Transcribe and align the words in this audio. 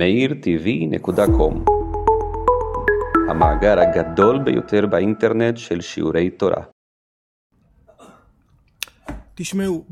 meirtv.com 0.00 1.70
המאגר 3.30 3.76
הגדול 3.80 4.38
ביותר 4.44 4.86
באינטרנט 4.86 5.56
של 5.56 5.80
שיעורי 5.80 6.30
תורה. 6.30 6.62
תשמעו, 9.34 9.84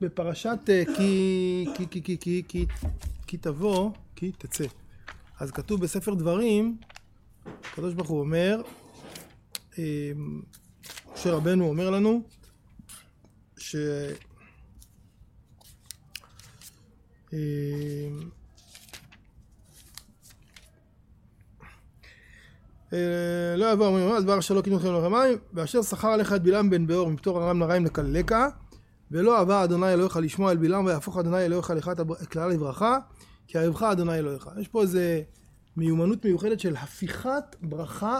בפרשת 0.00 0.58
אה, 0.68 0.82
כי, 0.96 1.66
כי, 1.74 1.86
כי, 1.90 2.02
כי, 2.02 2.16
כי, 2.20 2.42
כי, 2.48 2.66
כי 3.26 3.36
תבוא, 3.36 3.90
כי 4.16 4.32
תצא. 4.38 4.64
אז 5.40 5.50
כתוב 5.50 5.80
בספר 5.80 6.14
דברים, 6.14 6.76
הקדוש 7.46 7.94
ברוך 7.94 8.08
הוא 8.08 8.20
אומר, 8.20 8.62
אה, 9.78 10.12
משה 11.14 11.32
רבנו 11.32 11.68
אומר 11.68 11.90
לנו, 11.90 12.22
ש... 13.56 13.74
אה, 13.74 14.12
אה, 17.32 18.08
לא 23.56 23.72
יבוא 23.72 23.86
אומרים, 23.86 24.12
אז 24.12 24.24
דבר 24.24 24.38
אשר 24.38 24.54
לא 24.54 24.62
קידמו 24.62 24.78
לכם 24.78 24.88
לרמיים, 24.88 25.38
ואשר 25.52 25.82
שכר 25.82 26.08
עליך 26.08 26.32
את 26.32 26.42
בלעם 26.42 26.70
בן 26.70 26.86
באור 26.86 27.10
מפטור 27.10 27.42
ארם 27.42 27.58
נריים 27.58 27.84
לקללך, 27.84 28.34
ולא 29.10 29.42
אבא 29.42 29.64
אדוני 29.64 29.92
אלוהיך 29.92 30.16
לשמוע 30.16 30.50
אל 30.50 30.56
בלעם, 30.56 30.84
ויהפוך 30.84 31.18
אדוני 31.18 31.38
אלוהיך 31.38 31.70
לך 31.70 31.88
את 31.88 32.00
הקללה 32.00 32.48
לברכה, 32.48 32.98
כי 33.46 33.58
אהבך 33.58 33.82
אדוני 33.82 34.18
אלוהיך. 34.18 34.48
יש 34.60 34.68
פה 34.68 34.82
איזה 34.82 35.22
מיומנות 35.76 36.24
מיוחדת 36.24 36.60
של 36.60 36.76
הפיכת 36.76 37.56
ברכה, 37.60 38.18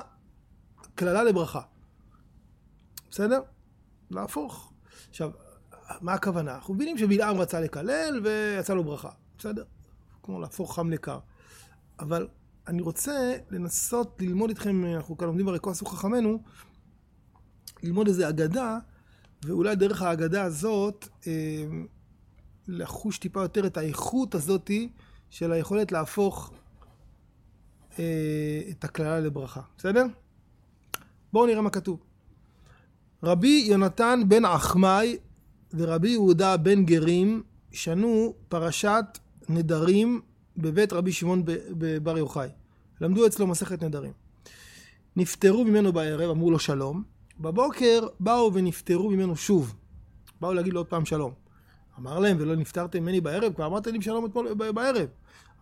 קללה 0.94 1.24
לברכה. 1.24 1.60
בסדר? 3.10 3.40
להפוך. 4.10 4.72
עכשיו, 5.10 5.30
מה 6.00 6.12
הכוונה? 6.12 6.54
אנחנו 6.54 6.74
מבינים 6.74 6.98
שבלעם 6.98 7.36
רצה 7.36 7.60
לקלל 7.60 8.20
ויצא 8.24 8.74
לו 8.74 8.84
ברכה. 8.84 9.10
בסדר? 9.38 9.64
כמו 10.22 10.40
להפוך 10.40 10.74
חם 10.74 10.90
לקר. 10.90 11.18
אבל 12.00 12.28
אני 12.68 12.82
רוצה 12.82 13.36
לנסות 13.50 14.16
ללמוד 14.20 14.50
איתכם, 14.50 14.84
אנחנו 14.84 15.18
כאן 15.18 15.26
לומדים 15.26 15.48
הרי 15.48 15.58
כל 15.60 15.70
עשו 15.70 15.86
חכמינו, 15.86 16.42
ללמוד 17.82 18.06
איזה 18.06 18.28
אגדה, 18.28 18.78
ואולי 19.44 19.76
דרך 19.76 20.02
האגדה 20.02 20.42
הזאת 20.42 21.08
אה, 21.26 21.64
לחוש 22.68 23.18
טיפה 23.18 23.42
יותר 23.42 23.66
את 23.66 23.76
האיכות 23.76 24.34
הזאתי 24.34 24.88
של 25.30 25.52
היכולת 25.52 25.92
להפוך 25.92 26.52
אה, 27.98 28.62
את 28.70 28.84
הקללה 28.84 29.20
לברכה. 29.20 29.60
בסדר? 29.78 30.04
בואו 31.32 31.46
נראה 31.46 31.60
מה 31.60 31.70
כתוב. 31.70 32.00
רבי 33.22 33.64
יונתן 33.68 34.20
בן 34.28 34.44
עחמי 34.44 35.16
ורבי 35.74 36.10
יהודה 36.10 36.56
בן 36.56 36.84
גרים 36.84 37.42
שנו 37.72 38.34
פרשת 38.48 39.04
נדרים 39.48 40.20
בבית 40.56 40.92
רבי 40.92 41.12
שמעון 41.12 41.42
בבר 41.70 42.18
יוחאי. 42.18 42.48
למדו 43.00 43.26
אצלו 43.26 43.46
מסכת 43.46 43.82
נדרים. 43.82 44.12
נפטרו 45.16 45.64
ממנו 45.64 45.92
בערב, 45.92 46.30
אמרו 46.30 46.50
לו 46.50 46.58
שלום. 46.58 47.02
בבוקר 47.40 48.06
באו 48.20 48.54
ונפטרו 48.54 49.10
ממנו 49.10 49.36
שוב. 49.36 49.74
באו 50.40 50.52
להגיד 50.52 50.72
לו 50.72 50.80
עוד 50.80 50.86
פעם 50.86 51.04
שלום. 51.04 51.32
אמר 51.98 52.18
להם, 52.18 52.36
ולא 52.40 52.56
נפטרתם 52.56 53.02
ממני 53.02 53.20
בערב? 53.20 53.52
כבר 53.52 53.66
אמרתם 53.66 53.92
לי 53.92 54.02
שלום 54.02 54.26
אתמול 54.26 54.54
בערב. 54.54 55.06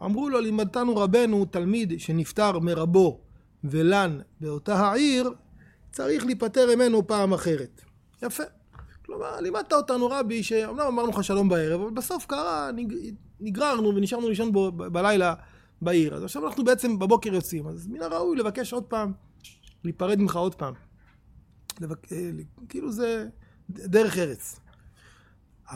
אמרו 0.02 0.28
לו, 0.28 0.40
לימדתנו 0.40 0.96
רבנו 0.96 1.44
תלמיד 1.44 2.00
שנפטר 2.00 2.58
מרבו 2.58 3.20
ולן 3.64 4.20
באותה 4.40 4.76
העיר, 4.76 5.30
צריך 5.90 6.26
להיפטר 6.26 6.76
ממנו 6.76 7.06
פעם 7.06 7.32
אחרת. 7.32 7.80
יפה. 8.22 8.42
כלומר, 9.06 9.40
לימדת 9.40 9.72
אותנו 9.72 10.06
רבי, 10.06 10.42
שאומנם 10.42 10.86
אמרנו 10.86 11.10
לך 11.10 11.24
שלום 11.24 11.48
בערב, 11.48 11.80
אבל 11.80 11.90
בסוף 11.90 12.26
קרה, 12.26 12.70
נגררנו 13.40 13.94
ונשארנו 13.94 14.28
לישון 14.28 14.52
בו 14.52 14.72
בלילה 14.72 15.34
בעיר. 15.82 16.14
אז 16.14 16.24
עכשיו 16.24 16.46
אנחנו 16.46 16.64
בעצם 16.64 16.98
בבוקר 16.98 17.34
יוצאים, 17.34 17.66
אז 17.68 17.86
מן 17.86 18.02
הראוי 18.02 18.36
לבקש 18.36 18.72
עוד 18.72 18.84
פעם, 18.84 19.12
להיפרד 19.84 20.18
ממך 20.20 20.36
עוד 20.36 20.54
פעם. 20.54 20.74
לבק... 21.80 22.12
אה, 22.12 22.30
כאילו 22.68 22.92
זה 22.92 23.26
דרך 23.68 24.18
ארץ. 24.18 24.60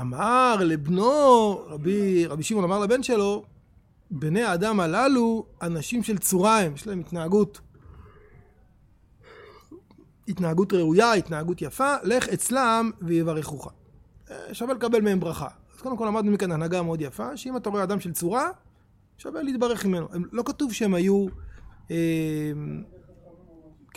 אמר 0.01 0.57
לבנו, 0.61 1.59
רבי, 1.67 2.27
רבי 2.27 2.43
שמעון 2.43 2.65
אמר 2.65 2.79
לבן 2.79 3.03
שלו, 3.03 3.45
בני 4.11 4.43
האדם 4.43 4.81
הללו 4.81 5.47
אנשים 5.63 6.03
של 6.03 6.19
צורה 6.19 6.61
הם, 6.61 6.75
יש 6.75 6.87
להם 6.87 7.01
התנהגות, 7.01 7.61
התנהגות 10.29 10.73
ראויה, 10.73 11.13
התנהגות 11.13 11.63
יפה, 11.63 11.95
לך 12.03 12.29
אצלם 12.29 12.91
ויברכוך. 13.03 13.73
אה, 14.31 14.55
שווה 14.55 14.75
לקבל 14.75 15.01
מהם 15.01 15.21
ברכה. 15.21 15.49
קודם 15.83 15.97
כל 15.97 16.07
למדנו 16.07 16.33
מכאן 16.33 16.53
הנהגה 16.53 16.83
מאוד 16.83 17.01
יפה, 17.01 17.37
שאם 17.37 17.57
אתה 17.57 17.71
רואה 17.71 17.83
אדם 17.83 18.01
של 18.01 18.13
צורה, 18.13 18.49
שווה 19.19 19.43
להתברך 19.43 19.87
ממנו. 19.87 20.09
הם, 20.13 20.25
לא 20.33 20.43
כתוב 20.47 20.73
שהם 20.73 20.95
היו, 20.95 21.27
אה, 21.91 22.53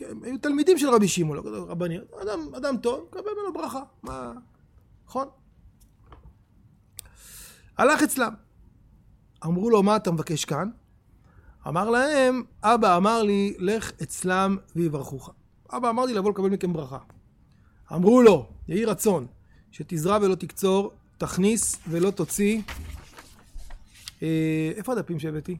הם 0.01 0.23
היו 0.23 0.37
תלמידים 0.37 0.77
של 0.77 0.89
רבי 0.89 1.07
שמעון, 1.07 1.37
לא 1.37 1.41
כתוב 1.41 1.69
רבני, 1.69 1.97
אדם, 2.21 2.39
אדם 2.57 2.77
טוב, 2.77 3.07
קבל 3.09 3.21
ממנו 3.21 3.53
ברכה. 3.53 3.83
מה, 4.03 4.33
נכון? 5.07 5.27
הלך 7.77 8.03
אצלם. 8.03 8.33
אמרו 9.45 9.69
לו, 9.69 9.83
מה 9.83 9.95
אתה 9.95 10.11
מבקש 10.11 10.45
כאן? 10.45 10.69
אמר 11.67 11.89
להם, 11.89 12.43
אבא 12.63 12.97
אמר 12.97 13.23
לי, 13.23 13.55
לך 13.59 13.91
אצלם 14.03 14.57
ויברכוך. 14.75 15.29
אבא 15.69 15.89
אמר 15.89 16.05
לי 16.05 16.13
לבוא 16.13 16.31
לקבל 16.31 16.49
מכם 16.49 16.73
ברכה. 16.73 16.97
אמרו 17.93 18.21
לו, 18.21 18.49
יהי 18.67 18.85
רצון, 18.85 19.27
שתזרע 19.71 20.17
ולא 20.21 20.35
תקצור, 20.35 20.93
תכניס 21.17 21.79
ולא 21.89 22.11
תוציא. 22.11 22.61
אה, 24.23 24.71
איפה 24.75 24.93
הדפים 24.93 25.19
שהבאתי? 25.19 25.57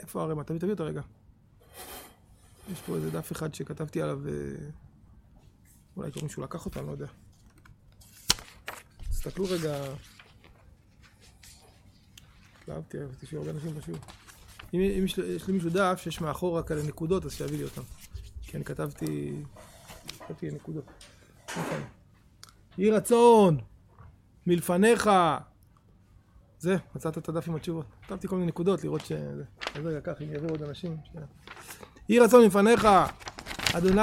איפה 0.00 0.22
הרמ"א? 0.22 0.42
תביא, 0.42 0.58
תביא 0.58 0.70
אותו 0.70 0.84
רגע. 0.84 1.00
יש 2.72 2.80
פה 2.80 2.96
איזה 2.96 3.10
דף 3.10 3.32
אחד 3.32 3.54
שכתבתי 3.54 4.02
עליו, 4.02 4.28
אה, 4.28 4.32
אולי 5.96 6.12
קוראים 6.12 6.28
שהוא 6.28 6.44
לקח 6.44 6.66
אותו, 6.66 6.80
אני 6.80 6.86
לא 6.86 6.92
יודע. 6.92 7.06
תסתכלו 9.10 9.44
רגע. 9.50 9.82
אהבתי, 12.70 12.98
אהבתי 12.98 13.26
שיהיו 13.26 13.40
הרבה 13.40 13.52
אנשים 13.52 13.74
בשיעור. 13.74 14.00
אם, 14.74 14.80
אם 14.80 15.04
יש, 15.04 15.18
יש 15.18 15.48
למישהו 15.48 15.70
דף 15.70 16.00
שיש 16.02 16.20
מאחורה 16.20 16.62
כאלה 16.62 16.82
נקודות, 16.82 17.24
אז 17.24 17.32
שיביא 17.32 17.58
לי 17.58 17.64
אותם. 17.64 17.82
כי 18.42 18.56
אני 18.56 18.64
כתבתי, 18.64 19.36
כתבתי 20.18 20.50
נקודות. 20.50 20.84
נכון. 21.48 21.80
יהי 22.78 22.90
רצון 22.90 23.58
מלפניך. 24.48 25.10
זה, 26.58 26.76
מצאת 26.94 27.18
את 27.18 27.28
הדף 27.28 27.48
עם 27.48 27.54
התשובות. 27.54 27.86
כתבתי 28.06 28.28
כל 28.28 28.36
מיני 28.36 28.46
נקודות 28.46 28.84
לראות 28.84 29.00
ש... 29.04 29.12
אז 29.74 29.86
רגע, 29.86 30.00
קח, 30.00 30.22
אם 30.22 30.32
יביאו 30.32 30.50
עוד 30.50 30.62
אנשים. 30.62 30.96
יהי 32.08 32.20
רצון 32.20 32.42
מלפניך, 32.44 32.88
אדוני 33.74 34.02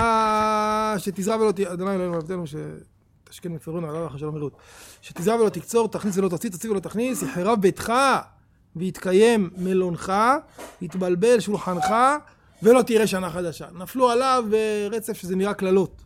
שתזרע 0.98 1.36
ולא 1.36 1.52
ת... 1.52 1.60
אדוני 1.60 1.96
אלוהינו 1.96 2.18
אבדנו 2.18 2.44
שתשכן 2.48 3.52
מפרענו 3.52 3.90
עליו 3.90 4.06
לך 4.06 4.20
שלום 4.20 4.36
ורות. 4.36 4.58
שתזרע 5.02 5.36
ולא 5.36 5.50
תקצור, 5.50 5.88
תכניס 5.88 6.18
ולא 6.18 6.30
תוציא, 6.30 6.50
תוציא 6.50 6.72
ולא 6.72 6.80
תכניס, 6.80 7.22
יחרב 7.22 7.62
ביתך 7.62 7.94
ויתקיים 8.76 9.50
מלונך, 9.58 10.14
יתבלבל 10.82 11.40
שולחנך 11.40 11.86
ולא 12.64 12.82
תראה 12.82 13.08
שנה 13.08 13.30
חדשה. 13.30 13.68
נפלו 13.74 14.10
עליו 14.10 14.46
רצף 14.92 15.14
שזה 15.14 15.36
נראה 15.36 15.54
קללות, 15.54 16.04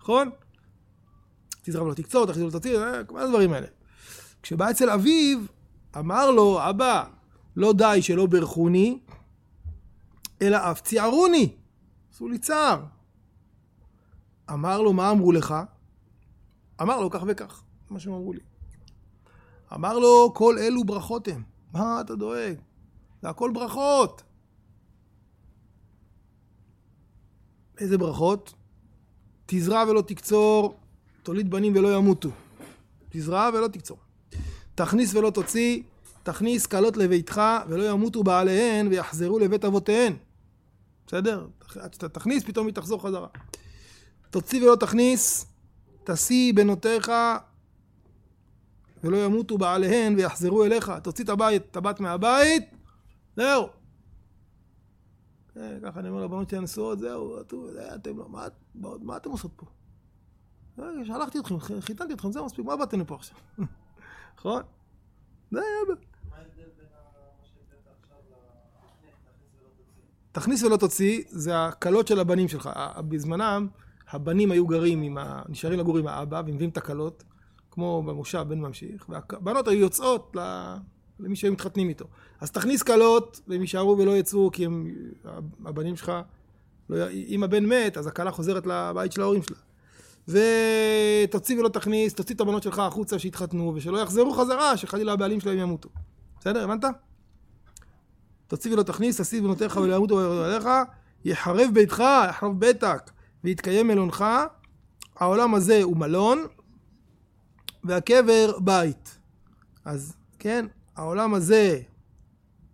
נכון? 0.00 0.30
תזרע 1.66 1.82
ולא 1.82 1.94
תקצור, 1.94 2.26
תכניס 2.26 2.42
ולא 2.42 2.50
תוציא, 2.50 2.78
כל 3.06 3.18
הדברים 3.18 3.52
האלה. 3.52 3.66
כשבא 4.42 4.70
אצל 4.70 4.90
אביו, 4.90 5.38
אמר 5.98 6.30
לו, 6.30 6.70
אבא, 6.70 7.04
לא 7.56 7.72
די 7.72 7.98
שלא 8.02 8.26
ברכוני, 8.26 9.00
אלא 10.42 10.70
אף 10.70 10.80
ציערוני. 10.80 11.56
עשו 12.12 12.28
לי 12.28 12.38
צער. 12.38 12.84
אמר 14.50 14.82
לו, 14.82 14.92
מה 14.92 15.10
אמרו 15.10 15.32
לך? 15.32 15.54
אמר 16.82 17.00
לו, 17.00 17.10
כך 17.10 17.22
וכך, 17.26 17.62
מה 17.90 18.00
שהם 18.00 18.12
אמרו 18.12 18.32
לי. 18.32 18.40
אמר 19.74 19.98
לו, 19.98 20.32
כל 20.34 20.58
אלו 20.58 20.84
ברכות 20.84 21.28
הם. 21.28 21.42
מה 21.72 22.00
אתה 22.00 22.14
דואג? 22.14 22.56
זה 23.22 23.28
הכל 23.28 23.50
ברכות. 23.54 24.22
איזה 27.78 27.98
ברכות? 27.98 28.54
תזרע 29.46 29.84
ולא 29.88 30.00
תקצור, 30.00 30.80
תוליד 31.26 31.50
בנים 31.50 31.72
ולא 31.76 31.96
ימותו. 31.96 32.30
תזרע 33.08 33.50
ולא 33.54 33.68
תקצור. 33.68 33.98
תכניס 34.74 35.14
ולא 35.14 35.30
תוציא, 35.30 35.82
תכניס 36.22 36.66
כלות 36.66 36.96
לביתך 36.96 37.42
ולא 37.68 37.90
ימותו 37.90 38.24
בעליהן 38.24 38.88
ויחזרו 38.88 39.38
לבית 39.38 39.64
אבותיהן. 39.64 40.12
בסדר? 41.06 41.46
תכניס, 42.12 42.44
פתאום 42.44 42.66
היא 42.66 42.74
תחזור 42.74 43.02
חזרה. 43.02 43.28
תוציא 44.30 44.62
ולא 44.62 44.76
תכניס, 44.76 45.46
תשיא 46.04 46.52
בנותיך 46.54 47.12
ולא 49.04 49.24
ימותו 49.24 49.58
בעליהן 49.58 50.14
ויחזרו 50.16 50.64
אליך. 50.64 50.92
תוציא 51.02 51.24
את 51.24 51.28
הבית, 51.28 51.62
את 51.70 51.76
הבת 51.76 52.00
מהבית, 52.00 52.64
זהו. 53.36 53.68
ככה 55.54 56.00
אני 56.00 56.08
אומר 56.08 56.24
לבנות 56.24 56.48
שלי 56.48 56.58
הנשואות, 56.58 56.98
זהו, 56.98 57.40
אתם 57.94 58.18
לא, 58.18 58.28
מה 59.00 59.16
אתם 59.16 59.30
עושות 59.30 59.50
פה? 59.56 59.66
שלחתי 61.04 61.38
אתכם, 61.38 61.60
חיתנתי 61.80 62.12
אתכם, 62.12 62.32
זהו 62.32 62.46
מספיק, 62.46 62.64
מה 62.64 62.76
באתם 62.76 63.00
לפה 63.00 63.14
עכשיו? 63.14 63.38
נכון? 64.38 64.62
זה 65.50 65.60
היה... 65.60 65.96
תכניס 70.32 70.62
ולא 70.62 70.76
תוציא, 70.76 71.22
זה 71.28 71.64
הכלות 71.64 72.08
של 72.08 72.20
הבנים 72.20 72.48
שלך. 72.48 72.70
בזמנם, 73.08 73.68
הבנים 74.10 74.50
היו 74.50 74.66
גרים 74.66 75.02
עם 75.02 75.18
ה... 75.18 75.42
נשארים 75.48 75.78
לגור 75.78 75.98
עם 75.98 76.06
האבא 76.06 76.42
ומביאים 76.46 76.70
את 76.70 76.76
הכלות, 76.76 77.24
כמו 77.70 78.02
במושב 78.02 78.44
בן 78.48 78.58
ממשיך, 78.58 79.08
והבנות 79.08 79.68
היו 79.68 79.80
יוצאות 79.80 80.36
למי 81.20 81.36
שהיו 81.36 81.52
מתחתנים 81.52 81.88
איתו. 81.88 82.04
אז 82.40 82.50
תכניס 82.50 82.82
כלות, 82.82 83.40
והם 83.48 83.60
יישארו 83.60 83.98
ולא 83.98 84.16
יצאו, 84.16 84.50
כי 84.52 84.66
הם, 84.66 84.94
הבנים 85.64 85.96
שלך, 85.96 86.12
לא, 86.90 87.10
אם 87.10 87.42
הבן 87.42 87.66
מת, 87.66 87.96
אז 87.96 88.06
הכלה 88.06 88.30
חוזרת 88.30 88.66
לבית 88.66 89.12
של 89.12 89.22
ההורים 89.22 89.42
שלה. 89.42 89.65
ותוציא 90.28 91.60
ולא 91.60 91.68
תכניס, 91.68 92.14
תוציא 92.14 92.34
את 92.34 92.40
הבנות 92.40 92.62
שלך 92.62 92.78
החוצה 92.78 93.18
שיתחתנו, 93.18 93.72
ושלא 93.74 93.98
יחזרו 93.98 94.32
חזרה, 94.32 94.76
שחלילה 94.76 95.12
הבעלים 95.12 95.40
שלהם 95.40 95.58
ימותו. 95.58 95.88
בסדר? 96.40 96.64
הבנת? 96.64 96.84
תוציא 98.46 98.72
ולא 98.72 98.82
תכניס, 98.82 99.20
תסיב 99.20 99.44
בנותיך 99.44 99.76
ולא 99.76 99.94
ימותו 99.94 100.44
עליך, 100.44 100.68
יחרב 101.24 101.70
ביתך, 101.72 102.02
יחרב 102.28 102.60
ביתק, 102.60 103.10
ויתקיים 103.44 103.88
מלונך. 103.88 104.24
העולם 105.16 105.54
הזה 105.54 105.82
הוא 105.82 105.96
מלון, 105.96 106.46
והקבר 107.84 108.58
בית. 108.58 109.18
אז 109.84 110.14
כן, 110.38 110.66
העולם 110.96 111.34
הזה 111.34 111.80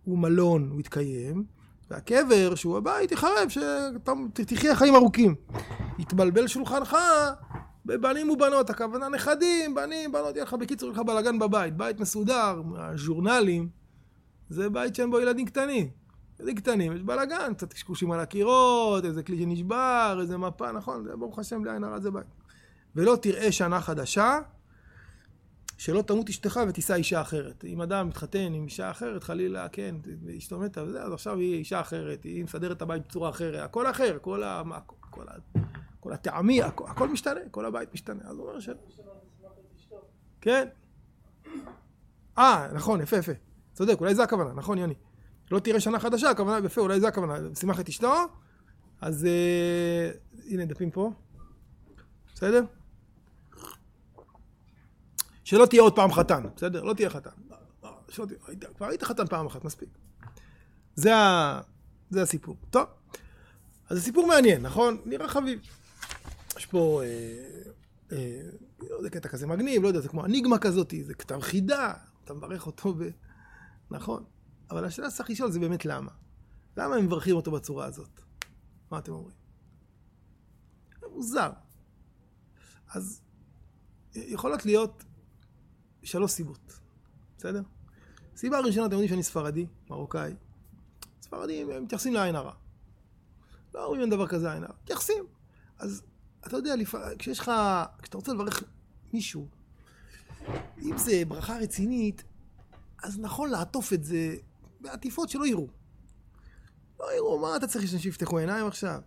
הוא 0.03 0.17
מלון, 0.17 0.69
הוא 0.71 0.79
יתקיים, 0.79 1.43
והקבר, 1.91 2.55
שהוא 2.55 2.77
הבית, 2.77 3.11
יחרב, 3.11 3.49
שתחיה 4.35 4.75
חיים 4.75 4.95
ארוכים. 4.95 5.35
יתבלבל 6.03 6.47
שולחנך 6.47 6.97
בבנים 7.85 8.29
ובנות, 8.29 8.69
הכוונה 8.69 9.09
נכדים, 9.09 9.75
בנים, 9.75 10.11
בנות, 10.11 10.35
יהיה 10.35 10.45
לך 10.45 10.53
בקיצור, 10.53 10.89
יהיה 10.89 11.01
לך 11.01 11.07
בלאגן 11.07 11.39
בבית. 11.39 11.77
בית 11.77 11.99
מסודר, 11.99 12.61
הז'ורנלים, 12.77 13.69
זה 14.49 14.69
בית 14.69 14.95
שאין 14.95 15.11
בו 15.11 15.19
ילדים 15.19 15.45
קטנים. 15.45 15.89
ילדים 16.39 16.55
קטנים, 16.55 16.93
יש 16.95 17.01
בלאגן, 17.01 17.53
קצת 17.53 17.73
קשקושים 17.73 18.11
על 18.11 18.19
הקירות, 18.19 19.05
איזה 19.05 19.23
כלי 19.23 19.37
שנשבר, 19.37 20.17
איזה 20.21 20.37
מפה, 20.37 20.71
נכון, 20.71 21.03
זה 21.03 21.15
ברוך 21.15 21.39
השם, 21.39 21.61
בלי 21.61 21.71
עין 21.71 21.83
הרע 21.83 21.99
זה 21.99 22.11
בית. 22.11 22.25
ולא 22.95 23.17
תראה 23.21 23.51
שנה 23.51 23.81
חדשה, 23.81 24.39
שלא 25.77 26.01
תמות 26.01 26.29
אשתך 26.29 26.59
ותישא 26.67 26.93
אישה 26.93 27.21
אחרת. 27.21 27.65
אם 27.65 27.81
אדם 27.81 28.07
מתחתן 28.07 28.53
עם 28.53 28.65
אישה 28.65 28.91
אחרת, 28.91 29.23
חלילה, 29.23 29.69
כן, 29.69 29.95
אשתו 30.37 30.59
מתה 30.59 30.83
וזה, 30.83 31.03
אז 31.03 31.13
עכשיו 31.13 31.37
היא 31.37 31.55
אישה 31.55 31.81
אחרת, 31.81 32.23
היא 32.23 32.43
מסדרת 32.43 32.77
את 32.77 32.81
הבית 32.81 33.07
בצורה 33.07 33.29
אחרת, 33.29 33.63
הכל 33.63 33.89
אחר, 33.89 34.17
כל, 34.21 34.43
ה, 34.43 34.63
כל, 34.85 34.95
כל, 35.09 35.25
כל 36.03 36.13
הטעמי, 36.13 36.61
הכל, 36.61 36.85
הכל 36.87 37.09
משתנה, 37.09 37.39
כל 37.51 37.65
הבית 37.65 37.93
משתנה. 37.93 38.21
אז 38.23 38.37
הוא 38.37 38.47
אומר 38.47 38.59
ש... 38.59 38.69
כן. 40.41 40.67
אה, 42.37 42.67
נכון, 42.73 43.01
יפה, 43.01 43.17
יפה. 43.17 43.31
צודק, 43.73 43.97
אולי 43.99 44.15
זה 44.15 44.23
הכוונה, 44.23 44.53
נכון, 44.53 44.77
יוני? 44.77 44.93
לא 45.51 45.59
תראה 45.59 45.79
שנה 45.79 45.99
חדשה, 45.99 46.29
הכוונה, 46.29 46.65
יפה, 46.65 46.81
אולי 46.81 46.99
זה 46.99 47.07
הכוונה. 47.07 47.37
שימח 47.55 47.79
את 47.79 47.89
אשתו, 47.89 48.13
אז 49.01 49.25
אה, 49.25 50.11
הנה 50.49 50.65
דפים 50.65 50.91
פה. 50.91 51.11
בסדר? 52.33 52.63
שלא 55.43 55.65
תהיה 55.65 55.81
עוד 55.81 55.95
פעם 55.95 56.11
חתן, 56.11 56.43
בסדר? 56.55 56.83
לא 56.83 56.93
תהיה 56.93 57.09
חתן. 57.09 57.29
שלא 58.09 58.25
תהיה, 58.25 58.73
כבר 58.77 58.87
היית 58.87 59.03
חתן 59.03 59.27
פעם 59.27 59.45
אחת, 59.45 59.63
מספיק. 59.63 59.89
זה, 60.95 61.15
ה... 61.15 61.61
זה 62.09 62.21
הסיפור. 62.21 62.55
טוב, 62.69 62.85
אז 63.89 63.97
זה 63.97 64.03
סיפור 64.03 64.27
מעניין, 64.27 64.61
נכון? 64.61 64.97
נראה 65.05 65.27
חביב. 65.27 65.59
יש 66.57 66.65
פה, 66.65 67.01
אה, 67.03 67.07
אה, 68.11 68.41
לא 68.89 68.95
יודע, 68.95 69.09
קטע 69.09 69.29
כזה 69.29 69.47
מגניב, 69.47 69.81
לא 69.81 69.87
יודע, 69.87 69.99
זה 69.99 70.09
כמו 70.09 70.25
אניגמה 70.25 70.57
כזאת, 70.57 70.93
זה 71.03 71.13
כתב 71.13 71.39
חידה, 71.41 71.93
אתה 72.23 72.33
מברך 72.33 72.67
אותו 72.67 72.93
ב... 72.93 73.03
נכון. 73.91 74.23
אבל 74.69 74.85
השאלה 74.85 75.11
שצריך 75.11 75.29
לשאול 75.29 75.51
זה 75.51 75.59
באמת 75.59 75.85
למה. 75.85 76.11
למה 76.77 76.95
הם 76.95 77.05
מברכים 77.05 77.35
אותו 77.35 77.51
בצורה 77.51 77.85
הזאת? 77.85 78.21
מה 78.91 78.99
אתם 78.99 79.11
אומרים? 79.11 79.35
זה 81.01 81.07
מוזר. 81.07 81.51
אז 82.93 83.21
יכולות 84.15 84.65
להיות 84.65 85.03
שלוש 86.03 86.31
סיבות, 86.31 86.79
בסדר? 87.37 87.61
סיבה 88.35 88.59
ראשונה, 88.59 88.85
אתם 88.85 88.93
יודעים 88.93 89.09
שאני 89.09 89.23
ספרדי, 89.23 89.65
מרוקאי. 89.89 90.33
ספרדים, 91.21 91.69
הם 91.69 91.83
מתייחסים 91.83 92.13
לעין 92.13 92.35
הרע. 92.35 92.53
לא 93.73 93.85
אומרים 93.85 94.09
דבר 94.09 94.27
כזה 94.27 94.51
עין 94.51 94.63
הרע, 94.63 94.73
מתייחסים. 94.83 95.25
אז 95.79 96.03
אתה 96.47 96.57
יודע, 96.57 96.73
כשיש 97.19 97.39
לך, 97.39 97.51
כשאתה 98.01 98.17
רוצה 98.17 98.33
לברך 98.33 98.63
מישהו, 99.13 99.47
אם 100.81 100.97
זה 100.97 101.23
ברכה 101.27 101.57
רצינית, 101.57 102.23
אז 103.03 103.19
נכון 103.19 103.49
לעטוף 103.49 103.93
את 103.93 104.03
זה 104.03 104.35
בעטיפות 104.81 105.29
שלא 105.29 105.47
יראו. 105.47 105.67
לא 106.99 107.15
יראו, 107.15 107.39
מה 107.39 107.55
אתה 107.55 107.67
צריך 107.67 107.87
שאנשים 107.87 108.09
יפתחו 108.09 108.37
עיניים 108.37 108.67
עכשיו? 108.67 108.99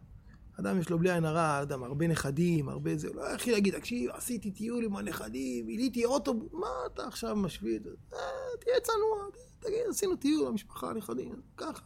אדם 0.61 0.79
יש 0.81 0.91
לו 0.91 0.99
בלי 0.99 1.13
עין 1.13 1.25
הרע, 1.25 1.63
אדם, 1.63 1.85
הרבה 1.85 2.07
נכדים, 2.07 2.69
הרבה 2.69 2.97
זה, 2.97 3.09
לא 3.15 3.23
יכול 3.23 3.53
להגיד, 3.53 3.79
תקשיב, 3.79 4.11
עשיתי 4.11 4.51
טיול 4.51 4.85
עם 4.85 4.97
הנכדים, 4.97 5.67
מיליתי 5.67 6.05
אוטו, 6.05 6.35
מה 6.53 6.67
אתה 6.87 7.07
עכשיו 7.07 7.37
משוויד? 7.37 7.87
אה, 7.87 8.19
תהיה 8.61 8.81
צנוע, 8.83 9.27
תגיד, 9.59 9.81
עשינו 9.91 10.17
טיול, 10.17 10.47
המשפחה, 10.47 10.91
הנכדים, 10.91 11.35
ככה. 11.57 11.83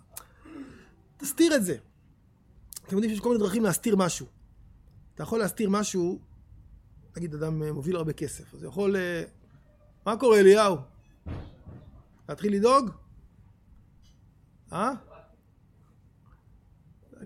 תסתיר 1.16 1.56
את 1.56 1.64
זה. 1.64 1.76
אתם 2.86 2.96
יודעים 2.96 3.10
שיש 3.10 3.20
כל 3.20 3.28
מיני 3.28 3.40
דרכים 3.40 3.64
להסתיר 3.64 3.96
משהו. 3.96 4.26
אתה 5.20 5.26
יכול 5.26 5.38
להסתיר 5.38 5.70
משהו, 5.70 6.18
נגיד 7.16 7.34
אדם 7.34 7.62
אה, 7.62 7.72
מוביל 7.72 7.96
הרבה 7.96 8.12
כסף, 8.12 8.54
אז 8.54 8.62
הוא 8.62 8.68
יכול... 8.68 8.96
אה, 8.96 9.22
מה 10.06 10.16
קורה 10.16 10.40
אליהו? 10.40 10.76
להתחיל 12.28 12.54
לדאוג? 12.54 12.90
אה? 14.72 14.92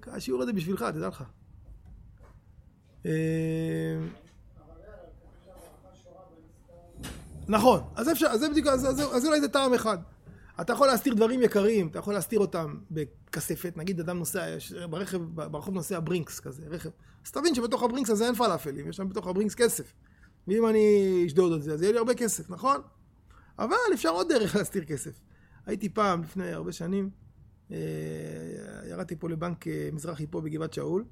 השיעור 0.06 0.42
הזה 0.42 0.52
בשבילך, 0.52 0.82
תדע 0.82 1.08
לך. 1.08 1.24
אה, 3.06 4.00
נכון, 7.48 7.80
אז 7.94 8.12
אפשר, 8.12 8.26
אז 8.26 8.40
זה 8.40 8.48
בדיוק, 8.48 8.66
אז, 8.66 9.26
אולי 9.26 9.40
זה 9.40 9.48
טעם 9.48 9.74
אחד. 9.74 9.98
אתה 10.60 10.72
יכול 10.72 10.86
להסתיר 10.86 11.14
דברים 11.14 11.42
יקרים, 11.42 11.88
אתה 11.88 11.98
יכול 11.98 12.14
להסתיר 12.14 12.38
אותם 12.40 12.74
בכספת, 12.90 13.76
נגיד 13.76 14.00
אדם 14.00 14.18
נוסע, 14.18 14.56
ברכב, 14.90 15.18
ברחוב 15.34 15.74
נוסע 15.74 16.00
ברינקס 16.00 16.40
כזה, 16.40 16.62
רכב. 16.70 16.90
אז 17.24 17.30
תבין 17.30 17.54
שבתוך 17.54 17.82
הברינקס 17.82 18.10
הזה 18.10 18.26
אין 18.26 18.34
פלאפלים, 18.34 18.88
יש 18.88 18.96
שם 18.96 19.08
בתוך 19.08 19.26
הברינקס 19.26 19.54
כסף. 19.54 19.94
ואם 20.48 20.66
אני 20.66 21.22
אשדוד 21.26 21.52
את 21.52 21.62
זה, 21.62 21.72
אז 21.72 21.82
יהיה 21.82 21.92
לי 21.92 21.98
הרבה 21.98 22.14
כסף, 22.14 22.50
נכון? 22.50 22.80
אבל 23.58 23.76
אפשר 23.94 24.08
עוד 24.08 24.28
דרך 24.28 24.56
להסתיר 24.56 24.84
כסף. 24.84 25.20
הייתי 25.66 25.88
פעם, 25.88 26.22
לפני 26.22 26.52
הרבה 26.52 26.72
שנים, 26.72 27.10
אה, 27.70 27.76
ירדתי 28.90 29.16
פה 29.16 29.28
לבנק 29.28 29.68
אה, 29.68 29.88
מזרחי 29.92 30.26
פה 30.26 30.40
בגבעת 30.40 30.72
שאול. 30.72 31.04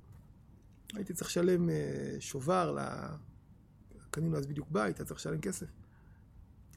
הייתי 0.95 1.15
צריך 1.15 1.31
לשלם 1.31 1.71
אה, 1.71 2.17
שובר, 2.21 2.77
קנינו 4.11 4.37
אז 4.37 4.47
בדיוק 4.47 4.69
בית, 4.71 4.99
היה 4.99 5.07
צריך 5.07 5.21
לשלם 5.21 5.41
כסף. 5.41 5.67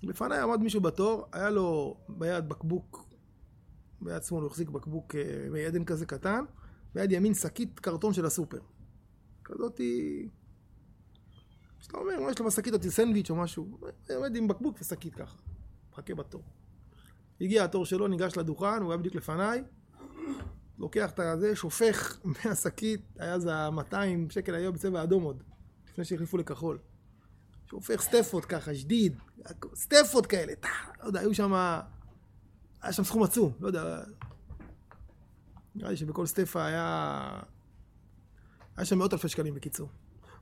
לפניי 0.03 0.39
עמד 0.39 0.59
מישהו 0.59 0.81
בתור, 0.81 1.25
היה 1.31 1.49
לו 1.49 1.97
ביד 2.09 2.49
בקבוק, 2.49 3.05
ביד 4.01 4.23
שמאל 4.23 4.41
הוא 4.41 4.51
החזיק 4.51 4.69
בקבוק 4.69 5.15
מי 5.51 5.65
עדן 5.65 5.85
כזה 5.85 6.05
קטן, 6.05 6.45
ביד 6.95 7.11
ימין 7.11 7.33
שקית 7.33 7.79
קרטון 7.79 8.13
של 8.13 8.25
הסופר. 8.25 8.59
כזאתי... 9.45 10.29
שאתה 11.79 11.97
אומר, 11.97 12.29
יש 12.31 12.39
לו 12.39 12.45
בשקית 12.45 12.73
אותי 12.73 12.91
סנדוויץ' 12.91 13.29
או 13.29 13.35
משהו, 13.35 13.79
עומד 14.15 14.35
עם 14.35 14.47
בקבוק 14.47 14.77
ושקית 14.81 15.15
ככה, 15.15 15.37
מחכה 15.91 16.15
בתור. 16.15 16.43
הגיע 17.41 17.63
התור 17.63 17.85
שלו, 17.85 18.07
ניגש 18.07 18.37
לדוכן, 18.37 18.81
הוא 18.81 18.91
היה 18.91 18.97
בדיוק 18.97 19.15
לפניי, 19.15 19.63
לוקח 20.77 21.11
את 21.11 21.19
הזה, 21.19 21.55
שופך 21.55 22.17
מהשקית, 22.45 23.01
היה 23.19 23.39
זה 23.39 23.55
ה-200 23.55 23.95
שקל 24.29 24.55
היום 24.55 24.73
בצבע 24.73 25.03
אדום 25.03 25.23
עוד, 25.23 25.43
לפני 25.91 26.05
שהחליפו 26.05 26.37
לכחול. 26.37 26.77
שופך 27.69 28.01
סטפות 28.01 28.45
ככה, 28.45 28.75
שדיד, 28.75 29.17
סטפות 29.75 30.25
כאלה, 30.25 30.53
לא 31.01 31.07
יודע, 31.07 31.19
היו 31.19 31.35
שם, 31.35 31.53
היה 32.81 32.93
שם 32.93 33.03
סכום 33.03 33.23
עצום, 33.23 33.51
לא 33.59 33.67
יודע, 33.67 34.03
נראה 35.75 35.89
לי 35.89 35.97
שבכל 35.97 36.25
סטפה 36.25 36.65
היה, 36.65 37.39
היה 38.77 38.85
שם 38.85 38.97
מאות 38.97 39.13
אלפי 39.13 39.27
שקלים 39.27 39.53
בקיצור. 39.53 39.89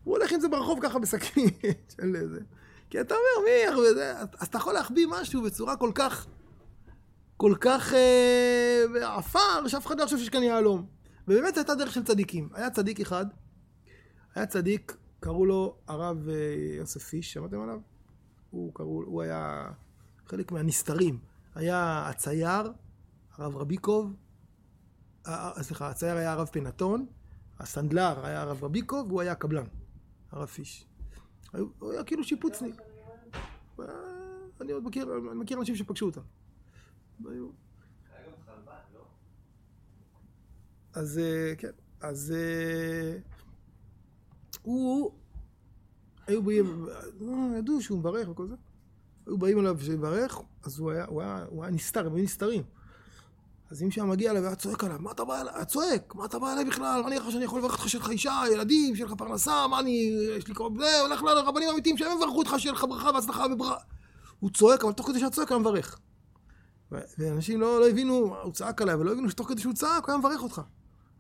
הוא 0.04 0.18
הולך 0.18 0.32
עם 0.32 0.40
זה 0.40 0.48
ברחוב 0.48 0.80
ככה 0.82 1.00
בשקית 1.00 1.64
של 1.96 2.16
איזה, 2.16 2.40
כי 2.90 3.02
אתה 3.02 3.16
אומר, 3.16 3.50
מי, 3.50 3.84
אז 4.40 4.48
אתה 4.48 4.58
יכול 4.58 4.74
להחביא 4.74 5.08
משהו 5.10 5.42
בצורה 5.42 5.78
כל 5.78 5.92
כך... 5.96 6.28
כל 7.38 7.56
כך 7.62 7.94
אה, 7.94 9.18
עפר, 9.18 9.68
שאף 9.68 9.88
אחד 9.88 10.00
לא 10.00 10.06
חושב 10.06 10.18
שיש 10.18 10.30
כאן 10.30 10.44
יהלום. 10.44 10.86
ובאמת 11.28 11.58
הייתה 11.58 11.76
דרך 11.76 11.92
של 11.92 12.04
צדיקים. 12.04 12.50
היה 12.54 12.70
צדיק 12.70 13.00
אחד, 13.00 13.26
היה 14.36 14.46
צדיק, 14.46 14.98
קראו 15.20 15.46
לו 15.46 15.78
הרב 15.88 16.30
אה, 16.30 16.36
יוסף 16.78 17.04
פיש, 17.04 17.34
שמעתם 17.34 17.62
עליו? 17.62 17.80
הוא, 18.50 18.74
קראו, 18.74 19.04
הוא 19.06 19.22
היה 19.22 19.72
חלק 20.26 20.52
מהנסתרים. 20.52 21.20
היה 21.56 22.08
הצייר, 22.10 22.72
הרב 23.38 23.56
רביקוב, 23.56 24.16
אה, 25.28 25.52
אה, 25.58 25.64
סליחה, 25.64 25.90
הצייר 25.90 26.18
היה 26.18 26.32
הרב 26.32 26.48
פנטון, 26.52 27.06
הסנדלר 27.64 28.26
היה 28.26 28.42
הרב 28.42 28.64
רביקוב, 28.64 29.08
והוא 29.08 29.22
היה 29.22 29.32
הקבלן, 29.32 29.66
הרב 30.32 30.48
פיש. 30.48 30.86
הוא 31.80 31.92
היה 31.92 32.04
כאילו 32.04 32.24
שיפוצניק. 32.24 32.82
אני 34.62 34.72
עוד 34.72 34.84
מכיר, 34.84 35.14
אני 35.32 35.40
מכיר 35.40 35.60
אנשים 35.60 35.76
שפגשו 35.76 36.06
אותם. 36.06 36.22
אז 40.94 41.18
אה, 41.18 41.54
כן, 41.58 41.72
אז 42.02 42.34
אה, 42.36 43.18
הוא, 44.62 45.12
היו 46.28 46.44
באים, 46.44 46.86
אה, 46.90 47.58
ידעו 47.58 47.82
שהוא 47.82 48.00
מברך 48.00 48.30
וכל 48.30 48.48
זה. 48.48 48.56
היו 49.26 49.38
באים 49.38 49.60
אליו 49.60 49.80
שיברך, 49.80 50.38
אז 50.64 50.80
הוא 50.80 50.92
היה, 50.92 51.06
הוא 51.06 51.22
היה, 51.22 51.46
הוא 51.50 51.64
היה 51.64 51.74
נסתר, 51.74 52.08
הם 52.08 52.16
היו 52.16 52.24
נסתרים. 52.24 52.64
אז 53.72 53.84
אם 53.84 53.92
שהיה 53.92 54.06
מגיע 54.06 54.32
אליו 54.32 54.44
והיה 54.44 54.56
צועק 54.56 54.84
עליו, 54.84 54.98
מה 55.00 55.12
אתה 55.12 55.26
בא 55.26 55.42
אליי? 55.42 55.54
היה 55.56 55.66
צועק, 55.66 56.16
מה 56.16 56.26
אתה 56.26 56.40
בא 56.40 56.54
אליי 56.54 56.66
בכלל? 56.66 57.02
מה 57.02 57.10
נראה 57.10 57.24
לך 57.24 57.32
שאני 57.32 57.46
יכול 57.46 57.60
לברך 57.60 57.74
אותך 57.74 57.90
שיהיה 57.90 58.04
לך 58.04 58.10
אישה, 58.10 58.42
ילדים, 58.52 58.96
שיהיה 58.96 59.08
לך 59.08 59.14
פרנסה, 59.18 59.68
מה 59.68 59.80
אני, 59.80 60.12
יש 60.38 60.48
לי 60.48 60.54
קרוב, 60.54 60.80
זה, 60.80 61.02
הולך 61.02 61.24
לרבנים 61.24 61.70
אמיתיים 61.70 61.98
שהם 61.98 62.18
יברכו 62.18 62.38
אותך, 62.38 62.56
שיהיה 62.58 62.74
לך 62.74 62.84
ברכה 62.90 63.10
והצלחה 63.14 63.46
וברכה. 63.54 63.76
הוא 64.40 64.50
צועק, 64.50 64.84
אבל 64.84 64.94
תוך 64.94 65.08
כדי 65.08 65.20
שהצועק 65.20 65.52
היה 65.52 65.60
מברך. 65.60 66.00
ואנשים 66.92 67.62
לא, 67.62 67.80
לא 67.80 67.90
הבינו, 67.90 68.36
הוא 68.44 68.54
צעק 68.54 68.82
עליי, 68.82 68.96
ולא 68.96 69.12
הבינו 69.12 69.30
שתוך 69.30 69.48
כדי 69.48 69.62
שהוא 69.62 69.74
צעק, 69.74 70.06
הוא 70.06 70.12
היה 70.12 70.18
מברך 70.18 70.44
אותך. 70.44 70.62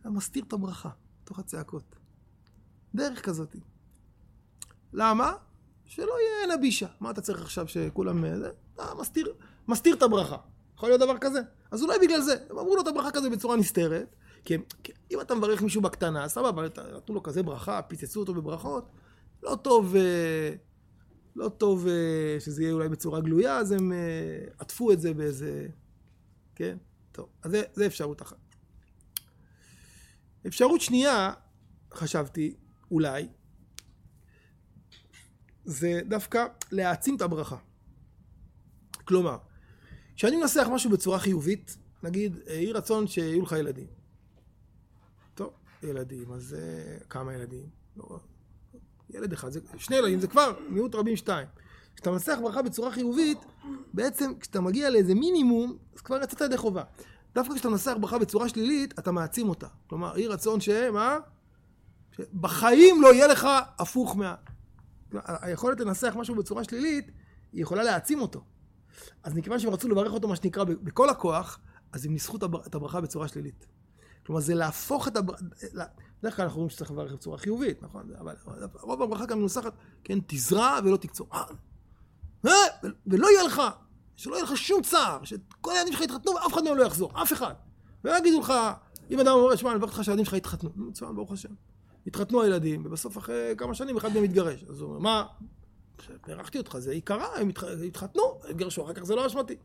היה 0.03 0.12
מסתיר 0.12 0.43
את 0.47 0.53
הברכה, 0.53 0.89
תוך 1.23 1.39
הצעקות. 1.39 1.95
דרך 2.95 3.21
כזאת. 3.21 3.55
למה? 4.93 5.33
שלא 5.85 6.13
יהיה 6.19 6.57
נבישה. 6.57 6.88
מה 7.00 7.12
אתה 7.12 7.21
צריך 7.21 7.41
עכשיו 7.41 7.67
שכולם... 7.67 8.25
אה, 8.25 8.39
זה? 8.39 8.51
מסתיר, 9.00 9.33
מסתיר 9.67 9.95
את 9.95 10.03
הברכה. 10.03 10.38
יכול 10.75 10.89
להיות 10.89 11.01
דבר 11.01 11.18
כזה? 11.18 11.39
אז 11.72 11.84
אולי 11.84 12.00
בגלל 12.01 12.22
זה. 12.22 12.36
הם 12.50 12.58
אמרו 12.60 12.75
לו 12.75 12.82
את 12.82 12.88
הברכה 12.88 13.12
כזה 13.12 13.30
בצורה 13.30 13.58
נסתרת. 13.58 14.15
כי, 14.46 14.58
כי 14.84 14.92
אם 15.12 15.22
אתה 15.22 15.36
מברך 15.36 15.62
מישהו 15.62 15.82
בקטנה, 15.82 16.30
סבבה, 16.30 16.62
נתנו 16.96 17.15
לו 17.15 17.24
כזה 17.24 17.44
ברכה, 17.44 17.82
פיצצו 17.82 18.20
אותו 18.20 18.34
בברכות, 18.34 18.92
לא 19.44 19.56
טוב, 19.56 19.96
אה, 19.96 20.53
לא 21.36 21.50
טוב 21.50 21.88
אה, 21.88 22.39
שזה 22.39 22.63
יהיה 22.63 22.74
אולי 22.74 22.89
בצורה 22.89 23.22
גלויה, 23.22 23.58
אז 23.58 23.72
הם 23.72 23.92
עטפו 24.60 24.92
את 24.92 25.01
זה 25.01 25.13
באיזה... 25.13 25.68
כן? 26.56 26.77
טוב, 27.12 27.30
אז 27.44 27.51
זה, 27.51 27.63
זה 27.74 27.86
אפשרות 27.86 28.22
אחת. 28.22 28.38
אפשרות 30.48 30.82
שנייה, 30.82 31.34
חשבתי, 31.94 32.56
אולי, 32.92 33.27
זה 35.65 36.01
דווקא 36.08 36.46
להעצים 36.72 37.15
את 37.15 37.22
הברכה. 37.22 37.58
כלומר, 39.06 39.38
כשאני 40.15 40.38
מנסח 40.38 40.67
משהו 40.72 40.89
בצורה 40.89 41.20
חיובית, 41.20 41.77
נגיד, 42.03 42.38
יהי 42.48 42.72
רצון 42.72 43.08
שיהיו 43.08 43.41
לך 43.41 43.51
ילדים. 43.51 43.88
טוב, 45.36 45.50
ילדים, 45.84 46.32
אז 46.32 46.55
uh, 46.55 47.03
כמה 47.08 47.34
ילדים? 47.34 47.63
לא, 47.98 48.20
ילד 49.10 49.34
אחד, 49.34 49.51
זה, 49.51 49.60
שני 49.77 49.96
ילדים 49.96 50.20
זה 50.20 50.27
כבר 50.27 50.53
מיעוט 50.70 50.96
רבים 50.96 51.15
שתיים. 51.15 51.48
כשאתה 51.96 52.12
מנסח 52.12 52.38
ברכה 52.41 52.62
בצורה 52.62 52.91
חיובית, 52.91 53.38
בעצם 53.93 54.34
כשאתה 54.39 54.62
מגיע 54.62 54.89
לאיזה 54.89 55.15
מינימום, 55.15 55.77
אז 55.96 56.01
כבר 56.01 56.24
יצאת 56.24 56.41
ידי 56.41 56.58
חובה. 56.58 56.84
דווקא 57.36 57.53
כשאתה 57.53 57.70
מנסח 57.70 57.93
ברכה 58.00 58.20
בצורה 58.20 58.50
שלילית, 58.50 59.00
אתה 59.00 59.12
מעצים 59.12 59.50
אותה. 59.50 59.67
כלומר, 59.88 60.17
יהי 60.17 60.27
רצון 60.27 60.62
שמה? 60.62 61.20
שבחיים 62.12 63.01
לא 63.01 63.13
יהיה 63.13 63.27
לך 63.27 63.48
הפוך 63.79 64.17
מה... 64.17 64.36
היכולת 65.13 65.79
לנסח 65.79 66.13
משהו 66.17 66.36
בצורה 66.36 66.63
שלילית, 66.63 67.12
היא 67.53 67.62
יכולה 67.62 67.84
להעצים 67.84 68.22
אותו. 68.22 68.41
אז 69.23 69.33
מכיוון 69.33 69.59
שהם 69.59 69.73
רצו 69.73 69.89
לברך 69.89 70.13
אותו, 70.13 70.27
מה 70.27 70.35
שנקרא, 70.35 70.63
בכל 70.63 71.09
הכוח, 71.09 71.59
אז 71.91 72.05
הם 72.05 72.13
ניסחו 72.13 72.38
את 72.67 72.75
הברכה 72.75 73.01
בצורה 73.01 73.27
שלילית. 73.27 73.65
כלומר, 74.25 74.41
זה 74.41 74.55
להפוך 74.55 75.07
את 75.07 75.17
הברכה... 75.17 75.45
בדרך 76.19 76.35
כלל 76.35 76.45
אנחנו 76.45 76.57
רואים 76.57 76.69
שצריך 76.69 76.91
לברך 76.91 77.13
בצורה 77.13 77.38
חיובית, 77.38 77.83
נכון? 77.83 78.09
אבל 78.19 78.35
רוב 78.81 79.01
הברכה 79.01 79.27
כאן 79.27 79.38
מנוסחת, 79.38 79.73
כן, 80.03 80.19
תזרע 80.27 80.79
ולא 80.83 80.97
תקצור. 80.97 81.27
אה, 81.33 81.43
אה, 82.45 82.51
ולא 83.07 83.27
יהיה 83.27 83.43
לך, 83.43 83.62
שלא 84.15 84.35
יהיה 84.35 84.43
לך 84.43 84.57
שום 84.57 84.81
צער, 84.81 85.23
שכל 85.23 85.71
הילדים 85.71 85.93
שלך 85.93 86.01
יתחתנו 86.01 86.31
ואף 86.31 86.53
אחד 86.53 86.63
מהם 86.63 86.77
לא 86.77 86.83
יחזור, 86.83 87.21
אף 87.21 87.33
אחד. 87.33 87.53
ולא 88.03 88.17
יגידו 88.17 88.39
לך, 88.39 88.53
אם 89.12 89.19
אדם 89.19 89.31
אומר, 89.31 89.55
שמע, 89.55 89.69
אני 89.69 89.77
מברך 89.77 89.91
אותך 89.91 90.03
שהילדים 90.03 90.25
שלך 90.25 90.33
יתחתנו. 90.33 90.69
מצוין, 90.75 91.15
ברוך 91.15 91.31
השם. 91.31 91.50
התחתנו 92.07 92.41
הילדים, 92.41 92.85
ובסוף 92.85 93.17
אחרי 93.17 93.53
כמה 93.57 93.75
שנים 93.75 93.97
אחד 93.97 94.13
מהם 94.13 94.23
התגרש. 94.23 94.63
אז 94.69 94.81
הוא 94.81 94.89
אומר, 94.89 95.00
מה? 95.00 95.25
בירכתי 96.27 96.57
אותך, 96.57 96.77
זה 96.77 96.91
עיקרה, 96.91 97.27
הם 97.36 97.50
התחתנו, 97.88 98.24
התגרשו, 98.50 98.86
אחר 98.86 98.93
כך 98.93 99.03
זה 99.03 99.15
לא 99.15 99.27
אשמתי. 99.27 99.55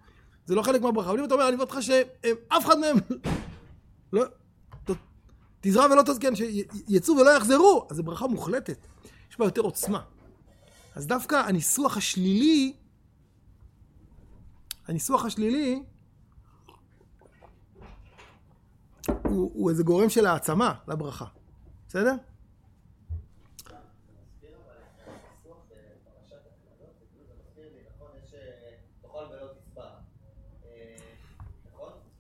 זה 0.47 0.55
לא 0.55 0.63
חלק 0.63 0.83
מהברכה. 0.83 1.11
אבל 1.11 1.19
אם 1.19 1.25
אתה 1.25 1.35
אומר, 1.35 1.49
אני 1.49 1.57
מברך 1.57 1.69
אותך 1.69 1.83
שאף 1.83 2.67
אחד 2.67 2.79
מהם 2.79 2.97
לא... 4.13 4.25
תזרע 5.61 5.87
ולא 5.93 6.03
תזכן, 6.03 6.35
שיצאו 6.37 7.15
ולא 7.17 7.37
יחזרו, 7.37 7.87
אז 7.91 7.97
זו 7.97 8.03
ברכה 8.03 8.27
מוחלטת. 8.27 8.87
יש 9.31 9.39
בה 9.39 9.45
יותר 9.45 9.61
עוצמה. 9.61 10.03
אז 10.95 11.07
דווקא 11.07 11.35
הניסוח 11.35 11.97
השלילי, 11.97 12.77
הניסוח 14.87 15.25
השלילי, 15.25 15.83
הוא, 19.07 19.51
הוא 19.55 19.71
איזה 19.71 19.83
גורם 19.83 20.09
של 20.09 20.27
העצמה 20.27 20.75
לברכה. 20.89 21.25
בסדר? 21.89 22.15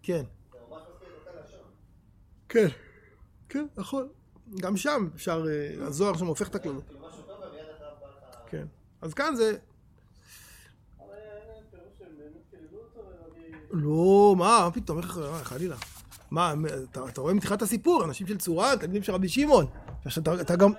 כן. 0.08 0.24
כן, 2.48 2.68
כן, 3.48 3.66
נכון. 3.76 4.08
גם 4.60 4.76
שם 4.76 5.08
אפשר, 5.14 5.44
אה, 5.48 5.86
הזוהר 5.86 6.16
שם 6.16 6.26
הופך 6.26 6.48
את 6.48 6.54
הכללות. 6.54 6.84
כן. 8.46 8.66
אז 9.02 9.14
כאן 9.14 9.36
זה... 9.36 9.56
לא, 13.70 14.34
מה, 14.38 14.60
מה 14.64 14.70
פתאום, 14.70 14.98
איך 14.98 15.20
חלילה. 15.42 15.76
מה, 16.30 16.54
אתה, 16.90 17.08
אתה 17.08 17.20
רואה 17.20 17.34
מתחילת 17.34 17.62
הסיפור, 17.62 18.04
אנשים 18.04 18.26
של 18.26 18.38
צורה, 18.38 18.76
תלמידים 18.76 19.02
של 19.02 19.12
רבי 19.12 19.28
שמעון. 19.28 19.66
אתה, 20.18 20.40
אתה, 20.40 20.56
גם, 20.56 20.72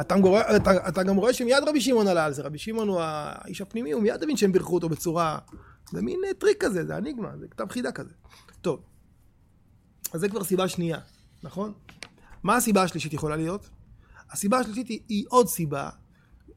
אתה, 0.00 0.16
אתה, 0.56 0.88
אתה 0.88 1.02
גם 1.02 1.16
רואה 1.16 1.32
שמיד 1.32 1.68
רבי 1.68 1.80
שמעון 1.80 2.08
עלה 2.08 2.24
על 2.24 2.32
זה, 2.32 2.42
רבי 2.42 2.58
שמעון 2.58 2.88
הוא 2.88 3.00
האיש 3.00 3.60
הפנימי, 3.60 3.92
הוא 3.92 4.02
מיד 4.02 4.22
הבין 4.22 4.36
שהם 4.36 4.52
בירכו 4.52 4.74
אותו 4.74 4.88
בצורה... 4.88 5.38
זה 5.90 6.02
מין 6.02 6.20
אה, 6.26 6.34
טריק 6.34 6.64
כזה, 6.64 6.86
זה 6.86 6.96
אניגמה, 6.96 7.36
זה 7.38 7.48
כתב 7.48 7.66
חידה 7.68 7.92
כזה. 7.92 8.14
טוב, 8.60 8.82
אז 10.12 10.20
זה 10.20 10.28
כבר 10.28 10.44
סיבה 10.44 10.68
שנייה, 10.68 10.98
נכון? 11.42 11.72
מה 12.42 12.56
הסיבה 12.56 12.82
השלישית 12.82 13.12
יכולה 13.12 13.36
להיות? 13.36 13.70
הסיבה 14.30 14.58
השלישית 14.58 14.88
היא, 14.88 15.00
היא 15.08 15.24
עוד 15.28 15.48
סיבה, 15.48 15.90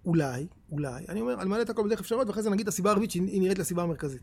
אולי, 0.06 0.48
אולי, 0.72 1.06
אני 1.10 1.22
אומר, 1.22 1.42
אני 1.42 1.50
מעלה 1.50 1.62
את 1.62 1.70
הכל 1.70 1.84
בדרך 1.86 2.00
אפשרות, 2.00 2.28
ואחרי 2.28 2.44
זה 2.44 2.50
נגיד 2.50 2.68
את 2.68 2.74
הסיבה 2.74 2.92
הרביעית 2.92 3.12
שהיא 3.12 3.42
נראית 3.42 3.60
לסיבה 3.60 3.84
המרכזית. 3.84 4.22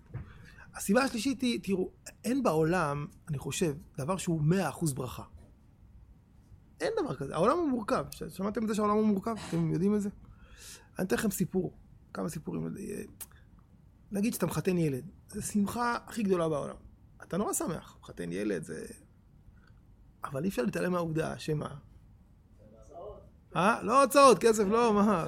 הסיבה 0.74 1.02
השלישית 1.02 1.40
היא, 1.40 1.60
תראו, 1.62 1.90
אין 2.24 2.42
בעולם, 2.42 3.06
אני 3.28 3.38
חושב, 3.38 3.74
דבר 3.98 4.16
שהוא 4.16 4.40
מאה 4.42 4.68
אחוז 4.68 4.92
ברכה. 4.92 5.22
אין 6.80 6.92
דבר 7.02 7.14
כזה. 7.14 7.34
העולם 7.34 7.58
הוא 7.58 7.68
מורכב. 7.68 8.04
שמעתם 8.28 8.62
את 8.62 8.68
זה 8.68 8.74
שהעולם 8.74 8.96
הוא 8.96 9.06
מורכב? 9.06 9.34
אתם 9.48 9.70
יודעים 9.72 9.94
את 9.94 10.02
זה? 10.02 10.08
אני 10.98 11.06
אתן 11.06 11.16
לכם 11.16 11.30
סיפור, 11.30 11.72
כמה 12.14 12.28
סיפורים. 12.28 12.74
נגיד 14.12 14.34
שאתה 14.34 14.46
מחתן 14.46 14.78
ילד, 14.78 15.04
זו 15.28 15.42
שמחה 15.42 15.98
הכי 16.06 16.22
גדולה 16.22 16.48
בעולם. 16.48 16.76
אתה 17.22 17.36
נורא 17.36 17.52
שמח, 17.52 17.96
מחתן 18.00 18.32
ילד 18.32 18.62
זה... 18.62 18.86
אבל 20.24 20.44
אי 20.44 20.48
אפשר 20.48 20.62
להתעלם 20.62 20.92
מהעובדה 20.92 21.38
שמה? 21.38 21.76
אה? 23.56 23.82
לא 23.82 24.02
הוצאות, 24.02 24.38
כסף, 24.38 24.64
לא, 24.64 24.94
מה? 24.94 25.26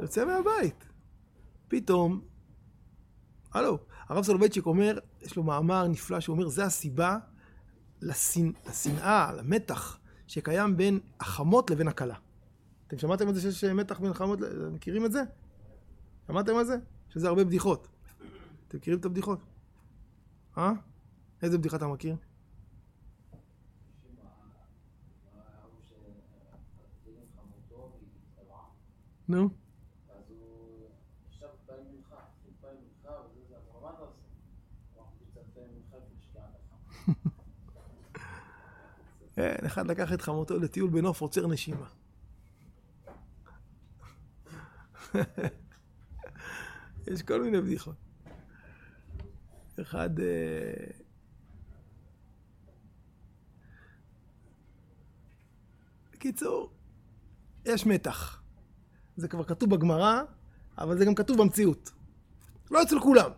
יוצא 0.00 0.24
מהבית. 0.24 0.84
פתאום, 1.68 2.20
הלו, 3.52 3.78
הרב 4.08 4.24
סולובייצ'יק 4.24 4.66
אומר, 4.66 4.98
יש 5.22 5.36
לו 5.36 5.42
מאמר 5.42 5.86
נפלא 5.86 6.20
שהוא 6.20 6.36
אומר, 6.36 6.48
זה 6.48 6.64
הסיבה 6.64 7.18
לשנאה, 8.02 9.32
למתח 9.32 9.98
שקיים 10.26 10.76
בין 10.76 11.00
החמות 11.20 11.70
לבין 11.70 11.88
הכלה. 11.88 12.14
אתם 12.86 12.98
שמעתם 12.98 13.28
על 13.28 13.34
זה 13.34 13.52
שיש 13.52 13.64
מתח 13.64 14.00
בין 14.00 14.12
חמות, 14.12 14.38
מכירים 14.72 15.04
את 15.04 15.12
זה? 15.12 15.22
שמעתם 16.26 16.56
על 16.56 16.64
זה? 16.64 16.76
שזה 17.10 17.28
הרבה 17.28 17.44
בדיחות. 17.44 17.88
אתם 18.68 18.78
מכירים 18.78 19.00
את 19.00 19.04
הבדיחות? 19.04 19.38
אה? 20.58 20.72
איזה 21.42 21.58
בדיחה 21.58 21.76
אתה 21.76 21.86
מכיר? 21.86 22.16
נו. 29.28 29.48
כן, 39.34 39.56
אחד 39.66 39.86
לקח 39.86 40.12
את 40.12 40.22
חמותו 40.22 40.58
לטיול 40.58 40.90
בנוף 40.90 41.20
עוצר 41.20 41.46
נשימה. 41.46 41.86
יש 47.10 47.22
כל 47.22 47.42
מיני 47.42 47.60
בדיחות. 47.60 47.94
אחד... 49.80 50.20
אה, 50.20 50.90
בקיצור, 56.12 56.72
יש 57.64 57.86
מתח. 57.86 58.42
זה 59.16 59.28
כבר 59.28 59.44
כתוב 59.44 59.70
בגמרא, 59.70 60.22
אבל 60.78 60.98
זה 60.98 61.04
גם 61.04 61.14
כתוב 61.14 61.38
במציאות. 61.38 61.90
לא 62.70 62.82
אצל 62.82 63.00
כולם. 63.00 63.30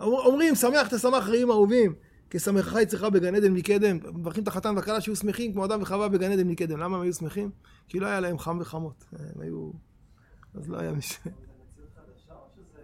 אומרים, 0.00 0.54
שמח 0.54 0.88
תשמח 0.94 1.28
רעים 1.28 1.50
אהובים. 1.50 1.94
כשמחך 2.30 2.76
יצרך 2.82 3.02
בגן 3.02 3.34
עדן 3.34 3.52
מקדם, 3.52 3.96
מברכים 3.96 4.42
את 4.42 4.48
החתן 4.48 4.76
והכלה 4.76 5.00
שיהיו 5.00 5.16
שמחים 5.16 5.52
כמו 5.52 5.64
אדם 5.64 5.82
וחווה 5.82 6.08
בגן 6.08 6.32
עדן 6.32 6.48
מקדם. 6.48 6.78
למה 6.78 6.96
הם 6.96 7.02
היו 7.02 7.12
שמחים? 7.12 7.50
כי 7.88 8.00
לא 8.00 8.06
היה 8.06 8.20
להם 8.20 8.38
חם 8.38 8.58
וחמות. 8.60 9.04
הם 9.12 9.40
היו... 9.40 9.70
אז 10.54 10.68
לא 10.68 10.78
היה 10.78 10.92
מי 10.92 11.02
ש... 11.02 11.18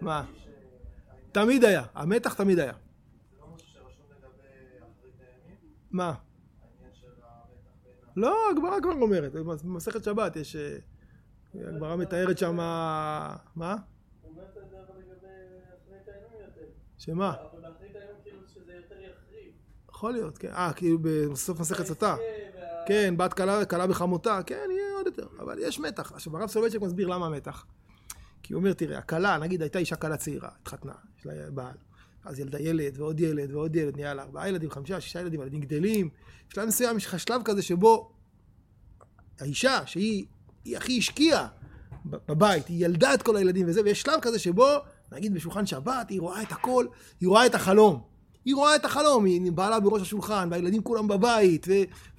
מה? 0.03 0.25
תמיד 1.31 1.63
היה, 1.63 1.83
המתח 1.93 2.33
תמיד 2.33 2.59
היה. 2.59 2.73
מה? 5.91 6.13
לא, 8.15 8.37
הגמרא 8.51 8.79
כבר 8.81 8.91
אומרת, 8.91 9.31
במסכת 9.63 10.03
שבת 10.03 10.35
יש... 10.35 10.55
אה, 10.55 10.77
הגמרא 11.55 11.95
מתארת 11.95 12.37
שם... 12.37 12.55
מה? 13.55 13.75
שמה? 16.97 17.33
יכול 19.89 20.13
להיות, 20.13 20.37
כן. 20.37 20.51
אה, 20.51 20.71
כאילו 20.75 20.97
בסוף 21.01 21.59
מסכת 21.59 21.85
סוטה. 21.85 22.15
כן, 22.87 23.17
בת 23.17 23.33
כלה, 23.33 23.87
בחמותה, 23.87 24.39
כן, 24.45 24.67
יהיה 24.71 24.97
עוד 24.97 25.05
יותר. 25.05 25.27
אבל 25.39 25.59
יש 25.59 25.79
מתח. 25.79 26.11
עכשיו, 26.11 26.37
הרב 26.37 26.49
סולובייצ'יק 26.49 26.81
מסביר 26.81 27.07
למה 27.07 27.25
המתח. 27.25 27.65
כי 28.43 28.53
הוא 28.53 28.59
אומר, 28.59 28.73
תראה, 28.73 28.97
הכלה, 28.97 29.37
נגיד 29.37 29.61
הייתה 29.61 29.79
אישה 29.79 29.95
כלה 29.95 30.17
צעירה, 30.17 30.49
התחתנה, 30.61 30.93
יש 31.19 31.25
לה 31.25 31.33
בעל. 31.51 31.75
אז 32.25 32.39
ילדה 32.39 32.59
ילד 32.59 32.99
ועוד 32.99 33.19
ילד 33.19 33.51
ועוד 33.53 33.75
ילד, 33.75 33.95
נהיה 33.95 34.13
לה 34.13 34.23
ארבעה 34.23 34.49
ילדים, 34.49 34.69
חמישה, 34.69 35.01
שישה 35.01 35.21
ילדים, 35.21 35.41
ילדים 35.41 35.61
גדלים. 35.61 36.09
בשלב 36.49 36.67
מסוים 36.67 36.97
יש 36.97 37.05
לך 37.05 37.19
שלב 37.19 37.41
כזה 37.45 37.61
שבו 37.61 38.11
האישה, 39.39 39.79
שהיא 39.85 40.25
הכי 40.75 40.97
השקיעה 40.97 41.47
בבית, 42.05 42.67
היא 42.67 42.85
ילדה 42.85 43.13
את 43.13 43.23
כל 43.23 43.35
הילדים 43.35 43.67
וזה, 43.67 43.81
ויש 43.83 44.01
שלב 44.01 44.19
כזה 44.21 44.39
שבו, 44.39 44.67
נגיד 45.11 45.33
בשולחן 45.33 45.65
שבת, 45.65 46.09
היא 46.09 46.21
רואה 46.21 46.41
את 46.41 46.51
הכל, 46.51 46.85
היא 47.19 47.29
רואה 47.29 47.45
את 47.45 47.55
החלום. 47.55 48.01
היא 48.45 48.55
רואה 48.55 48.75
את 48.75 48.85
החלום, 48.85 49.25
היא 49.25 49.51
בעלה 49.51 49.79
בראש 49.79 50.01
השולחן, 50.01 50.47
והילדים 50.51 50.83
כולם 50.83 51.07
בבית, 51.07 51.67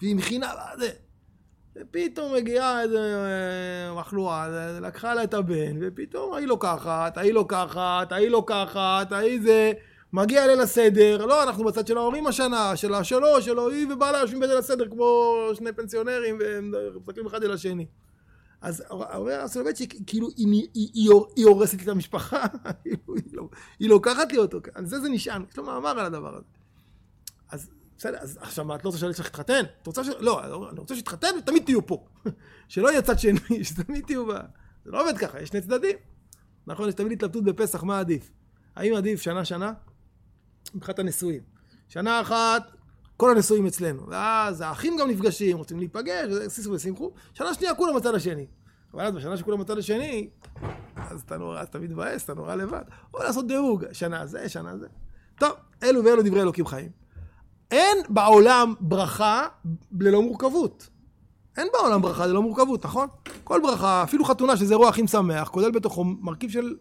והיא 0.01 0.17
מכינה, 0.17 0.53
זה. 0.79 0.91
ופתאום 1.77 2.35
מגיעה 2.35 2.83
איזה 2.83 2.99
אה, 2.99 3.95
מחלואה, 3.95 4.49
לקחה 4.81 5.15
לה 5.15 5.25
את 5.25 5.35
הבן, 5.35 5.77
ופתאום 5.81 6.35
ההיא 6.35 6.47
לוקחת, 6.47 7.17
ההיא 7.17 7.33
לוקחת, 7.33 8.13
ההיא 8.13 8.29
לוקחת, 8.29 9.13
ההיא 9.13 9.41
זה... 9.43 9.73
מגיע 10.13 10.47
ליל 10.47 10.61
הסדר, 10.61 11.27
לא, 11.27 11.43
אנחנו 11.43 11.65
בצד 11.65 11.87
של 11.87 11.97
ההורים 11.97 12.27
השנה, 12.27 12.77
של 12.77 12.95
השלו, 12.95 13.43
שלו, 13.43 13.71
היא 13.71 13.87
ובעלה 13.93 14.19
יושבים 14.19 14.41
בליל 14.41 14.59
הסדר 14.59 14.89
כמו 14.89 15.35
שני 15.55 15.73
פנסיונרים 15.73 16.39
והם 16.41 16.73
מסתכלים 17.07 17.27
אחד 17.27 17.43
אל 17.45 17.53
השני. 17.53 17.87
אז 18.61 18.85
אומר 18.91 19.41
הסולובייצ'יק, 19.41 19.95
כאילו 20.07 20.29
היא, 20.37 21.11
הורסת 21.45 21.83
את 21.83 21.89
המשפחה, 21.89 22.45
לא, 23.33 23.49
היא 23.79 23.89
לוקחת 23.89 24.33
לי 24.33 24.39
אותו, 24.39 24.59
על 24.75 24.87
זה 24.87 25.01
זה 25.01 25.09
נשען, 25.09 25.45
יש 25.51 25.57
לו 25.57 25.65
מאמר 25.65 25.91
על 25.91 26.07
הדבר 26.07 26.37
הזה. 26.37 26.47
אז 27.51 27.71
בסדר, 27.99 28.19
אז 28.21 28.39
עכשיו 28.41 28.65
מה, 28.65 28.75
את 28.75 28.85
לא 28.85 28.89
רוצה 28.89 28.99
שהילד 28.99 29.17
שלך 29.17 29.27
יתחתן? 29.27 29.63
את 29.83 29.87
רוצה 29.87 30.05
ש... 30.05 30.09
לא, 30.19 30.71
אני 30.71 30.81
רוצה 30.81 30.95
שיתחתן 30.95 31.29
ותמיד 31.39 31.65
תהיו 31.65 31.87
פה. 31.87 32.07
שלא 32.69 32.89
יהיה 32.89 33.03
צד 33.03 33.19
שני, 33.19 33.65
שתמיד 33.65 34.05
תהיו 34.07 34.27
ב... 34.27 34.31
זה 34.85 34.91
לא 34.91 35.03
עובד 35.03 35.19
ככה, 35.19 35.41
יש 35.41 35.49
שני 35.49 35.61
צדדים. 35.61 35.97
נכון, 36.67 36.89
יש 36.89 36.95
תמיד 36.95 37.13
התלבטות 37.13 37.45
בפסח, 37.45 37.83
מה 37.83 37.99
עדיף? 37.99 38.31
האם 38.77 38.95
עדיף 38.95 39.21
שנה-שנה? 39.21 39.73
מבחינת 40.75 40.99
הנישואים. 40.99 41.43
שנה 41.89 42.21
אחת, 42.21 42.71
כל 43.17 43.31
הנישואים 43.31 43.67
אצלנו. 43.67 44.09
ואז 44.09 44.61
האחים 44.61 44.97
גם 45.01 45.11
נפגשים, 45.11 45.57
רוצים 45.57 45.79
להיפגש, 45.79 46.29
סיסו 46.49 46.71
ושמחו. 46.71 47.13
שנה 47.35 47.55
שנייה 47.55 47.75
כולם 47.75 47.97
בצד 47.97 48.15
השני. 48.15 48.47
אבל 48.95 49.05
אז 49.05 49.15
בשנה 49.15 49.37
שכולם 49.37 49.61
בצד 49.61 49.79
השני, 49.79 50.31
אז 50.97 51.21
אתה 51.21 51.37
נורא, 51.37 51.63
אתה 51.63 51.79
מתבאס, 51.79 52.25
אתה 52.25 52.35
נורא 52.35 52.55
לבד. 52.55 52.83
או 53.15 53.19
לעשות 53.19 53.47
דירוג, 53.47 53.85
שנה 53.93 54.27
זה, 54.27 54.49
שנה 54.49 54.79
זה. 54.79 54.87
טוב, 55.39 55.53
אלו 55.83 56.05
ואלו 56.05 56.23
דברי 56.23 56.43
אלוקים 56.43 56.67
חיים. 56.67 57.04
אין 57.71 57.99
בעולם 58.09 58.75
ברכה 58.81 59.47
ללא 60.01 60.23
מורכבות. 60.23 60.89
אין 61.57 61.69
בעולם 61.73 62.03
ברכה 62.03 62.27
ללא 62.27 62.43
מורכבות, 62.43 62.85
נכון? 62.87 63.09
כל 63.45 63.61
ברכה, 63.63 64.03
אפילו 64.03 64.25
חתונה 64.25 64.57
שזה 64.57 64.75
אירוע 64.75 64.89
הכי 64.89 65.03
משמח, 65.03 65.49
כולל 65.49 65.71
בתוכו 65.71 66.05
מרכיב 66.05 66.51
של 66.51 66.77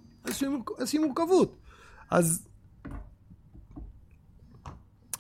איזושהי, 0.80 1.00
מורכבות. 1.00 1.58
אז 2.12 2.48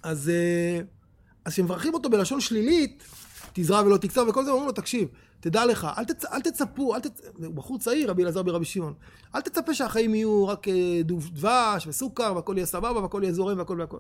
אז 0.03 0.29
אה, 0.29 0.81
אז 1.45 1.53
כשמברכים 1.53 1.93
אותו 1.93 2.09
בלשון 2.09 2.41
שלילית, 2.41 3.03
תזרע 3.53 3.81
ולא 3.81 3.97
תקצר 3.97 4.25
וכל 4.29 4.45
זה, 4.45 4.51
אומרים 4.51 4.67
לו, 4.67 4.73
תקשיב, 4.73 5.07
תדע 5.39 5.65
לך, 5.65 5.88
אל, 5.97 6.03
תצ... 6.03 6.25
אל 6.25 6.41
תצפו, 6.41 6.95
אל 6.95 6.99
תצ... 6.99 7.21
הוא 7.45 7.53
בחור 7.53 7.79
צעיר, 7.79 8.09
רבי 8.09 8.23
אלעזר 8.23 8.43
ברבי 8.43 8.65
שמעון, 8.65 8.93
אל 9.35 9.41
תצפה 9.41 9.73
שהחיים 9.73 10.15
יהיו 10.15 10.47
רק 10.47 10.67
אה, 10.67 11.01
דבש 11.03 11.88
וסוכר, 11.88 12.33
והכל 12.35 12.53
יהיה 12.57 12.65
סבבה, 12.65 13.01
והכל 13.01 13.19
יהיה 13.23 13.33
זורם, 13.33 13.57
והכל 13.57 13.79
והכל. 13.79 13.97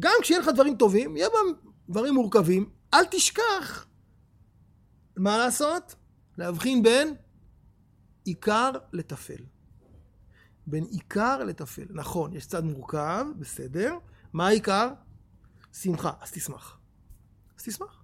גם 0.00 0.12
כשיהיה 0.22 0.40
לך 0.40 0.48
דברים 0.48 0.76
טובים, 0.76 1.16
יהיה 1.16 1.28
בהם 1.28 1.72
דברים 1.88 2.14
מורכבים, 2.14 2.70
אל 2.94 3.04
תשכח 3.10 3.86
מה 5.16 5.38
לעשות? 5.38 5.94
להבחין 6.38 6.82
בין 6.82 7.14
עיקר 8.24 8.70
לטפל. 8.92 9.44
בין 10.66 10.84
עיקר 10.84 11.44
לטפל. 11.44 11.86
נכון, 11.90 12.32
יש 12.32 12.46
צד 12.46 12.64
מורכב, 12.64 13.26
בסדר. 13.38 13.98
מה 14.32 14.46
העיקר? 14.46 14.88
שמחה, 15.72 16.12
אז 16.20 16.30
תשמח. 16.30 16.78
אז 17.58 17.64
תשמח. 17.64 18.02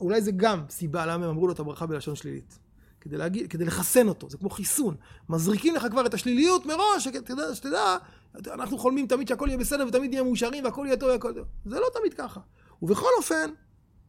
אולי 0.00 0.22
זה 0.22 0.32
גם 0.36 0.64
סיבה 0.70 1.06
למה 1.06 1.24
הם 1.24 1.30
אמרו 1.30 1.46
לו 1.46 1.52
את 1.52 1.60
הברכה 1.60 1.86
בלשון 1.86 2.16
שלילית. 2.16 2.58
כדי, 3.00 3.16
להגיד, 3.16 3.50
כדי 3.50 3.64
לחסן 3.64 4.08
אותו, 4.08 4.30
זה 4.30 4.38
כמו 4.38 4.50
חיסון. 4.50 4.96
מזריקים 5.28 5.74
לך 5.74 5.86
כבר 5.90 6.06
את 6.06 6.14
השליליות 6.14 6.66
מראש, 6.66 7.04
שתדע, 7.04 7.54
שתדע, 7.54 7.96
אנחנו 8.34 8.78
חולמים 8.78 9.06
תמיד 9.06 9.28
שהכל 9.28 9.46
יהיה 9.48 9.58
בסדר 9.58 9.86
ותמיד 9.88 10.10
נהיה 10.10 10.22
מאושרים 10.22 10.64
והכל 10.64 10.84
יהיה 10.86 10.96
טוב 10.96 11.08
והכל 11.08 11.34
טוב. 11.34 11.46
זה 11.64 11.80
לא 11.80 11.86
תמיד 11.94 12.14
ככה. 12.14 12.40
ובכל 12.82 13.08
אופן, 13.18 13.50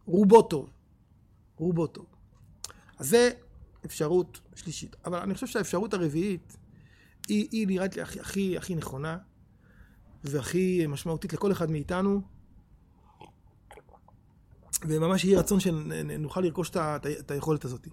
רובו 0.05 0.41
טוב. 0.41 0.69
רובו 1.55 1.88
טוב. 1.88 2.05
אז 2.97 3.09
זה 3.09 3.29
אפשרות 3.86 4.39
שלישית. 4.55 4.95
אבל 5.05 5.19
אני 5.19 5.33
חושב 5.33 5.47
שהאפשרות 5.47 5.93
הרביעית, 5.93 6.57
היא, 7.27 7.47
היא 7.51 7.67
נראית 7.67 7.95
לי 7.95 8.01
הכי, 8.01 8.19
הכי, 8.19 8.57
הכי 8.57 8.75
נכונה 8.75 9.17
והכי 10.23 10.88
משמעותית 10.88 11.33
לכל 11.33 11.51
אחד 11.51 11.71
מאיתנו. 11.71 12.21
וממש 14.88 15.23
יהי 15.23 15.36
רצון 15.36 15.59
שנוכל 15.59 16.41
לרכוש 16.41 16.71
את 16.95 17.31
היכולת 17.31 17.65
הזאת. 17.65 17.88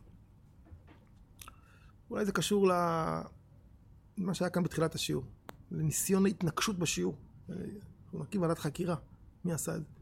אולי 2.11 2.25
זה 2.25 2.33
קשור 2.33 2.69
למה 2.69 4.35
שהיה 4.35 4.51
כאן 4.51 4.63
בתחילת 4.63 4.95
השיעור, 4.95 5.25
לניסיון 5.71 6.27
ההתנגשות 6.27 6.79
בשיעור. 6.79 7.17
אנחנו 7.49 8.23
נקים 8.23 8.43
ועדת 8.43 8.59
חקירה, 8.59 8.97
מי 9.45 9.53
עשה 9.53 9.77
את 9.77 9.81
זה? 9.81 10.01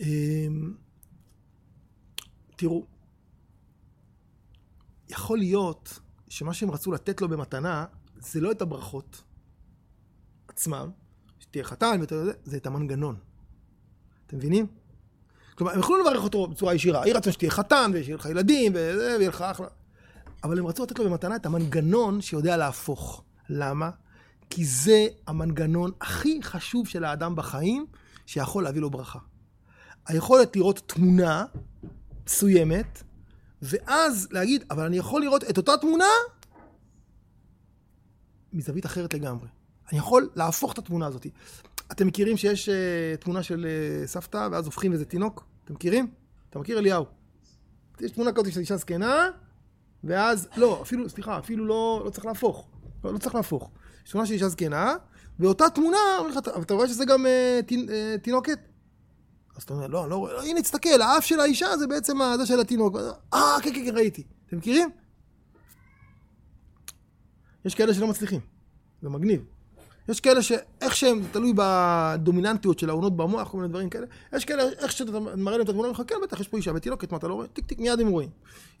אמ, 0.00 0.74
תראו, 2.56 2.86
יכול 5.08 5.38
להיות 5.38 6.00
שמה 6.28 6.54
שהם 6.54 6.70
רצו 6.70 6.92
לתת 6.92 7.20
לו 7.20 7.28
במתנה 7.28 7.86
זה 8.18 8.40
לא 8.40 8.50
את 8.50 8.62
הברכות 8.62 9.22
עצמם, 10.48 10.90
שתהיה 11.38 11.64
חתן 11.64 11.96
ואתה 12.00 12.14
יודע, 12.14 12.32
זה 12.44 12.56
את 12.56 12.66
המנגנון. 12.66 13.16
אתם 14.26 14.36
מבינים? 14.36 14.66
כלומר, 15.54 15.72
הם 15.72 15.78
יכולו 15.78 16.00
לברך 16.00 16.24
אותו 16.24 16.46
בצורה 16.46 16.74
ישירה. 16.74 17.02
היא 17.02 17.14
רצה 17.14 17.32
שתהיה 17.32 17.50
חתן, 17.50 17.90
ושיהיה 17.94 18.16
לך 18.16 18.26
ילדים, 18.26 18.72
וזה, 18.74 19.14
ויהיה 19.16 19.28
לך 19.28 19.40
אחלה. 19.40 19.66
אבל 20.44 20.58
הם 20.58 20.66
רצו 20.66 20.82
לתת 20.82 20.98
לו 20.98 21.04
במתנה 21.04 21.36
את 21.36 21.46
המנגנון 21.46 22.20
שיודע 22.20 22.56
להפוך. 22.56 23.24
למה? 23.48 23.90
כי 24.50 24.64
זה 24.64 25.06
המנגנון 25.26 25.90
הכי 26.00 26.42
חשוב 26.42 26.88
של 26.88 27.04
האדם 27.04 27.36
בחיים, 27.36 27.86
שיכול 28.26 28.64
להביא 28.64 28.80
לו 28.80 28.90
ברכה. 28.90 29.18
היכולת 30.06 30.56
לראות 30.56 30.82
תמונה 30.86 31.44
מסוימת, 32.26 33.02
ואז 33.62 34.28
להגיד, 34.30 34.64
אבל 34.70 34.86
אני 34.86 34.96
יכול 34.96 35.22
לראות 35.22 35.44
את 35.44 35.56
אותה 35.56 35.72
תמונה 35.80 36.04
מזווית 38.52 38.86
אחרת 38.86 39.14
לגמרי. 39.14 39.48
אני 39.90 39.98
יכול 39.98 40.30
להפוך 40.36 40.72
את 40.72 40.78
התמונה 40.78 41.06
הזאת. 41.06 41.26
אתם 41.92 42.06
מכירים 42.06 42.36
שיש 42.36 42.68
uh, 42.68 42.72
תמונה 43.20 43.42
של 43.42 43.66
uh, 43.66 44.06
סבתא, 44.06 44.48
ואז 44.52 44.66
הופכים 44.66 44.92
איזה 44.92 45.04
תינוק? 45.04 45.44
אתם 45.64 45.74
מכירים? 45.74 46.10
אתה 46.50 46.58
מכיר 46.58 46.78
אליהו? 46.78 47.04
יש 48.00 48.10
תמונה 48.10 48.32
כזאת 48.32 48.52
של 48.52 48.60
אישה 48.60 48.76
זקנה, 48.76 49.28
ואז, 50.04 50.48
לא, 50.56 50.82
אפילו, 50.82 51.08
סליחה, 51.08 51.38
אפילו 51.38 51.66
לא, 51.66 52.02
לא 52.04 52.10
צריך 52.10 52.26
להפוך. 52.26 52.68
לא, 53.06 53.12
לא 53.12 53.18
צריך 53.18 53.34
להפוך. 53.34 53.70
יש 54.06 54.12
תמונה 54.12 54.26
של 54.26 54.32
אישה 54.32 54.48
זקנה, 54.48 54.94
ואותה 55.40 55.70
תמונה, 55.70 55.98
אבל 56.20 56.38
אתה 56.62 56.74
רואה 56.74 56.88
שזה 56.88 57.04
גם 57.04 57.26
תינ, 57.66 57.88
uh, 57.88 57.92
תינוקת? 58.22 58.58
אז 59.56 59.62
אתה 59.62 59.74
אומר, 59.74 59.86
לא, 59.86 60.08
לא, 60.08 60.28
לא, 60.32 60.42
הנה, 60.42 60.62
תסתכל, 60.62 61.02
האף 61.02 61.24
של 61.24 61.40
האישה 61.40 61.76
זה 61.76 61.86
בעצם 61.86 62.18
זה 62.36 62.46
של 62.46 62.60
התינוק. 62.60 62.96
אה, 63.34 63.56
כן, 63.62 63.74
כן, 63.74 63.84
כן, 63.84 63.96
ראיתי. 63.96 64.22
אתם 64.46 64.56
מכירים? 64.56 64.90
יש 67.64 67.74
כאלה 67.74 67.94
שלא 67.94 68.06
מצליחים. 68.06 68.40
זה 69.02 69.08
מגניב. 69.08 69.44
יש 70.08 70.20
כאלה 70.20 70.42
שאיך 70.42 70.96
שהם, 70.96 71.22
זה 71.22 71.28
תלוי 71.32 71.52
בדומיננטיות 71.56 72.78
של 72.78 72.90
העונות 72.90 73.16
במוח, 73.16 73.50
כל 73.50 73.56
מיני 73.56 73.68
דברים 73.68 73.90
כאלה. 73.90 74.06
יש 74.32 74.44
כאלה, 74.44 74.62
איך 74.62 74.92
שאתה 74.92 75.20
מראה 75.20 75.56
להם 75.56 75.64
את 75.64 75.68
התמונה, 75.68 76.04
כן, 76.06 76.14
בטח, 76.22 76.40
יש 76.40 76.48
פה 76.48 76.56
אישה 76.56 76.72
ותינוקת, 76.74 77.12
מה 77.12 77.18
אתה 77.18 77.28
לא 77.28 77.34
רואה? 77.34 77.46
טיק 77.46 77.66
טיק, 77.66 77.78
מיד 77.78 78.00
הם 78.00 78.08
רואים. 78.08 78.30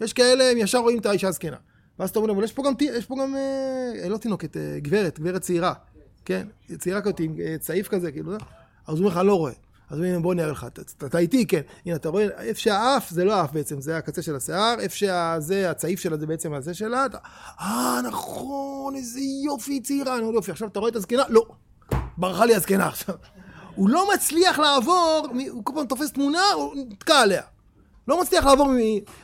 יש 0.00 0.12
כאלה, 0.12 0.50
הם 0.50 0.58
ישר 0.58 0.78
רואים 0.78 0.98
את 0.98 1.06
האישה 1.06 1.28
הזקנה. 1.28 1.56
ואז 1.98 2.10
אתה 2.10 2.18
אומר 2.18 2.26
להם, 2.28 2.36
אבל 2.36 2.44
יש 2.44 2.52
פה 2.52 2.62
גם, 2.62 2.72
יש 2.80 3.06
פה 3.06 3.14
גם, 3.22 3.36
אה, 3.36 4.08
לא 4.08 4.16
תינוקת, 4.16 4.56
אה, 4.56 4.78
גברת, 4.78 5.20
גברת 5.20 5.42
צעירה. 5.42 5.72
כן, 6.24 6.46
צעירה 6.78 7.00
כזאת 7.00 7.20
עם 7.20 7.34
אה, 7.40 7.56
צעיף 7.60 7.88
כזה, 7.88 8.12
כאילו, 8.12 8.32
אז 8.32 8.38
הוא 8.86 8.98
אומר 8.98 9.08
לך, 9.08 9.16
לא 9.16 9.34
רואה. 9.34 9.52
אז 9.90 10.00
הנה, 10.00 10.20
בוא 10.20 10.34
נראה 10.34 10.50
לך, 10.50 10.66
אתה, 10.98 11.18
איתי, 11.18 11.46
כן. 11.46 11.60
הנה, 11.86 11.96
אתה 11.96 12.08
רואה, 12.08 12.26
איפה 12.38 12.60
שהאף, 12.60 13.10
זה 13.10 13.24
לא 13.24 13.34
האף 13.34 13.52
בעצם, 13.52 13.80
זה 13.80 13.96
הקצה 13.96 14.22
של 14.22 14.36
השיער, 14.36 14.74
איפה 14.80 14.96
שזה, 14.96 15.70
הצעיף 15.70 16.00
שלה 16.00 16.16
זה 16.16 16.26
בעצם 16.26 16.54
הזה 16.54 16.74
שלה, 16.74 17.06
אתה, 17.06 17.18
אה, 17.60 18.00
נכון, 18.04 18.96
איזה 18.96 19.20
יופי, 19.44 19.80
צעירה, 19.80 20.20
נו 20.20 20.32
יופי, 20.32 20.50
עכשיו 20.50 20.68
אתה 20.68 20.78
רואה 20.78 20.90
את 20.90 20.96
הזקנה? 20.96 21.22
לא, 21.28 21.46
ברחה 22.16 22.46
לי 22.46 22.54
הזקנה 22.54 22.86
עכשיו. 22.86 23.14
הוא 23.74 23.88
לא 23.88 24.08
מצליח 24.14 24.58
לעבור, 24.58 25.26
הוא 25.50 25.64
כל 25.64 25.72
פעם 25.74 25.86
תופס 25.86 26.12
תמונה, 26.12 26.52
הוא 26.54 26.74
נתקע 26.76 27.20
עליה. 27.20 27.42
לא 28.08 28.20
מצליח 28.20 28.44
לעבור 28.44 28.68
מ... 28.68 28.76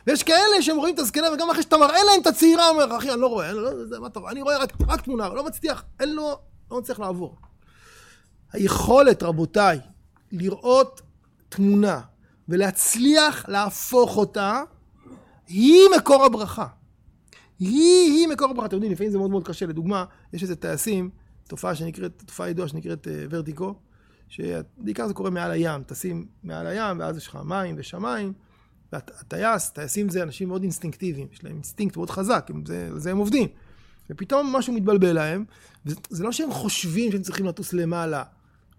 ויש 0.07 0.23
כאלה 0.23 0.63
שהם 0.63 0.77
רואים 0.77 0.95
את 0.95 0.99
הזקנה, 0.99 1.33
וגם 1.35 1.51
אחרי 1.51 1.63
שאתה 1.63 1.77
מראה 1.77 2.05
להם 2.05 2.21
את 2.23 2.27
הצעירה, 2.27 2.69
אומר, 2.69 2.97
אחי, 2.97 3.13
אני 3.13 3.21
לא 3.21 3.27
רואה, 3.27 3.51
אני, 3.51 3.59
לא, 3.59 3.85
זה, 3.87 4.01
מה 4.01 4.09
טוב, 4.09 4.27
אני 4.27 4.43
רואה 4.43 4.59
רק, 4.59 4.73
רק 4.89 5.01
תמונה, 5.01 5.29
לא 5.29 5.45
מצליח, 5.45 5.85
אין 6.01 6.15
לו, 6.15 6.39
לא 6.71 6.79
מצליח 6.79 7.01
לעבור. 7.01 7.37
היכולת, 8.53 9.23
רבותיי, 9.23 9.81
לראות 10.33 11.01
תמונה 11.49 12.01
ולהצליח 12.49 13.49
להפוך 13.49 14.17
אותה, 14.17 14.63
היא 15.49 15.81
מקור 15.97 16.25
הברכה. 16.25 16.67
היא, 17.59 18.13
היא 18.13 18.29
מקור 18.29 18.51
הברכה. 18.51 18.67
אתם 18.67 18.77
יודעים, 18.77 18.93
לפעמים 18.93 19.13
זה 19.13 19.19
מאוד 19.19 19.31
מאוד 19.31 19.45
קשה. 19.45 19.67
לדוגמה, 19.67 20.05
יש 20.33 20.43
איזה 20.43 20.57
טייסים, 20.57 21.11
תופעה 21.49 21.75
שנקראת, 21.75 22.23
תופעה 22.27 22.51
ידועה 22.51 22.69
שנקראת 22.69 23.07
uh, 23.07 23.11
ורטיקו, 23.31 23.75
שבעיקר 24.29 25.09
זה 25.09 25.15
קורה 25.15 25.31
מעל 25.31 25.51
הים. 25.51 25.83
טסים 25.83 26.27
מעל 26.43 26.67
הים, 26.67 27.01
ואז 27.01 27.17
יש 27.17 27.27
לך 27.27 27.39
מים 27.45 27.75
ושמיים. 27.79 28.33
והטייס, 28.93 29.71
טייסים 29.71 30.09
זה 30.09 30.23
אנשים 30.23 30.49
מאוד 30.49 30.63
אינסטינקטיביים, 30.63 31.27
יש 31.33 31.45
להם 31.45 31.55
אינסטינקט 31.55 31.97
מאוד 31.97 32.11
חזק, 32.11 32.47
הם, 32.49 32.63
זה, 32.67 32.91
זה 32.97 33.11
הם 33.11 33.19
עובדים. 33.19 33.49
ופתאום 34.11 34.57
משהו 34.57 34.73
מתבלבל 34.73 35.13
להם, 35.13 35.45
וזה 35.87 36.25
לא 36.25 36.33
שהם 36.33 36.51
חושבים 36.51 37.13
שהם 37.13 37.23
צריכים 37.23 37.47
לטוס 37.47 37.73
למעלה, 37.73 38.23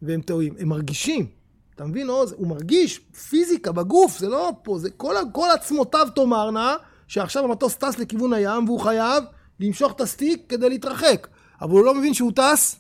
והם 0.02 0.22
טועים, 0.22 0.54
הם 0.60 0.70
מרגישים. 0.70 1.28
אתה 1.76 1.86
מבין, 1.86 2.10
עוז? 2.10 2.34
הוא 2.38 2.48
מרגיש 2.48 3.00
פיזיקה 3.30 3.72
בגוף, 3.72 4.20
זה 4.20 4.30
לא 4.30 4.52
פה, 4.64 4.80
זה 4.80 4.90
כל, 4.90 5.16
כל 5.32 5.48
עצמותיו 5.56 6.08
תאמרנה, 6.16 6.76
שעכשיו 7.08 7.44
המטוס 7.44 7.76
טס 7.76 8.00
לכיוון 8.00 8.34
הים, 8.34 8.66
והוא 8.66 8.80
חייב 8.80 9.24
למשוך 9.60 9.92
את 9.92 10.02
הסטיק 10.02 10.44
כדי 10.50 10.70
להתרחק. 10.70 11.28
אבל 11.62 11.72
הוא 11.72 11.86
לא 11.86 11.96
מבין 11.96 12.14
שהוא 12.14 12.32
טס 12.36 12.76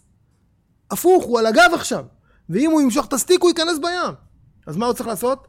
הפוך, 0.91 1.23
הוא 1.23 1.39
על 1.39 1.45
הגב 1.45 1.71
עכשיו. 1.73 2.05
ואם 2.49 2.71
הוא 2.71 2.81
ימשוך 2.81 3.05
את 3.05 3.13
הסטיק, 3.13 3.41
הוא 3.41 3.49
ייכנס 3.49 3.79
בים. 3.79 4.13
אז 4.67 4.77
מה 4.77 4.85
הוא 4.85 4.93
צריך 4.93 5.07
לעשות? 5.07 5.47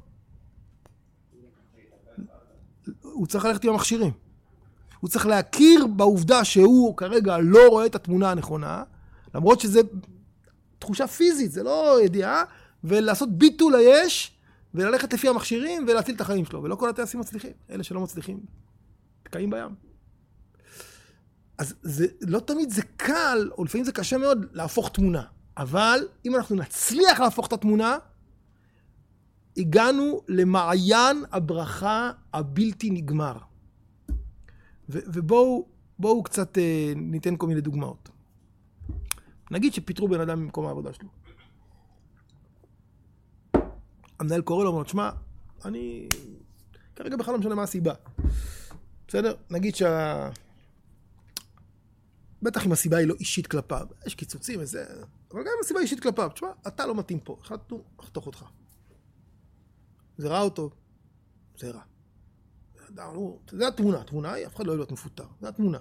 הוא 3.14 3.26
צריך 3.26 3.44
ללכת 3.44 3.64
עם 3.64 3.70
המכשירים. 3.70 4.12
הוא 5.00 5.10
צריך 5.10 5.26
להכיר 5.26 5.86
בעובדה 5.86 6.44
שהוא 6.44 6.96
כרגע 6.96 7.38
לא 7.38 7.68
רואה 7.68 7.86
את 7.86 7.94
התמונה 7.94 8.30
הנכונה, 8.30 8.82
למרות 9.34 9.60
שזה 9.60 9.80
תחושה 10.78 11.06
פיזית, 11.06 11.52
זה 11.52 11.62
לא 11.62 11.98
ידיעה, 12.04 12.44
ולעשות 12.84 13.38
ביטול 13.38 13.74
היש, 13.74 14.32
וללכת 14.74 15.12
לפי 15.12 15.28
המכשירים 15.28 15.84
ולהציל 15.88 16.14
את 16.14 16.20
החיים 16.20 16.44
שלו. 16.44 16.62
ולא 16.62 16.76
כל 16.76 16.88
הטייסים 16.88 17.20
מצליחים. 17.20 17.52
אלה 17.70 17.82
שלא 17.82 18.00
מצליחים, 18.00 18.40
תקעים 19.22 19.50
בים. 19.50 19.74
אז 21.58 21.74
זה 21.82 22.06
לא 22.20 22.40
תמיד 22.40 22.70
זה 22.70 22.82
קל, 22.96 23.50
או 23.58 23.64
לפעמים 23.64 23.84
זה 23.84 23.92
קשה 23.92 24.18
מאוד, 24.18 24.46
להפוך 24.52 24.90
תמונה. 24.92 25.22
אבל 25.56 26.08
אם 26.24 26.36
אנחנו 26.36 26.56
נצליח 26.56 27.20
להפוך 27.20 27.46
את 27.46 27.52
התמונה, 27.52 27.96
הגענו 29.56 30.20
למעיין 30.28 31.24
הברכה 31.32 32.10
הבלתי 32.32 32.90
נגמר. 32.90 33.38
ובואו 34.88 36.22
קצת 36.24 36.58
אה, 36.58 36.92
ניתן 36.96 37.36
כל 37.36 37.46
מיני 37.46 37.60
דוגמאות. 37.60 38.08
נגיד 39.50 39.74
שפיטרו 39.74 40.08
בן 40.08 40.20
אדם 40.20 40.40
ממקום 40.40 40.66
העבודה 40.66 40.92
שלו. 40.92 41.08
המנהל 44.20 44.42
קורא 44.42 44.64
לו, 44.64 44.70
אומר, 44.70 44.82
תשמע, 44.82 45.10
אני 45.64 46.08
כרגע 46.96 47.16
בכלל 47.16 47.34
לא 47.34 47.40
משנה 47.40 47.54
מה 47.54 47.62
הסיבה. 47.62 47.94
בסדר? 49.08 49.34
נגיד 49.50 49.74
שה... 49.74 50.30
בטח 52.42 52.66
אם 52.66 52.72
הסיבה 52.72 52.96
היא 52.96 53.06
לא 53.06 53.14
אישית 53.20 53.46
כלפיו, 53.46 53.86
יש 54.06 54.14
קיצוצים 54.14 54.60
וזה, 54.60 54.84
אבל 55.32 55.40
גם 55.40 55.48
אם 55.56 55.60
הסיבה 55.60 55.80
היא 55.80 55.84
אישית 55.84 56.00
כלפיו, 56.00 56.30
תשמע, 56.34 56.48
אתה 56.66 56.86
לא 56.86 56.94
מתאים 56.94 57.20
פה, 57.20 57.36
החלטנו 57.40 57.82
לחתוך 58.00 58.26
אותך. 58.26 58.44
זה 60.18 60.28
רע 60.28 60.40
או 60.40 60.50
טוב? 60.50 60.74
זה 61.58 61.70
רע. 61.70 61.80
זה 63.52 63.68
התמונה, 63.68 64.00
התמונה 64.00 64.32
היא, 64.32 64.46
אף 64.46 64.56
אחד 64.56 64.66
לא 64.66 64.70
אוהב 64.70 64.78
להיות 64.78 64.92
מפוטר, 64.92 65.24
זה 65.40 65.48
התמונה. 65.48 65.78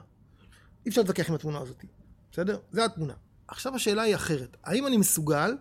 אי 0.86 0.90
אפשר 0.90 1.02
להתווכח 1.02 1.30
עם 1.30 1.36
התמונה 1.36 1.60
הזאת, 1.60 1.86
בסדר? 2.32 2.60
זה 2.72 2.86
התמונה. 2.86 3.14
עכשיו 3.48 3.76
השאלה 3.76 4.02
היא 4.02 4.16
אחרת, 4.16 4.58
האם 4.64 4.88
אני 4.88 4.98
מסוגל 4.98 5.56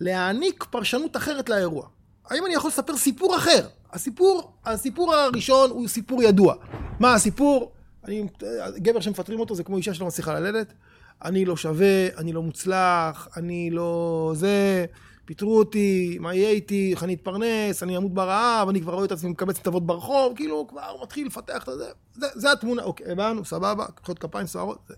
להעניק 0.00 0.64
פרשנות 0.64 1.16
אחרת 1.16 1.48
לאירוע? 1.48 1.88
האם 2.24 2.46
אני 2.46 2.54
יכול 2.54 2.68
לספר 2.68 2.96
סיפור 2.96 3.36
אחר? 3.36 3.68
הסיפור, 3.92 4.52
הסיפור 4.64 5.14
הראשון 5.14 5.70
הוא 5.70 5.88
סיפור 5.88 6.22
ידוע. 6.22 6.54
מה 7.00 7.14
הסיפור? 7.14 7.72
אני, 8.04 8.26
גבר 8.76 9.00
שמפטרים 9.00 9.40
אותו 9.40 9.54
זה 9.54 9.64
כמו 9.64 9.76
אישה 9.76 9.94
שלא 9.94 10.06
מצליחה 10.06 10.40
ללדת. 10.40 10.72
אני 11.24 11.44
לא 11.44 11.56
שווה, 11.56 12.16
אני 12.16 12.32
לא 12.32 12.42
מוצלח, 12.42 13.28
אני 13.36 13.70
לא 13.70 14.32
זה, 14.36 14.86
פיטרו 15.30 15.58
אותי, 15.58 16.18
מה 16.20 16.34
יהיה 16.34 16.50
איתי, 16.50 16.92
איך 16.92 17.04
אני 17.04 17.14
אתפרנס, 17.14 17.82
אני 17.82 17.96
אמות 17.96 18.14
ברעב, 18.14 18.68
אני 18.68 18.80
כבר 18.80 18.92
רואה 18.92 19.04
את 19.04 19.12
עצמי 19.12 19.30
מקבץ 19.30 19.58
הטבות 19.58 19.86
ברחוב, 19.86 20.36
כאילו 20.36 20.66
כבר 20.68 20.96
מתחיל 21.02 21.26
לפתח 21.26 21.68
את 21.68 21.78
זה. 21.78 21.90
זה, 22.14 22.26
זה 22.34 22.52
התמונה, 22.52 22.82
אוקיי, 22.82 23.12
הבנו, 23.12 23.44
סבבה, 23.44 23.86
קחות 23.86 24.18
כפיים 24.18 24.46
סוערות. 24.46 24.90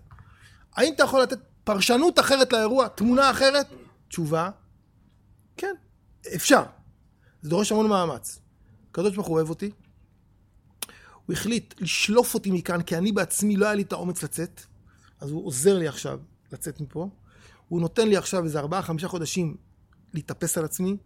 האם 0.75 0.93
אתה 0.93 1.03
יכול 1.03 1.21
לתת 1.21 1.37
פרשנות 1.63 2.19
אחרת 2.19 2.53
לאירוע, 2.53 2.87
תמונה 2.87 3.31
אחרת? 3.31 3.67
תשובה, 4.07 4.49
כן, 5.57 5.73
אפשר. 6.35 6.63
זה 7.41 7.49
דורש 7.49 7.71
המון 7.71 7.87
מאמץ. 7.87 8.39
הקדוש 8.91 9.15
ברוך 9.15 9.27
הוא 9.27 9.35
אוהב 9.35 9.49
אותי, 9.49 9.71
הוא 11.25 11.33
החליט 11.33 11.81
לשלוף 11.81 12.33
אותי 12.33 12.51
מכאן, 12.51 12.81
כי 12.81 12.97
אני 12.97 13.11
בעצמי 13.11 13.55
לא 13.55 13.65
היה 13.65 13.75
לי 13.75 13.81
את 13.81 13.93
האומץ 13.93 14.23
לצאת, 14.23 14.61
אז 15.19 15.31
הוא 15.31 15.45
עוזר 15.45 15.77
לי 15.77 15.87
עכשיו 15.87 16.19
לצאת 16.51 16.81
מפה. 16.81 17.09
הוא 17.67 17.81
נותן 17.81 18.07
לי 18.07 18.17
עכשיו 18.17 18.43
איזה 18.43 18.59
ארבעה, 18.59 18.81
חמישה 18.81 19.07
חודשים 19.07 19.57
להתאפס 20.13 20.57
על 20.57 20.65
עצמי, 20.65 20.97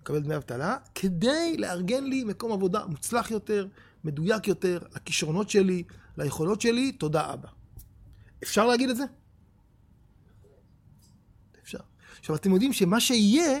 לקבל 0.00 0.20
דמי 0.20 0.36
אבטלה, 0.36 0.76
כדי 0.94 1.56
לארגן 1.58 2.04
לי 2.04 2.24
מקום 2.24 2.52
עבודה 2.52 2.86
מוצלח 2.86 3.30
יותר, 3.30 3.66
מדויק 4.04 4.48
יותר, 4.48 4.78
לכישרונות 4.94 5.50
שלי, 5.50 5.82
ליכולות 6.18 6.60
שלי, 6.60 6.92
תודה 6.92 7.32
אבא. 7.32 7.48
אפשר 8.42 8.66
להגיד 8.66 8.90
את 8.90 8.96
זה? 8.96 9.04
אפשר. 11.62 11.78
עכשיו, 12.18 12.36
אתם 12.36 12.52
יודעים 12.52 12.72
שמה 12.72 13.00
שיהיה 13.00 13.60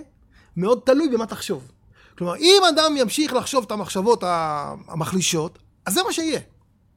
מאוד 0.56 0.80
תלוי 0.86 1.08
במה 1.08 1.26
תחשוב. 1.26 1.72
כלומר, 2.18 2.36
אם 2.36 2.62
אדם 2.74 2.96
ימשיך 2.96 3.32
לחשוב 3.32 3.64
את 3.64 3.70
המחשבות 3.70 4.22
המחלישות, 4.88 5.58
אז 5.86 5.94
זה 5.94 6.00
מה 6.02 6.12
שיהיה. 6.12 6.40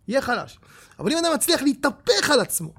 יהיה 0.08 0.22
חלש. 0.22 0.60
אבל 1.00 1.12
אם 1.12 1.18
אדם 1.18 1.32
מצליח 1.36 1.62
להתהפך 1.62 2.30
על 2.30 2.40
עצמו, 2.40 2.74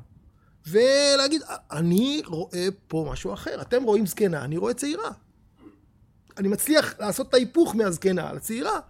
ולהגיד, 0.71 1.43
אני 1.71 2.23
רואה 2.27 2.69
פה 2.89 3.09
משהו 3.13 3.33
אחר. 3.33 3.63
אתם 3.63 3.83
רואים 3.83 4.07
זקנה, 4.07 4.45
אני 4.45 4.57
רואה 4.57 4.75
צעירה. 4.75 5.11
אני 6.39 6.49
מצליח 6.49 7.01
לעשות 7.01 7.29
את 7.29 7.35
ההיפוך 7.35 7.75
מהזקנה 7.75 8.33
לצעירה, 8.33 8.81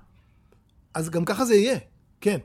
אז 0.94 1.10
גם 1.10 1.24
ככה 1.24 1.44
זה 1.44 1.54
יהיה, 1.54 1.78
כן. 2.20 2.38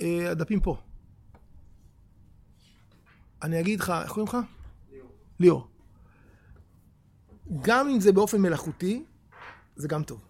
אה, 0.00 0.30
הדפים 0.30 0.60
פה. 0.60 0.76
אני 3.42 3.60
אגיד 3.60 3.80
לך, 3.80 3.92
איך 4.02 4.12
קוראים 4.12 4.28
לך? 4.28 4.36
ליאור. 4.92 5.10
ליאור. 5.40 5.68
גם 7.62 7.88
אם 7.88 8.00
זה 8.00 8.12
באופן 8.12 8.40
מלאכותי, 8.40 9.04
זה 9.78 9.88
גם 9.88 10.02
טוב. 10.02 10.20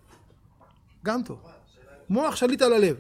גם 1.04 1.22
טוב. 1.22 1.38
מוח 2.08 2.37
שליט 2.37 2.62
על 2.62 2.72
הלב. 2.72 2.96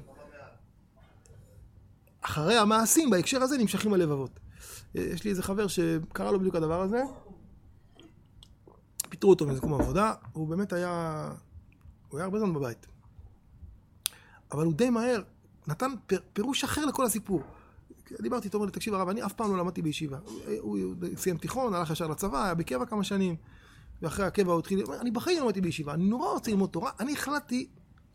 אחרי 2.20 2.56
המעשים, 2.56 3.10
בהקשר 3.10 3.42
הזה, 3.42 3.58
נמשכים 3.58 3.92
הלבבות. 3.92 4.40
יש 4.94 5.24
לי 5.24 5.30
איזה 5.30 5.42
חבר 5.42 5.66
שקרה 5.66 6.32
לו 6.32 6.40
בדיוק 6.40 6.54
הדבר 6.54 6.80
הזה, 6.82 7.02
פיטרו 9.08 9.30
אותו 9.30 9.46
ממקום 9.46 9.74
עבודה, 9.74 10.12
הוא 10.32 10.48
באמת 10.48 10.72
היה, 10.72 11.24
הוא 12.08 12.18
היה 12.18 12.24
הרבה 12.24 12.38
זמן 12.38 12.54
בבית. 12.54 12.86
אבל 14.52 14.64
הוא 14.64 14.74
די 14.74 14.90
מהר 14.90 15.22
נתן 15.66 15.90
פירוש 16.32 16.64
אחר 16.64 16.84
לכל 16.84 17.04
הסיפור. 17.04 17.42
דיברתי 18.20 18.46
איתו, 18.46 18.58
אומר 18.58 18.66
לי, 18.66 18.72
תקשיב 18.72 18.94
הרב, 18.94 19.08
אני 19.08 19.24
אף 19.26 19.32
פעם 19.32 19.50
לא 19.50 19.58
למדתי 19.58 19.82
בישיבה. 19.82 20.18
הוא 20.60 20.78
סיים 21.16 21.38
תיכון, 21.38 21.74
הלך 21.74 21.90
ישר 21.90 22.06
לצבא, 22.06 22.44
היה 22.44 22.54
בקבע 22.54 22.86
כמה 22.86 23.04
שנים. 23.04 23.36
ואחרי 24.02 24.26
הקבע 24.26 24.52
הוא 24.52 24.58
התחיל, 24.58 24.84
אני 25.00 25.10
בחיים 25.10 25.38
לא 25.38 25.44
למדתי 25.44 25.60
בישיבה, 25.60 25.94
אני 25.94 26.04
נורא 26.04 26.28
רוצה 26.32 26.50
ללמוד 26.50 26.70
תורה, 26.70 26.90
אני 27.00 27.12
החלטתי, 27.12 27.68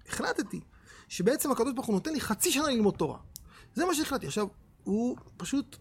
החלטתי, 0.08 0.62
שבעצם 1.08 1.52
הקדוש 1.52 1.74
ברוך 1.74 1.86
הוא 1.86 1.94
נותן 1.94 2.14
לי 2.14 2.22
חצי 2.22 2.52
שנה 2.52 2.68
ללמוד 2.68 2.94
תורה. 2.94 3.18
זה 3.76 3.86
מה 3.86 3.96
שהחלטתי. 3.96 4.28
עכשיו, 4.28 4.48
הוא 4.84 5.18
פשוט 5.38 5.78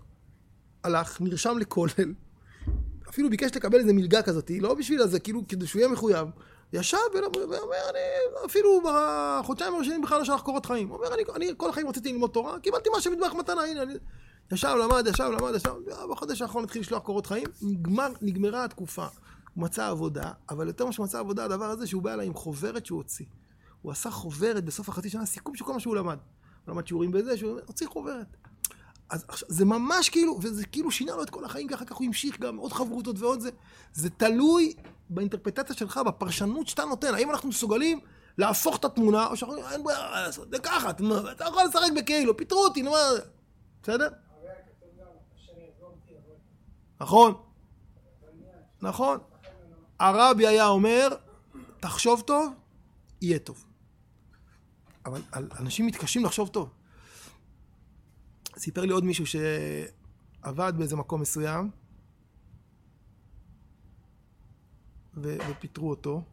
הלך, 0.84 1.20
נרשם 1.20 1.58
לכולל, 1.58 2.14
אפילו 3.08 3.30
ביקש 3.30 3.56
לקבל 3.56 3.78
איזה 3.78 3.92
מלגה 3.92 4.22
כזאת, 4.22 4.50
לא 4.60 4.74
בשביל 4.74 5.02
הזה, 5.02 5.20
כאילו, 5.20 5.48
כדי 5.48 5.66
שהוא 5.66 5.80
יהיה 5.80 5.92
מחויב, 5.92 6.28
ישב 6.72 6.96
ואומר, 7.14 7.90
אני 7.90 7.98
אפילו 8.46 8.80
בחודשיים 8.84 9.74
הראשונים 9.74 10.02
בכלל 10.02 10.18
לא 10.18 10.24
שלח 10.24 10.40
קורות 10.40 10.66
חיים. 10.66 10.88
הוא 10.88 10.96
אומר, 10.96 11.14
אני, 11.14 11.22
אני 11.36 11.52
כל 11.56 11.70
החיים 11.70 11.88
רציתי 11.88 12.12
ללמוד 12.12 12.30
תורה, 12.30 12.60
קיבלתי 12.60 12.90
מה 12.90 13.00
שמטבח 13.00 13.32
מתנה, 13.34 13.62
הנה, 13.62 13.82
אני... 13.82 13.94
ישב, 14.52 14.74
למד, 14.82 15.06
ישב, 15.06 15.24
למד, 15.24 15.54
ישב, 15.54 15.74
בחודש 16.10 16.42
האחרון 16.42 16.64
התחיל 16.64 16.80
לשלוח 16.80 17.02
קורות 17.02 17.26
חיים, 17.26 17.46
נגמר, 17.62 18.08
נגמרה 18.22 18.64
התקופה. 18.64 19.06
הוא 19.54 19.64
מצא 19.64 19.88
עבודה, 19.88 20.32
אבל 20.50 20.66
יותר 20.66 20.84
ממה 20.84 20.92
שמצא 20.92 21.18
עבודה, 21.18 21.44
הדבר 21.44 21.64
הזה 21.64 21.86
שהוא 21.86 22.02
בא 22.02 22.14
אליי 22.14 22.26
עם 22.26 22.34
חוברת 22.34 22.86
שהוא 22.86 22.96
הוציא. 22.96 23.26
הוא 23.82 23.92
עשה 23.92 24.10
חוברת 24.10 24.64
בסוף 24.64 24.88
החצי 24.88 25.10
שנה, 25.10 25.26
סיכום 25.26 25.56
של 25.56 25.64
כל 25.64 25.72
מה 25.72 25.80
שהוא 25.80 25.96
למד. 25.96 26.18
הוא 26.64 26.74
למד 26.74 26.86
שיעורים 26.86 27.12
בזה, 27.12 27.36
שהוא 27.36 27.60
הוציא 27.66 27.88
חוברת. 27.88 28.36
אז 29.10 29.24
עכשיו, 29.28 29.48
זה 29.50 29.64
ממש 29.64 30.08
כאילו, 30.08 30.38
וזה 30.42 30.66
כאילו 30.66 30.90
שינה 30.90 31.12
לו 31.12 31.22
את 31.22 31.30
כל 31.30 31.44
החיים, 31.44 31.68
אחר 31.74 31.84
כך 31.84 31.96
הוא 31.96 32.06
המשיך 32.06 32.40
גם 32.40 32.56
עוד 32.56 32.72
חברותות 32.72 33.18
ועוד 33.18 33.40
זה. 33.40 33.50
זה 33.92 34.10
תלוי 34.10 34.74
באינטרפטציה 35.10 35.76
שלך, 35.76 36.00
בפרשנות 36.06 36.68
שאתה 36.68 36.84
נותן. 36.84 37.14
האם 37.14 37.30
אנחנו 37.30 37.48
מסוגלים 37.48 38.00
להפוך 38.38 38.76
את 38.76 38.84
התמונה, 38.84 39.26
או 39.26 39.36
שאנחנו 39.36 39.68
אין 39.68 39.84
בעיה 39.84 40.10
לעשות, 40.10 40.50
זה 40.50 40.58
ככה, 40.58 40.90
אתה 40.90 41.44
יכול 41.44 41.62
לשחק 41.64 41.92
בכאילו, 41.96 42.36
פיטרו 42.36 42.64
אותי, 42.64 42.82
נו 42.82 42.90
מה... 42.90 42.98
בסדר? 43.82 44.08
נכון. 47.00 47.34
נכון. 48.82 49.18
הרבי 50.02 50.46
היה 50.46 50.66
אומר, 50.66 51.08
תחשוב 51.80 52.20
טוב, 52.20 52.54
יהיה 53.20 53.38
טוב. 53.38 53.64
אבל 55.06 55.22
אנשים 55.60 55.86
מתקשים 55.86 56.24
לחשוב 56.24 56.48
טוב. 56.48 56.70
סיפר 58.56 58.84
לי 58.84 58.92
עוד 58.92 59.04
מישהו 59.04 59.24
שעבד 59.26 60.72
באיזה 60.76 60.96
מקום 60.96 61.20
מסוים, 61.20 61.70
ו- 65.16 65.36
ופיטרו 65.50 65.90
אותו. 65.90 66.24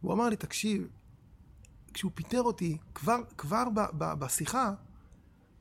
הוא 0.00 0.12
אמר 0.12 0.28
לי, 0.28 0.36
תקשיב, 0.36 0.88
כשהוא 1.94 2.12
פיטר 2.14 2.42
אותי, 2.42 2.78
כבר, 2.94 3.18
כבר 3.38 3.64
ב- 3.74 3.98
ב- 3.98 4.18
בשיחה, 4.18 4.74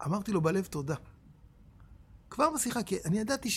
אמרתי 0.06 0.32
לו 0.32 0.42
בלב 0.42 0.66
תודה. 0.66 0.96
כבר 2.30 2.50
בשיחה, 2.56 2.84
כי 2.84 2.98
אני 3.06 3.20
ידעתי 3.20 3.50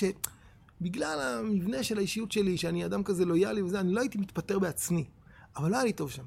שבגלל 0.85 1.21
המבנה 1.21 1.83
של 1.83 1.99
האישיות 1.99 2.33
שלי, 2.33 2.57
שאני 2.57 2.85
אדם 2.85 3.03
כזה 3.03 3.25
לויאלי 3.25 3.63
וזה, 3.63 3.81
אני 3.81 3.93
לא 3.93 4.01
הייתי 4.01 4.19
מתפטר 4.19 4.59
בעצמי. 4.59 5.05
אבל 5.57 5.71
לא 5.71 5.77
היה 5.77 5.85
לי 5.85 5.93
טוב 5.93 6.11
שם. 6.11 6.23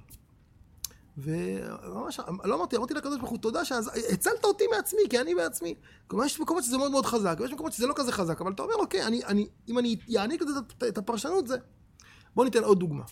וממש, 1.18 2.20
לא 2.44 2.56
אמרתי, 2.56 2.76
אמרתי 2.76 2.94
לקדוש 2.94 3.18
ברוך 3.18 3.30
הוא, 3.30 3.38
תודה 3.38 3.66
שהצלת 3.66 4.44
אותי 4.44 4.64
מעצמי, 4.76 5.02
כי 5.10 5.22
אני 5.22 5.36
בעצמי. 5.36 5.76
כלומר, 6.08 6.26
יש 6.26 6.40
מקומות 6.40 6.64
שזה 6.64 6.78
מאוד 6.78 6.92
מאוד 6.92 7.06
חזק, 7.06 7.38
ויש 7.40 7.52
מקומות 7.52 7.74
שזה 7.74 7.88
לא 7.88 7.94
כזה 7.98 8.12
חזק, 8.12 8.42
אבל 8.42 8.52
אתה 8.52 8.64
אומר, 8.64 8.76
אוקיי, 8.76 9.08
אני, 9.08 9.26
אני, 9.26 9.48
אם 9.68 9.80
אני 9.80 9.96
אעניק 10.18 10.42
לזה 10.42 10.60
את 10.88 10.98
הפרשנות, 10.98 11.48
זה... 11.48 11.58
בואו 12.36 12.46
ניתן 12.46 12.64
עוד 12.64 12.80
דוגמה. 12.80 13.04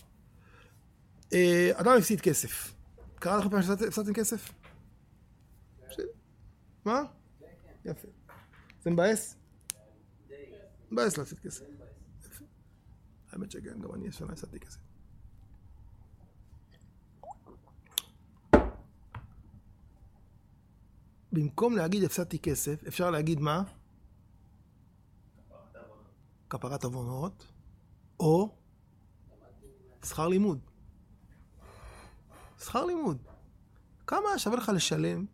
אה, 1.32 1.70
אדם 1.74 1.92
הפסיד 1.98 2.20
כסף. 2.20 2.72
קרה 3.14 3.36
לכם 3.36 3.48
פעם 3.48 3.62
שהפסדתם 3.62 4.12
כסף? 4.12 4.52
מה? 6.84 7.02
יפה. 7.84 8.08
זה 8.84 8.90
מבאס? 8.90 9.36
מבאס 10.96 11.18
להפסיד 11.18 11.38
כסף. 11.38 11.64
האמת 13.32 13.50
שגם, 13.50 13.80
גם 13.80 13.94
אני 13.94 14.08
השנה 14.08 14.32
הפסדתי 14.32 14.60
כסף. 14.60 14.78
במקום 21.32 21.76
להגיד 21.76 22.04
הפסדתי 22.04 22.38
כסף, 22.38 22.84
אפשר 22.88 23.10
להגיד 23.10 23.40
מה? 23.40 23.62
כפרת 26.50 26.84
עוונות, 26.84 27.46
או 28.20 28.56
שכר 30.04 30.28
לימוד. 30.28 30.58
שכר 32.58 32.84
לימוד. 32.84 33.18
כמה 34.06 34.38
שווה 34.38 34.56
לך 34.56 34.72
לשלם 34.74 35.26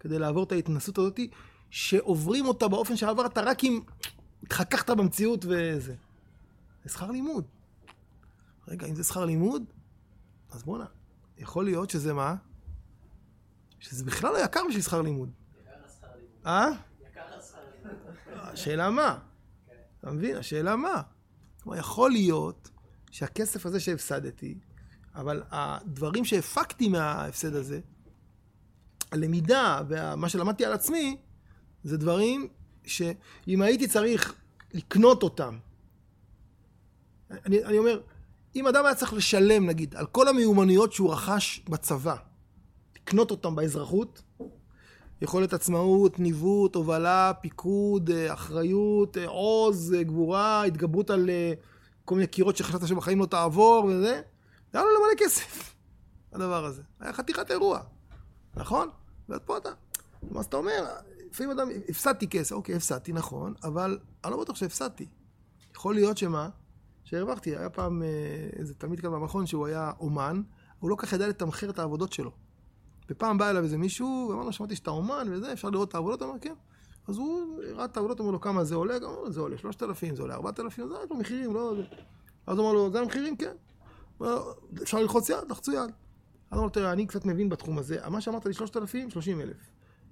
כדי 0.00 0.18
לעבור 0.18 0.44
את 0.44 0.52
ההתנסות 0.52 0.98
הזאת, 0.98 1.20
שעוברים 1.70 2.46
אותה 2.46 2.68
באופן 2.68 2.96
שעברת 2.96 3.38
רק 3.38 3.64
אם 3.64 3.80
התחככת 4.42 4.90
במציאות 4.90 5.44
וזה. 5.44 5.94
זה 6.84 6.90
שכר 6.90 7.10
לימוד. 7.10 7.44
רגע, 8.68 8.86
אם 8.86 8.94
זה 8.94 9.04
שכר 9.04 9.24
לימוד, 9.24 9.64
אז 10.50 10.62
בואנה, 10.62 10.86
יכול 11.38 11.64
להיות 11.64 11.90
שזה 11.90 12.12
מה? 12.12 12.34
שזה 13.78 14.04
בכלל 14.04 14.32
לא 14.32 14.38
יקר 14.44 14.60
בשביל 14.68 14.82
שכר 14.82 15.02
לימוד. 15.02 15.30
אה? 16.46 16.68
השאלה 18.30 18.90
מה? 18.90 19.18
אתה 20.00 20.10
מבין? 20.10 20.36
השאלה 20.36 20.76
מה? 20.76 21.02
כלומר, 21.62 21.78
יכול 21.78 22.10
להיות 22.10 22.70
שהכסף 23.10 23.66
הזה 23.66 23.80
שהפסדתי, 23.80 24.58
אבל 25.14 25.42
הדברים 25.50 26.24
שהפקתי 26.24 26.88
מההפסד 26.88 27.54
הזה, 27.54 27.80
הלמידה 29.12 29.80
ומה 29.88 30.28
שלמדתי 30.28 30.64
על 30.64 30.72
עצמי, 30.72 31.16
זה 31.84 31.96
דברים 31.96 32.48
שאם 32.90 33.62
הייתי 33.62 33.88
צריך 33.88 34.34
לקנות 34.74 35.22
אותם, 35.22 35.58
אני, 37.30 37.64
אני 37.64 37.78
אומר, 37.78 38.00
אם 38.56 38.66
אדם 38.66 38.84
היה 38.84 38.94
צריך 38.94 39.12
לשלם, 39.12 39.66
נגיד, 39.66 39.96
על 39.96 40.06
כל 40.06 40.28
המיומנויות 40.28 40.92
שהוא 40.92 41.12
רכש 41.12 41.60
בצבא, 41.68 42.16
לקנות 42.96 43.30
אותם 43.30 43.54
באזרחות, 43.54 44.22
יכולת 45.22 45.52
עצמאות, 45.52 46.18
ניווט, 46.18 46.74
הובלה, 46.74 47.32
פיקוד, 47.40 48.10
אה, 48.10 48.32
אחריות, 48.32 49.16
אה, 49.16 49.26
עוז, 49.28 49.94
אה, 49.94 50.02
גבורה, 50.02 50.64
התגברות 50.64 51.10
על 51.10 51.30
כל 52.04 52.14
מיני 52.14 52.26
קירות 52.26 52.56
שחשבת 52.56 52.86
שבחיים 52.86 53.18
לא 53.18 53.26
תעבור 53.26 53.84
וזה, 53.84 54.22
זה 54.72 54.78
היה 54.78 54.82
לו 54.82 54.90
למלא 54.90 55.14
כסף, 55.18 55.74
הדבר 56.32 56.64
הזה. 56.64 56.82
היה 57.00 57.12
חתיכת 57.12 57.50
אירוע, 57.50 57.80
נכון? 58.54 58.88
ואז 59.28 59.40
פה 59.44 59.56
אתה, 59.56 59.68
מה 60.30 60.40
אתה 60.40 60.56
אומר, 60.56 60.84
לפעמים 61.30 61.50
אדם, 61.58 61.68
הפסדתי 61.88 62.28
כסף, 62.28 62.52
אוקיי, 62.52 62.74
הפסדתי, 62.74 63.12
נכון, 63.12 63.54
אבל 63.64 63.98
אני 64.24 64.32
לא 64.32 64.40
בטוח 64.40 64.56
שהפסדתי. 64.56 65.06
יכול 65.74 65.94
להיות 65.94 66.18
שמה? 66.18 66.48
שהרווחתי, 67.04 67.56
היה 67.56 67.70
פעם 67.70 68.02
איזה 68.56 68.74
תלמיד 68.74 69.00
כאן 69.00 69.12
במכון 69.12 69.46
שהוא 69.46 69.66
היה 69.66 69.92
אומן, 70.00 70.42
הוא 70.78 70.90
לא 70.90 70.96
כך 70.98 71.12
ידע 71.12 71.28
לתמחר 71.28 71.70
את 71.70 71.78
העבודות 71.78 72.12
שלו. 72.12 72.30
ופעם 73.10 73.38
בא 73.38 73.50
אליו 73.50 73.62
איזה 73.62 73.78
מישהו, 73.78 74.26
ואמר 74.30 74.44
לו, 74.44 74.52
שמעתי 74.52 74.76
שאתה 74.76 74.90
אומן 74.90 75.28
וזה, 75.30 75.52
אפשר 75.52 75.70
לראות 75.70 75.88
את 75.88 75.94
העבודות? 75.94 76.22
אמר, 76.22 76.34
כן. 76.40 76.54
אז 77.08 77.16
הוא 77.16 77.60
ראה 77.74 77.84
את 77.84 77.96
העבודות, 77.96 78.20
אמר 78.20 78.30
לו, 78.30 78.40
כמה 78.40 78.64
זה 78.64 78.74
עולה? 78.74 78.96
אמר 78.96 79.20
לו, 79.20 79.32
זה 79.32 79.40
עולה 79.40 79.58
3,000, 79.58 80.16
זה 80.16 80.22
עולה 80.22 80.34
4,000, 80.34 80.88
זה 80.88 80.94
יש 81.04 81.10
לו 81.10 81.16
מחירים, 81.16 81.54
לא... 81.54 81.74
אז 82.46 82.58
הוא 82.58 82.66
אמר 82.66 82.72
לו, 82.72 82.92
זה 82.92 83.00
המחירים? 83.00 83.36
כן. 83.36 83.56
אפשר 84.82 84.98
ללחוץ 84.98 85.28
יד? 85.28 85.50
לחצו 85.50 85.72
יד. 85.72 85.90
אז 86.50 86.58
אמר 86.58 86.62
לו, 86.62 86.68
תראה, 86.68 86.92
אני 86.92 87.06
קצת 87.06 87.24
מבין 87.24 87.48
בתחום 87.48 87.78
הזה, 87.78 88.08
מה 88.08 88.20
שאמרת 88.20 88.46
לי 88.46 88.54
3,000, 88.54 89.10
30,000. 89.10 89.56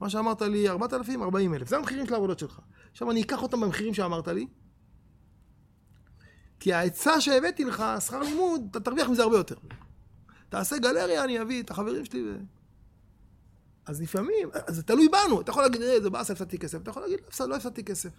מה 0.01 0.11
שאמרת 0.11 0.43
לי 0.43 0.69
4,000, 0.69 1.23
40,000. 1.23 1.69
זה 1.69 1.77
המחירים 1.77 2.07
של 2.07 2.15
העבודות 2.15 2.39
שלך. 2.39 2.61
עכשיו 2.91 3.11
אני 3.11 3.23
אקח 3.23 3.43
אותם 3.43 3.61
במחירים 3.61 3.95
שאמרת 3.95 4.29
לי, 4.29 4.47
כי 6.61 6.73
העצה 6.73 7.21
שהבאתי 7.21 7.65
לך, 7.65 7.85
שכר 8.01 8.21
לימוד, 8.21 8.67
אתה 8.71 8.81
תרוויח 8.81 9.09
מזה 9.09 9.23
הרבה 9.23 9.37
יותר. 9.37 9.57
תעשה 10.49 10.79
גלריה, 10.79 11.25
אני 11.25 11.43
אביא 11.43 11.63
את 11.63 11.71
החברים 11.71 12.05
שלי 12.05 12.23
ו... 12.23 12.37
אז 13.87 14.03
לפעמים, 14.03 14.49
אז 14.67 14.77
זה 14.77 14.83
תלוי 14.83 15.09
בנו, 15.09 15.41
אתה 15.41 15.51
יכול 15.51 15.63
להגיד, 15.63 15.83
אה, 15.83 16.01
זה 16.01 16.11
באסה, 16.11 16.33
הפסדתי 16.33 16.59
כסף, 16.59 16.83
אתה 16.83 16.91
יכול 16.91 17.03
להגיד, 17.03 17.19
לא 17.47 17.57
הפסדתי 17.57 17.85
כסף. 17.85 18.11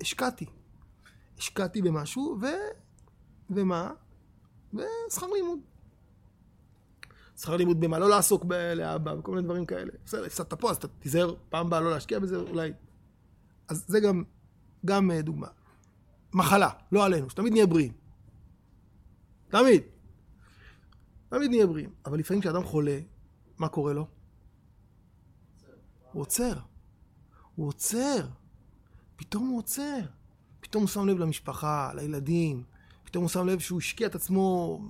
השקעתי. 0.00 0.46
השקעתי 1.38 1.82
במשהו, 1.82 2.38
ו... 2.40 2.46
ומה? 3.50 3.90
ושכר 4.74 5.26
לימוד. 5.26 5.58
שכר 7.40 7.56
לימוד 7.56 7.80
במה? 7.80 7.98
לא 7.98 8.08
לעסוק 8.08 8.44
לאבא 8.76 9.10
וכל 9.10 9.30
מיני 9.30 9.42
דברים 9.42 9.66
כאלה. 9.66 9.92
בסדר, 10.04 10.24
הפסדת 10.24 10.54
פה, 10.54 10.70
אז 10.70 10.76
אתה 10.76 10.88
תיזהר 10.88 11.34
פעם 11.48 11.66
הבאה 11.66 11.80
לא 11.80 11.90
להשקיע 11.90 12.18
בזה, 12.18 12.36
אולי. 12.36 12.72
אז 13.68 13.84
זה 13.88 14.00
גם, 14.00 14.24
גם 14.84 15.10
אה, 15.10 15.22
דוגמה. 15.22 15.46
מחלה, 16.32 16.68
לא 16.92 17.04
עלינו, 17.04 17.30
שתמיד 17.30 17.52
נהיה 17.52 17.66
בריאים. 17.66 17.92
תמיד. 19.48 19.82
תמיד 21.28 21.50
נהיה 21.50 21.66
בריאים. 21.66 21.90
אבל 22.06 22.18
לפעמים 22.18 22.40
כשאדם 22.40 22.64
חולה, 22.64 22.98
מה 23.58 23.68
קורה 23.68 23.92
לו? 23.92 24.06
הוא 26.12 26.22
עוצר. 26.22 26.58
הוא 27.54 27.68
עוצר. 27.68 28.26
פתאום 29.16 29.48
הוא 29.48 29.58
עוצר. 29.58 30.00
פתאום 30.60 30.82
הוא 30.82 30.88
שם 30.88 31.08
לב 31.08 31.18
למשפחה, 31.18 31.90
לילדים. 31.94 32.62
פתאום 33.04 33.24
הוא 33.24 33.28
שם 33.28 33.46
לב 33.46 33.58
שהוא 33.58 33.78
השקיע 33.78 34.06
את 34.06 34.14
עצמו 34.14 34.80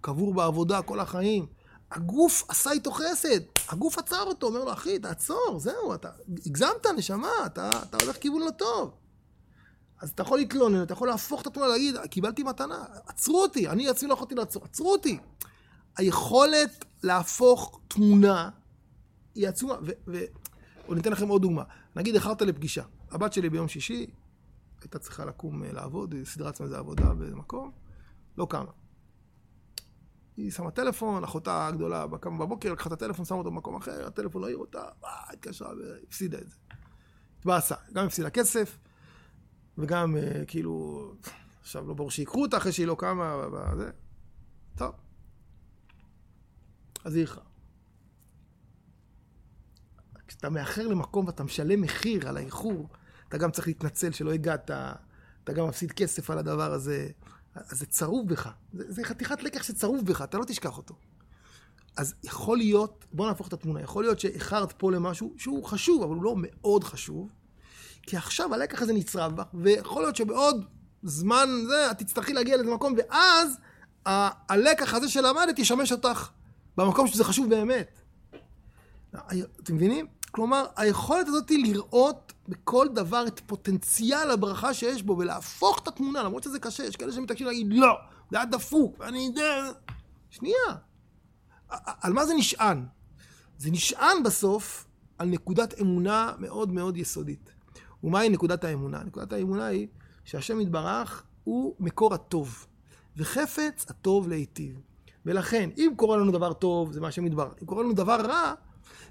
קבור 0.00 0.34
בעבודה 0.34 0.82
כל 0.82 1.00
החיים. 1.00 1.46
הגוף 1.90 2.44
עשה 2.48 2.70
איתו 2.70 2.90
חסד. 2.90 3.40
הגוף 3.68 3.98
עצר 3.98 4.22
אותו, 4.22 4.46
אומר 4.46 4.64
לו, 4.64 4.72
אחי, 4.72 4.98
תעצור, 4.98 5.58
זהו, 5.58 5.94
אתה 5.94 6.10
הגזמת, 6.46 6.86
נשמה, 6.96 7.28
אתה, 7.46 7.70
אתה 7.82 8.04
הולך 8.04 8.16
כיוון 8.16 8.40
לא 8.40 8.50
טוב. 8.50 8.94
אז 10.00 10.10
אתה 10.10 10.22
יכול 10.22 10.38
להתלונן, 10.38 10.82
אתה 10.82 10.92
יכול 10.92 11.08
להפוך 11.08 11.42
את 11.42 11.46
התמונה, 11.46 11.68
להגיד, 11.68 11.96
קיבלתי 12.10 12.42
מתנה, 12.42 12.84
עצרו 13.06 13.42
אותי, 13.42 13.68
אני 13.68 13.88
עצמי 13.88 14.08
לא 14.08 14.14
יכולתי 14.14 14.34
לעצור, 14.34 14.64
עצרו 14.64 14.92
אותי. 14.92 15.18
היכולת 15.96 16.84
להפוך 17.02 17.80
תמונה 17.88 18.50
היא 19.34 19.48
עצומה, 19.48 19.74
ואני 20.06 21.00
אתן 21.00 21.12
לכם 21.12 21.28
עוד 21.28 21.42
דוגמה. 21.42 21.62
נגיד, 21.96 22.14
איחרת 22.14 22.42
לפגישה. 22.42 22.82
הבת 23.10 23.32
שלי 23.32 23.50
ביום 23.50 23.68
שישי 23.68 24.06
הייתה 24.80 24.98
צריכה 24.98 25.24
לקום 25.24 25.64
אה, 25.64 25.72
לעבוד, 25.72 26.12
היא 26.12 26.24
סידרה 26.24 26.48
עצמה 26.48 26.66
איזה 26.66 26.78
עבודה 26.78 27.14
באיזה 27.14 27.36
מקום, 27.36 27.70
לא 28.38 28.46
קמה. 28.50 28.70
היא 30.36 30.50
שמה 30.50 30.70
טלפון, 30.70 31.24
אחותה 31.24 31.66
הגדולה 31.66 32.04
קמה 32.20 32.46
בבוקר, 32.46 32.72
לקחה 32.72 32.88
את 32.88 32.92
הטלפון, 32.92 33.24
שמה 33.24 33.38
אותו 33.38 33.50
במקום 33.50 33.76
אחר, 33.76 34.06
הטלפון 34.06 34.42
לא 34.42 34.46
העיר 34.46 34.58
אותה, 34.58 34.82
אה, 35.04 35.10
התקשרה 35.32 35.72
והפסידה 35.74 36.38
את 36.38 36.48
זה. 36.48 36.56
התבאסה, 37.38 37.74
גם 37.92 38.06
הפסידה 38.06 38.30
כסף, 38.30 38.78
וגם 39.78 40.16
אה, 40.16 40.44
כאילו, 40.46 41.04
עכשיו 41.60 41.88
לא 41.88 41.94
ברור 41.94 42.10
שיקחו 42.10 42.42
אותה 42.42 42.56
אחרי 42.56 42.72
שהיא 42.72 42.86
לא 42.86 42.96
קמה, 42.98 43.36
וזה. 43.52 43.90
טוב. 44.76 44.94
אז 47.04 47.14
היא 47.14 47.22
איחרה. 47.22 47.44
כשאתה 50.28 50.50
מאחר 50.50 50.86
למקום 50.86 51.26
ואתה 51.26 51.44
משלם 51.44 51.80
מחיר 51.80 52.28
על 52.28 52.36
האיחור, 52.36 52.88
אתה 53.28 53.38
גם 53.38 53.50
צריך 53.50 53.66
להתנצל 53.66 54.12
שלא 54.12 54.32
הגעת, 54.32 54.70
אתה 55.44 55.52
גם 55.52 55.68
מפסיד 55.68 55.92
כסף 55.92 56.30
על 56.30 56.38
הדבר 56.38 56.72
הזה. 56.72 57.08
אז 57.70 57.78
זה 57.78 57.86
צרוב 57.86 58.28
בך. 58.28 58.48
זה, 58.72 58.84
זה 58.88 59.04
חתיכת 59.04 59.42
לקח 59.42 59.62
שצרוב 59.62 60.06
בך, 60.06 60.22
אתה 60.22 60.38
לא 60.38 60.44
תשכח 60.44 60.78
אותו. 60.78 60.94
אז 61.96 62.14
יכול 62.24 62.56
להיות, 62.56 63.04
בוא 63.12 63.26
נהפוך 63.28 63.48
את 63.48 63.52
התמונה, 63.52 63.80
יכול 63.80 64.04
להיות 64.04 64.20
שאיחרת 64.20 64.72
פה 64.72 64.92
למשהו 64.92 65.34
שהוא 65.38 65.64
חשוב, 65.64 66.02
אבל 66.02 66.14
הוא 66.14 66.22
לא 66.22 66.34
מאוד 66.38 66.84
חשוב, 66.84 67.32
כי 68.02 68.16
עכשיו 68.16 68.54
הלקח 68.54 68.82
הזה 68.82 68.92
נצרב 68.92 69.36
בך, 69.36 69.44
ויכול 69.54 70.02
להיות 70.02 70.16
שבעוד 70.16 70.64
זמן 71.02 71.48
זה, 71.68 71.90
את 71.90 71.98
תצטרכי 71.98 72.32
להגיע 72.32 72.56
לאיזה 72.56 72.70
מקום, 72.74 72.94
ואז 72.98 73.56
ה- 74.06 74.52
הלקח 74.52 74.94
הזה 74.94 75.08
שלמדת 75.08 75.58
ישמש 75.58 75.92
אותך 75.92 76.28
במקום 76.76 77.06
שזה 77.06 77.24
חשוב 77.24 77.48
באמת. 77.50 78.00
אתם 79.62 79.74
מבינים? 79.74 80.06
כלומר, 80.36 80.64
היכולת 80.76 81.28
הזאת 81.28 81.48
היא 81.48 81.72
לראות 81.72 82.32
בכל 82.48 82.88
דבר 82.94 83.26
את 83.26 83.40
פוטנציאל 83.46 84.30
הברכה 84.30 84.74
שיש 84.74 85.02
בו 85.02 85.18
ולהפוך 85.18 85.78
את 85.82 85.88
התמונה, 85.88 86.22
למרות 86.22 86.42
שזה 86.42 86.58
קשה, 86.58 86.84
יש 86.84 86.96
כאלה 86.96 87.12
שמתעקשים 87.12 87.46
להגיד 87.46 87.66
לא, 87.70 87.94
זה 88.30 88.36
היה 88.36 88.46
דפוק, 88.46 88.96
ואני 88.98 89.18
יודע... 89.18 89.70
שנייה. 90.30 90.76
על 92.00 92.12
מה 92.12 92.26
זה 92.26 92.34
נשען? 92.34 92.84
זה 93.58 93.70
נשען 93.70 94.22
בסוף 94.24 94.86
על 95.18 95.28
נקודת 95.28 95.80
אמונה 95.80 96.32
מאוד 96.38 96.72
מאוד 96.72 96.96
יסודית. 96.96 97.52
ומהי 98.04 98.28
נקודת 98.28 98.64
האמונה? 98.64 99.04
נקודת 99.04 99.32
האמונה 99.32 99.66
היא 99.66 99.88
שהשם 100.24 100.60
יתברך 100.60 101.22
הוא 101.44 101.74
מקור 101.80 102.14
הטוב, 102.14 102.66
וחפץ 103.16 103.86
הטוב 103.88 104.28
להיטיב. 104.28 104.80
ולכן, 105.26 105.70
אם 105.76 105.92
קורה 105.96 106.16
לנו 106.16 106.32
דבר 106.32 106.52
טוב, 106.52 106.92
זה 106.92 107.00
מה 107.00 107.08
יתברך. 107.26 107.52
אם 107.62 107.66
קורה 107.66 107.82
לנו 107.82 107.92
דבר 107.92 108.20
רע, 108.20 108.54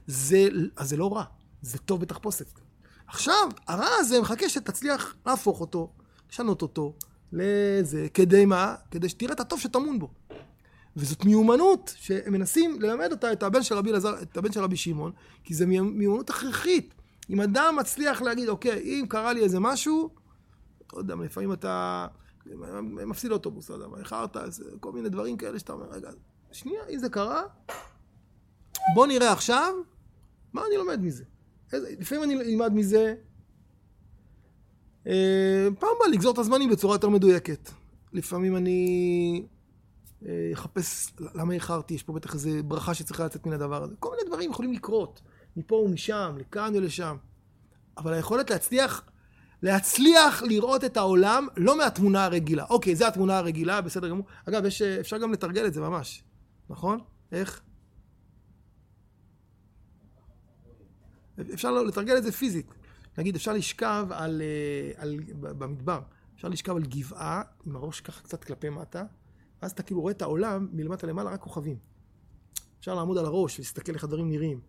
זה, 0.08 0.48
אז 0.76 0.90
זה 0.90 0.98
לא 0.98 1.14
רע, 1.14 1.24
זה 1.62 1.78
טוב 1.78 2.02
בתחפושת. 2.02 2.46
עכשיו, 3.08 3.50
הרע 3.68 3.88
הזה 4.00 4.22
מחכה 4.22 4.50
שתצליח 4.50 5.16
להפוך 5.26 5.62
אותו, 5.62 5.92
לשנות 6.32 6.62
אותו, 6.62 6.94
לזה, 7.32 8.08
כדי 8.14 8.46
מה? 8.46 8.76
כדי 8.92 9.10
שתראה 9.10 9.34
את 9.34 9.40
הטוב 9.40 9.60
שטמון 9.60 10.00
בו. 10.00 10.10
וזאת 10.98 11.26
מיומנות 11.26 11.94
שמנסים 11.98 12.82
ללמד 12.82 13.12
אותה 13.12 13.32
את 13.32 13.44
הבן 13.44 13.64
של 13.64 13.76
רבי 13.76 13.90
אלעזר, 13.90 14.22
את 14.22 14.38
הבן 14.38 14.52
של 14.52 14.64
רבי 14.64 14.78
שמעון, 14.78 15.12
כי 15.44 15.54
זו 15.54 15.68
מיומנות 15.68 16.30
הכרחית. 16.30 16.94
אם 17.30 17.42
אדם 17.42 17.76
מצליח 17.80 18.22
להגיד, 18.22 18.50
אוקיי, 18.50 18.82
אם 18.84 19.06
קרה 19.10 19.34
לי 19.34 19.44
איזה 19.44 19.60
משהו, 19.60 20.10
לא 20.94 20.98
יודע, 20.98 21.16
לפעמים 21.16 21.54
אתה 21.54 22.08
מפסיד 22.82 23.32
אוטובוס, 23.32 23.70
לא 23.70 23.76
יודע, 23.76 23.88
איחרת, 24.00 24.38
כל 24.80 24.92
מיני 24.92 25.10
דברים 25.10 25.38
כאלה 25.38 25.60
שאתה 25.60 25.74
אומר, 25.74 25.86
רגע, 25.92 26.10
שנייה, 26.52 26.82
אם 26.90 26.98
זה 26.98 27.10
קרה, 27.10 27.44
בוא 28.94 29.08
נראה 29.08 29.32
עכשיו 29.32 29.74
מה 30.56 30.62
אני 30.68 30.78
לומד 30.78 31.02
מזה. 31.02 31.24
איזה, 31.74 31.96
לפעמים 32.00 32.24
אני 32.24 32.42
אלמד 32.42 32.74
מזה, 32.74 33.16
אה, 35.08 35.68
פעם 35.80 35.90
הבאה 35.96 36.08
לגזור 36.08 36.34
את 36.34 36.38
הזמנים 36.38 36.70
בצורה 36.70 36.96
יותר 36.96 37.10
מדויקת. 37.10 37.72
לפעמים 38.14 38.58
אני 38.58 39.44
אה, 40.26 40.50
אחפש 40.54 41.14
למה 41.36 41.54
איחרתי, 41.54 41.94
יש 41.94 42.04
פה 42.04 42.14
בטח 42.14 42.34
איזה 42.34 42.64
ברכה 42.64 42.94
שצריכה 42.94 43.26
לצאת 43.26 43.46
מן 43.46 43.54
הדבר 43.54 43.84
הזה. 43.84 43.96
כל 44.00 44.10
מיני 44.12 44.28
דברים 44.28 44.52
יכולים 44.52 44.74
לקרות, 44.74 45.22
מפה 45.58 45.76
ומשם, 45.76 46.36
לכאן 46.38 46.74
ולשם. 46.76 47.18
אבל 47.98 48.14
היכולת 48.14 48.50
להצליח, 48.50 49.04
להצליח 49.62 50.44
לראות 50.44 50.84
את 50.84 50.98
העולם 50.98 51.48
לא 51.58 51.78
מהתמונה 51.78 52.26
הרגילה. 52.26 52.66
אוקיי, 52.70 52.96
זו 52.96 53.08
התמונה 53.08 53.38
הרגילה, 53.38 53.82
בסדר 53.82 54.10
גמור. 54.10 54.26
אגב, 54.50 54.66
יש, 54.66 54.82
אפשר 54.82 55.18
גם 55.18 55.34
לתרגל 55.34 55.66
את 55.66 55.74
זה 55.74 55.82
ממש, 55.82 56.24
נכון? 56.70 57.00
איך? 57.32 57.62
אפשר 61.54 61.72
לתרגל 61.72 62.18
את 62.18 62.24
זה 62.24 62.32
פיזית. 62.32 62.74
נגיד, 63.18 63.36
אפשר 63.36 63.54
לשכב 63.54 64.08
על, 64.10 64.42
אה, 64.42 65.02
על, 65.02 65.20
במדבר, 65.40 66.00
אפשר 66.36 66.48
לשכב 66.48 66.76
על 66.76 66.84
גבעה 66.84 67.42
עם 67.66 67.76
הראש 67.76 68.02
ככה 68.02 68.22
קצת 68.22 68.44
כלפי 68.44 68.70
מטה, 68.70 69.04
ואז 69.62 69.72
אתה 69.72 69.84
כאילו 69.84 70.02
רואה 70.02 70.12
את 70.12 70.22
העולם 70.22 70.68
מלמטה 70.72 71.08
למעלה 71.08 71.30
רק 71.30 71.40
כוכבים. 71.40 71.78
אפשר 72.80 72.96
לעמוד 72.96 73.18
על 73.18 73.26
הראש 73.26 73.60
ולהסתכל 73.60 73.94
איך 73.94 74.04
הדברים 74.04 74.30
נראים. 74.30 74.60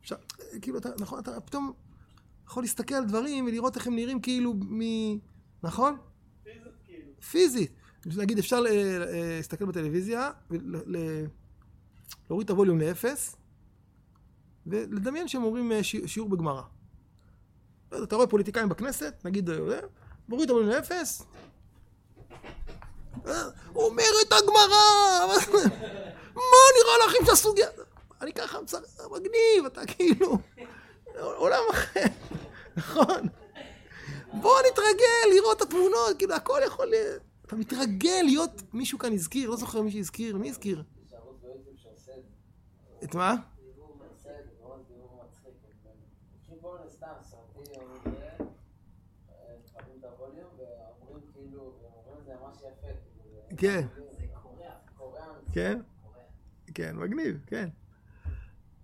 אפשר, 0.00 0.16
כאילו, 0.62 0.78
אתה, 0.78 0.88
נכון, 1.00 1.18
אתה 1.18 1.40
פתאום 1.40 1.72
יכול 2.46 2.62
להסתכל 2.62 2.94
על 2.94 3.04
דברים 3.04 3.46
ולראות 3.46 3.76
איך 3.76 3.86
הם 3.86 3.96
נראים 3.96 4.20
כאילו 4.20 4.54
מ... 4.54 4.80
נכון? 5.62 5.96
פיזית 6.42 6.62
כאילו. 6.84 7.12
פיזית. 7.30 7.72
נגיד, 8.06 8.38
אפשר 8.38 8.62
אה, 8.70 9.36
להסתכל 9.36 9.64
בטלוויזיה, 9.64 10.30
להוריד 12.30 12.44
את 12.44 12.50
הווליום 12.50 12.78
לאפס, 12.78 13.36
ולדמיין 14.66 15.28
שהם 15.28 15.44
אומרים 15.44 15.72
אה, 15.72 15.82
שיעור 15.82 16.28
בגמרא. 16.28 16.62
לא 17.92 18.04
אתה 18.04 18.16
רואה 18.16 18.26
פוליטיקאים 18.26 18.68
בכנסת, 18.68 19.14
נגיד, 19.24 19.50
אה, 19.50 19.80
מוריד 20.28 20.50
אותם 20.50 20.68
לאפס, 20.68 21.22
אה, 23.26 23.42
אומרת 23.74 24.32
הגמרא, 24.32 24.82
מה 26.34 26.58
נראה 26.76 27.06
לכם 27.06 27.26
שהסוגיה... 27.26 27.66
אני 28.20 28.32
ככה 28.32 28.58
מגניב, 29.10 29.64
אתה 29.66 29.86
כאילו... 29.86 30.38
עולם 31.20 31.62
אחר, 31.70 32.00
נכון? 32.76 33.28
בוא 34.32 34.58
נתרגל 34.70 35.34
לראות 35.34 35.56
את 35.56 35.62
התמונות, 35.62 36.18
כאילו 36.18 36.34
הכל 36.34 36.60
יכול... 36.66 36.86
להיות... 36.86 37.22
אתה 37.46 37.56
מתרגל 37.56 38.20
להיות... 38.24 38.62
מישהו 38.72 38.98
כאן 38.98 39.12
הזכיר, 39.12 39.50
לא 39.50 39.56
זוכר 39.56 39.82
מי 39.82 39.90
שהזכיר, 39.90 40.36
מי 40.36 40.50
הזכיר? 40.50 40.82
את 43.04 43.14
מה? 43.14 43.34
כן. 53.56 53.86
כן? 55.52 55.80
כן, 56.74 56.96
מגניב, 56.96 57.38
כן. 57.46 57.68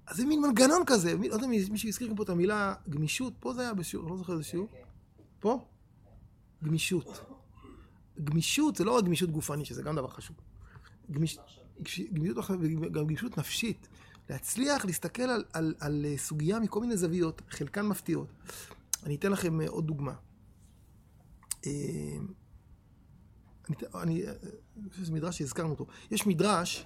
אז 0.07 0.17
זה 0.17 0.27
מין 0.27 0.41
מנגנון 0.41 0.83
כזה, 0.87 1.15
לא 1.17 1.35
יודע 1.35 1.47
מישהו 1.47 1.89
הזכיר 1.89 2.13
פה 2.17 2.23
את 2.23 2.29
המילה 2.29 2.75
גמישות, 2.89 3.33
פה 3.41 3.55
זה 3.55 3.61
היה 3.61 3.75
בשיעור, 3.75 4.11
לא 4.11 4.17
זוכר 4.17 4.33
איזה 4.33 4.45
שיעור. 4.45 4.69
פה? 5.41 5.67
גמישות. 6.65 7.21
גמישות 8.25 8.77
זה 8.77 8.85
לא 8.85 8.97
רק 8.97 9.05
גמישות 9.05 9.31
גופנית, 9.31 9.67
שזה 9.67 9.83
גם 9.83 9.97
דבר 9.97 10.09
חשוב. 10.09 10.37
גמישות, 11.11 11.45
גם 12.93 13.07
גמישות 13.07 13.39
נפשית. 13.39 13.89
להצליח 14.31 14.85
להסתכל 14.85 15.23
על, 15.23 15.45
על, 15.53 15.75
על 15.81 16.07
סוגיה 16.17 16.61
מכל 16.61 16.81
מיני 16.81 16.97
זוויות, 16.97 17.43
חלקן 17.51 17.87
מפתיעות. 17.87 18.29
אני 19.07 19.15
אתן 19.15 19.33
לכם 19.33 19.61
עוד 19.61 19.87
דוגמה. 19.87 20.15
אה, 23.95 24.03
אני 24.03 24.25
חושב 24.91 25.03
שזה 25.03 25.13
מדרש 25.13 25.39
שהזכרנו 25.39 25.71
אותו. 25.71 25.87
יש 26.11 26.27
מדרש, 26.27 26.85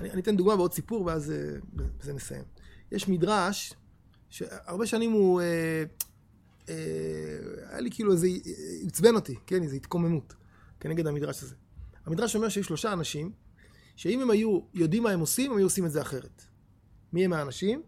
אני, 0.00 0.10
אני 0.10 0.20
אתן 0.20 0.36
דוגמה 0.36 0.56
בעוד 0.56 0.72
סיפור 0.72 1.04
ואז 1.04 1.30
אה, 1.30 1.36
בזה 1.74 2.12
נסיים. 2.12 2.44
יש 2.92 3.08
מדרש 3.08 3.74
שהרבה 4.28 4.86
שנים 4.86 5.12
הוא, 5.12 5.40
אה, 5.40 5.84
אה, 6.68 6.74
היה 7.70 7.80
לי 7.80 7.90
כאילו 7.90 8.12
איזה, 8.12 8.28
עצבן 8.86 9.14
אותי, 9.14 9.34
כן, 9.46 9.62
איזו 9.62 9.76
התקוממות 9.76 10.34
כנגד 10.80 11.06
המדרש 11.06 11.42
הזה. 11.42 11.54
המדרש 12.06 12.36
אומר 12.36 12.48
שיש 12.48 12.66
שלושה 12.66 12.92
אנשים, 12.92 13.32
שאם 13.96 14.20
הם 14.20 14.30
היו 14.30 14.60
יודעים 14.74 15.02
מה 15.02 15.10
הם 15.10 15.20
עושים, 15.20 15.50
הם 15.50 15.56
היו 15.56 15.66
עושים 15.66 15.86
את 15.86 15.90
זה 15.90 16.02
אחרת. 16.02 16.42
מי 17.12 17.24
הם 17.24 17.32
האנשים? 17.32 17.82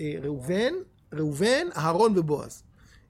אה, 0.00 0.14
ראובן, 0.22 0.72
ראובן, 1.12 1.66
אהרון 1.76 2.18
ובועז. 2.18 2.62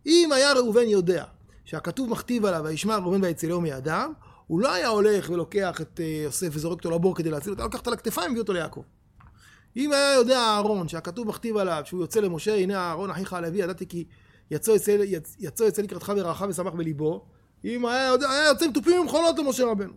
אם 0.06 0.30
היה 0.34 0.52
ראובן 0.52 0.88
יודע 0.88 1.24
שהכתוב 1.66 2.10
מכתיב 2.10 2.44
עליו, 2.44 2.60
וישמע 2.64 2.96
ראובן 2.96 3.22
ויצילהו 3.24 3.60
מידם, 3.60 4.12
הוא 4.46 4.60
לא 4.60 4.72
היה 4.72 4.88
הולך 4.88 5.30
ולוקח 5.30 5.80
את 5.80 6.00
אה, 6.00 6.20
יוסף 6.24 6.48
וזורק 6.50 6.78
אותו 6.78 6.90
לבור 6.90 7.14
כדי 7.16 7.30
להציל 7.30 7.50
אותו, 7.50 7.62
היה 7.62 7.66
לוקח 7.66 7.78
אותו 7.78 7.90
על 7.90 7.94
הכתפיים 7.94 8.26
והביא 8.26 8.40
אותו 8.40 8.52
ליעקב. 8.52 8.82
אם 9.76 9.92
היה 9.92 10.14
יודע 10.14 10.38
אהרון 10.38 10.88
שהכתוב 10.88 11.28
מכתיב 11.28 11.56
עליו 11.56 11.82
שהוא 11.84 12.00
יוצא 12.00 12.20
למשה, 12.20 12.56
הנה 12.56 12.78
אהרון 12.78 13.10
אחיך 13.10 13.32
הלוי, 13.32 13.58
ידעתי 13.58 13.86
כי 13.86 14.04
יצא, 14.50 14.72
יצא 15.38 15.82
לקראתך 15.82 16.12
ורעך 16.16 16.44
ושמח 16.48 16.72
בליבו, 16.72 17.24
אם 17.64 17.86
היה, 17.86 18.06
יודע, 18.06 18.30
היה 18.30 18.48
יוצא 18.48 18.64
עם 18.64 18.72
תופים 18.72 19.00
ומחולות 19.00 19.38
למשה 19.38 19.64
רבנו. 19.64 19.92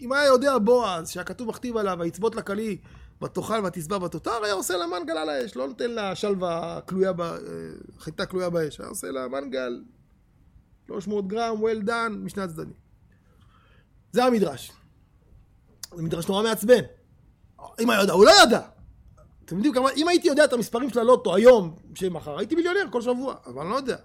אם 0.00 0.12
היה 0.12 0.24
יודע 0.24 0.58
בועז 0.58 1.08
שהכתוב 1.08 1.48
מכתיב 1.48 1.76
עליו, 1.76 1.96
ויצבות 2.00 2.36
לכלי 2.36 2.78
ותאכל 3.24 3.64
ותשבע 3.66 4.04
ותותר, 4.04 4.44
היה 4.44 4.54
עושה 4.54 4.76
לה 4.76 4.86
מנגל 4.86 5.16
על 5.16 5.28
האש, 5.28 5.56
לא 5.56 5.68
נותן 5.68 5.90
לה 5.90 6.14
שלווה 6.14 6.80
כלויה, 6.88 7.12
ב... 7.12 7.20
אה, 7.20 7.36
חיטה 7.98 8.26
כלויה 8.26 8.50
באש, 8.50 8.80
היה 8.80 8.88
עושה 8.88 9.10
לה 9.10 9.28
מנגל 9.28 9.82
300 10.90 11.26
גרם, 11.26 11.56
well 11.64 11.86
done, 11.86 12.10
משני 12.10 12.42
הצדדים. 12.42 12.74
זה 14.12 14.24
המדרש. 14.24 14.72
זה 15.94 16.02
מדרש 16.02 16.28
נורא 16.28 16.42
מעצבן. 16.42 16.82
אם 17.80 17.90
היה 17.90 18.00
יודע, 18.00 18.12
הוא 18.12 18.24
לא 18.24 18.30
ידע. 18.42 18.60
אתם 19.44 19.56
יודעים 19.56 19.74
כמה, 19.74 19.90
אם 19.96 20.08
הייתי 20.08 20.28
יודע 20.28 20.44
את 20.44 20.52
המספרים 20.52 20.90
של 20.90 20.98
הלוטו 20.98 21.34
היום, 21.34 21.76
שמחר, 21.94 22.38
הייתי 22.38 22.54
מיליונר 22.54 22.90
כל 22.92 23.02
שבוע, 23.02 23.34
אבל 23.46 23.60
אני 23.60 23.70
לא 23.70 23.76
יודע. 23.76 23.96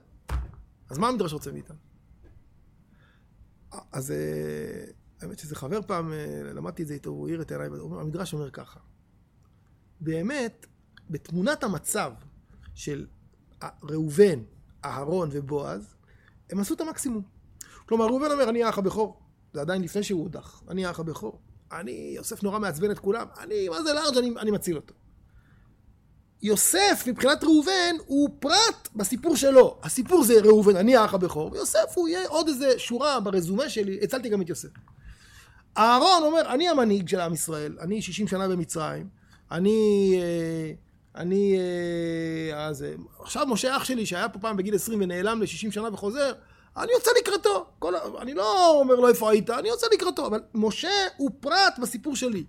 אז 0.90 0.98
מה 0.98 1.08
המדרש 1.08 1.34
רוצה 1.34 1.52
מאיתנו? 1.52 1.78
אז 3.92 4.12
אה, 4.12 4.86
האמת 5.22 5.40
שזה 5.40 5.56
חבר 5.56 5.82
פעם, 5.82 6.14
אה, 6.14 6.54
למדתי 6.54 6.84
את 6.84 6.88
זה 6.88 6.94
איתו, 6.94 7.10
הוא 7.10 7.28
העיר 7.28 7.42
את 7.42 7.52
עיניי, 7.52 7.68
המדרש 8.00 8.34
אומר 8.34 8.52
ככה. 8.52 8.80
באמת, 10.02 10.66
בתמונת 11.10 11.64
המצב 11.64 12.14
של 12.74 13.06
ראובן, 13.84 14.40
אהרון 14.86 15.30
ובועז, 15.32 15.96
הם 16.50 16.60
עשו 16.60 16.74
את 16.74 16.82
המקסימום. 16.82 17.22
כלומר, 17.86 18.06
ראובן 18.06 18.32
אומר, 18.32 18.50
אני 18.50 18.64
האח 18.64 18.78
הבכור. 18.78 19.20
זה 19.54 19.62
עדיין 19.62 19.82
לפני 19.82 20.04
שהוא 20.04 20.22
הודח. 20.22 20.64
אני 20.70 20.86
האח 20.86 21.00
הבכור. 21.00 21.40
אני, 21.72 22.14
יוסף 22.16 22.44
נורא 22.44 22.60
מעצבן 22.60 22.92
את 22.92 23.00
כולם. 23.00 23.28
אני, 23.40 23.70
מה 23.70 23.84
זה 23.84 23.94
לארג', 23.94 24.18
אני, 24.18 24.34
אני 24.40 24.52
מציל 24.52 24.76
אותו. 24.76 24.94
יוסף, 26.42 27.04
מבחינת 27.08 27.44
ראובן, 27.44 27.96
הוא 28.06 28.30
פרט 28.40 28.90
בסיפור 28.96 29.36
שלו. 29.36 29.80
הסיפור 29.84 30.24
זה 30.24 30.34
ראובן, 30.44 30.76
אני 30.76 30.96
האח 30.96 31.14
הבכור, 31.14 31.52
ויוסף 31.52 31.94
הוא 31.96 32.08
יהיה 32.08 32.28
עוד 32.28 32.48
איזה 32.48 32.80
שורה 32.80 33.20
ברזומה 33.20 33.70
שלי, 33.70 34.00
הצלתי 34.04 34.30
גם 34.30 34.42
את 34.42 34.50
יוסף. 34.50 34.70
אהרון 35.78 36.24
אומר, 36.24 36.54
אני 36.54 36.70
המנהיג 36.70 37.08
של 37.08 37.20
עם 37.20 37.34
ישראל, 37.34 37.78
אני 37.82 38.02
60 38.02 38.28
שנה 38.28 38.48
במצרים, 38.48 39.08
אני... 39.52 40.12
אה, 40.22 40.85
אני... 41.16 41.58
אה, 42.54 42.66
אז, 42.66 42.84
אה, 42.84 42.94
עכשיו 43.20 43.46
משה 43.48 43.78
אח 43.78 43.84
שלי, 43.84 44.06
שהיה 44.06 44.30
פה 44.30 44.40
פעם 44.40 44.58
בגיל 44.58 44.76
20 44.76 45.02
ונעלם 45.02 45.42
ל-60 45.42 45.72
שנה 45.72 45.94
וחוזר, 45.94 46.34
אני 46.78 46.92
יוצא 46.92 47.12
לקראתו. 47.20 47.66
כל, 47.80 47.96
אני 48.22 48.34
לא 48.34 48.80
אומר 48.80 48.96
לו 48.96 49.08
איפה 49.08 49.32
היית, 49.32 49.50
אני 49.50 49.68
יוצא 49.70 49.88
לקראתו. 49.94 50.28
אבל 50.28 50.44
משה 50.54 50.90
הוא 51.18 51.32
פרט 51.40 51.80
בסיפור 51.82 52.16
שלי. 52.16 52.46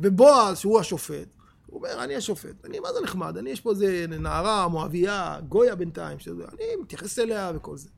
ובועז, 0.00 0.58
שהוא 0.58 0.80
השופט, 0.80 1.28
הוא 1.66 1.78
אומר, 1.78 2.04
אני 2.04 2.16
השופט. 2.16 2.64
אני, 2.64 2.80
מה 2.80 2.92
זה 2.92 3.00
נחמד? 3.00 3.36
אני, 3.36 3.50
יש 3.50 3.60
פה 3.60 3.70
איזה 3.70 4.04
נערה, 4.08 4.68
מואביה, 4.68 5.38
גויה 5.48 5.74
בינתיים, 5.74 6.18
שזה, 6.18 6.44
אני 6.52 6.64
מתייחס 6.82 7.18
אליה 7.18 7.52
וכל 7.54 7.76
זה. 7.76 7.88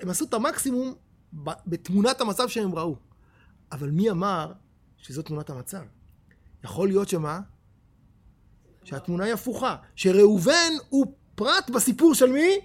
הם 0.00 0.08
עשו 0.08 0.24
את 0.24 0.34
המקסימום 0.34 0.94
בתמונת 1.66 2.20
המצב 2.20 2.48
שהם 2.48 2.74
ראו. 2.74 2.96
אבל 3.72 3.90
מי 3.90 4.10
אמר 4.10 4.52
שזו 4.96 5.22
תמונת 5.22 5.50
המצב? 5.50 5.82
יכול 6.64 6.88
להיות 6.88 7.08
שמה? 7.08 7.40
שהתמונה 8.84 9.24
היא 9.24 9.32
הפוכה. 9.32 9.76
שראובן 9.96 10.72
הוא 10.88 11.06
פרט 11.34 11.70
בסיפור 11.70 12.14
של 12.14 12.32
מי? 12.32 12.60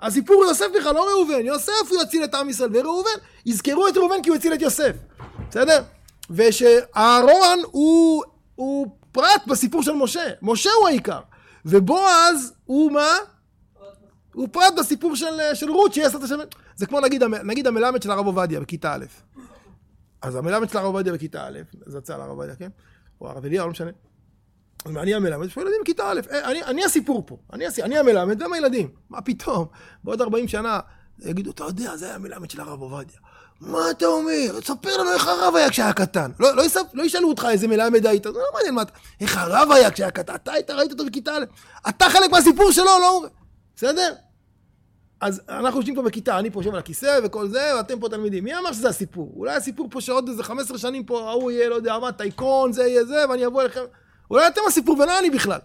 הסיפור 0.00 0.36
הוא 0.36 0.44
יוסף 0.44 0.66
בכלל, 0.78 0.94
לא 0.94 1.06
ראובן. 1.16 1.46
יוסף 1.46 1.90
הוא 1.90 2.02
יציל 2.02 2.24
את 2.24 2.34
עם 2.34 2.48
ישראל, 2.48 2.70
וראובן, 2.76 3.10
יזכרו 3.46 3.88
את 3.88 3.96
ראובן 3.96 4.22
כי 4.22 4.28
הוא 4.28 4.36
הציל 4.36 4.54
את 4.54 4.62
יוסף. 4.62 4.96
בסדר? 5.50 5.82
ושאהרון 6.30 7.58
הוא, 7.70 8.24
הוא 8.54 8.86
פרט 9.12 9.46
בסיפור 9.46 9.82
של 9.82 9.92
משה. 9.92 10.30
משה 10.42 10.70
הוא 10.80 10.88
העיקר. 10.88 11.20
ובועז 11.64 12.52
הוא 12.64 12.92
מה? 12.92 13.10
הוא 14.34 14.48
פרט 14.52 14.74
בסיפור 14.78 15.16
של, 15.16 15.54
של 15.54 15.70
רות, 15.70 15.94
שיהיה 15.94 16.06
עשרת 16.08 16.22
השמן. 16.22 16.44
זה 16.76 16.86
כמו 16.86 17.00
נגיד, 17.00 17.24
נגיד 17.24 17.66
המלמד 17.66 18.02
של 18.02 18.10
הרב 18.10 18.26
עובדיה 18.26 18.60
בכיתה 18.60 18.94
א'. 18.94 19.04
אז 20.22 20.36
המלמד 20.36 20.70
של 20.70 20.78
הרב 20.78 20.86
עובדיה 20.86 21.12
בכיתה 21.12 21.46
א', 21.46 21.58
זה 21.86 21.98
יצא 21.98 22.14
הרב 22.14 22.28
עובדיה, 22.28 22.56
כן? 22.56 22.68
או 23.20 23.28
הרב 23.28 23.44
אליהו, 23.44 23.66
לא 23.66 23.70
משנה. 23.70 23.90
אני 24.86 25.14
המלמד, 25.14 25.46
יש 25.46 25.54
פה 25.54 25.60
ילדים 25.60 25.78
בכיתה 25.82 26.10
א', 26.10 26.20
אה, 26.30 26.50
אני, 26.50 26.62
אני 26.62 26.84
הסיפור 26.84 27.22
פה, 27.26 27.36
אני, 27.52 27.64
אני 27.82 27.98
המלמד 27.98 28.42
והם 28.42 28.52
הילדים. 28.52 28.88
מה 29.10 29.20
פתאום? 29.20 29.66
בעוד 30.04 30.22
40 30.22 30.48
שנה 30.48 30.80
יגידו, 31.18 31.50
אתה 31.50 31.64
יודע, 31.64 31.96
זה 31.96 32.06
היה 32.06 32.14
המלמד 32.14 32.50
של 32.50 32.60
הרב 32.60 32.80
עובדיה. 32.80 33.18
מה 33.60 33.90
אתה 33.90 34.06
אומר? 34.06 34.60
תספר 34.60 34.96
לנו 34.96 35.12
איך 35.12 35.28
הרב 35.28 35.56
היה 35.56 35.70
כשהיה 35.70 35.92
קטן. 35.92 36.30
לא, 36.40 36.56
לא, 36.56 36.62
יספ... 36.62 36.86
לא 36.94 37.02
ישאלו 37.02 37.28
אותך 37.28 37.46
איזה 37.50 37.68
מלמד 37.68 38.06
היית, 38.06 38.24
זה 38.24 38.30
לא 38.30 38.44
מעניין 38.54 38.74
מה 38.74 38.82
אתה... 38.82 38.92
איך 39.20 39.36
הרב 39.36 39.72
היה 39.72 39.90
כשהיה 39.90 40.10
קטן. 40.10 40.34
אתה 40.34 40.52
היית, 40.52 40.70
ראית 40.70 40.92
אותו 40.92 41.06
בכיתה 41.06 41.36
א', 41.36 41.44
אתה 41.88 42.04
חלק 42.10 42.30
מהסיפור 42.30 42.72
שלו, 42.72 42.84
לא... 42.84 43.24
בסדר? 43.76 44.14
אז 45.20 45.40
אנחנו 45.48 45.78
יושבים 45.78 45.94
פה 45.94 46.02
בכיתה, 46.02 46.38
אני 46.38 46.50
פה 46.50 46.60
יושב 46.60 46.70
על 46.72 46.78
הכיסא 46.78 47.20
וכל 47.24 47.48
זה, 47.48 47.72
ואתם 47.76 48.00
פה 48.00 48.08
תלמידים. 48.08 48.44
מי 48.44 48.58
אמר 48.58 48.72
שזה 48.72 48.88
הסיפור? 48.88 49.32
אולי 49.36 49.54
הסיפור 49.54 49.88
פה 49.90 50.00
שעוד 50.00 50.28
איזה 50.28 50.42
15 50.42 50.78
שנים 50.78 51.04
פה, 51.04 51.30
ההוא 51.30 51.50
יהיה, 51.50 51.68
לא 51.68 51.74
יודע 51.74 51.98
מה, 51.98 52.12
טייקון, 52.12 52.72
זה 52.72 52.86
יהיה 52.86 53.04
זה, 53.04 53.24
ואני 53.30 53.46
אבוא 53.46 53.62
אליכם. 53.62 53.84
אולי 54.32 54.48
אתם 54.48 54.60
הסיפור 54.68 54.98
ולא 54.98 55.18
אני 55.18 55.30
בכלל. 55.30 55.58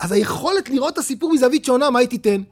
אז 0.00 0.12
היכולת 0.12 0.68
לראות 0.68 0.92
את 0.92 0.98
הסיפור 0.98 1.32
מזווית 1.32 1.64
שונה, 1.64 1.90
מה 1.90 1.98
היא 1.98 2.08
תיתן? 2.08 2.42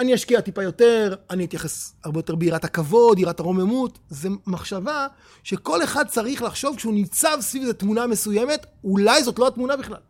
אני 0.00 0.14
אשקיע 0.14 0.40
טיפה 0.40 0.62
יותר, 0.62 1.14
אני 1.30 1.44
אתייחס 1.44 1.94
הרבה 2.04 2.18
יותר 2.18 2.34
ביראת 2.34 2.64
הכבוד, 2.64 3.18
יראת 3.18 3.40
הרוממות. 3.40 3.98
זו 4.10 4.28
מחשבה 4.46 5.06
שכל 5.42 5.84
אחד 5.84 6.08
צריך 6.08 6.42
לחשוב 6.42 6.76
כשהוא 6.76 6.94
ניצב 6.94 7.38
סביב 7.40 7.62
איזו 7.62 7.72
תמונה 7.72 8.06
מסוימת, 8.06 8.66
אולי 8.84 9.22
זאת 9.22 9.38
לא 9.38 9.46
התמונה 9.46 9.76
בכלל. 9.76 10.00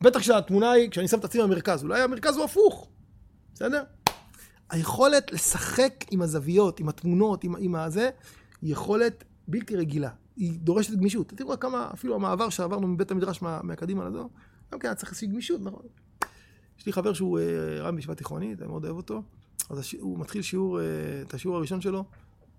בטח 0.00 0.20
כשהתמונה 0.20 0.70
היא, 0.70 0.90
כשאני 0.90 1.08
שם 1.08 1.18
את 1.18 1.24
עצמי 1.24 1.42
במרכז, 1.42 1.82
אולי 1.82 2.02
המרכז 2.02 2.36
הוא 2.36 2.44
הפוך, 2.44 2.88
בסדר? 3.54 3.82
היכולת 4.70 5.32
לשחק 5.32 6.04
עם 6.10 6.22
הזוויות, 6.22 6.80
עם 6.80 6.88
התמונות, 6.88 7.44
עם, 7.44 7.54
עם 7.58 7.74
הזה, 7.74 8.10
היא 8.62 8.72
יכולת 8.72 9.24
בלתי 9.48 9.76
רגילה. 9.76 10.10
היא 10.36 10.58
דורשת 10.60 10.94
גמישות. 10.94 11.28
תראו 11.28 11.60
כמה, 11.60 11.90
אפילו 11.94 12.14
המעבר 12.14 12.48
שעברנו 12.48 12.88
מבית 12.88 13.10
המדרש 13.10 13.42
מה, 13.42 13.60
מהקדימה 13.62 14.08
לזו, 14.08 14.28
גם 14.72 14.78
כן 14.78 14.88
היה 14.88 14.94
צריך 14.94 15.10
איזושהי 15.10 15.28
גמישות, 15.28 15.60
נכון. 15.60 15.82
יש 16.78 16.86
לי 16.86 16.92
חבר 16.92 17.12
שהוא 17.12 17.38
אה, 17.38 17.80
רם 17.80 17.96
בישיבה 17.96 18.14
תיכונית, 18.14 18.62
אני 18.62 18.68
מאוד 18.68 18.84
אוהב 18.84 18.96
אותו, 18.96 19.22
אז 19.70 19.78
הש... 19.78 19.92
הוא 19.92 20.18
מתחיל 20.18 20.42
שיעור, 20.42 20.80
אה, 20.80 20.84
את 21.22 21.34
השיעור 21.34 21.56
הראשון 21.56 21.80
שלו 21.80 22.04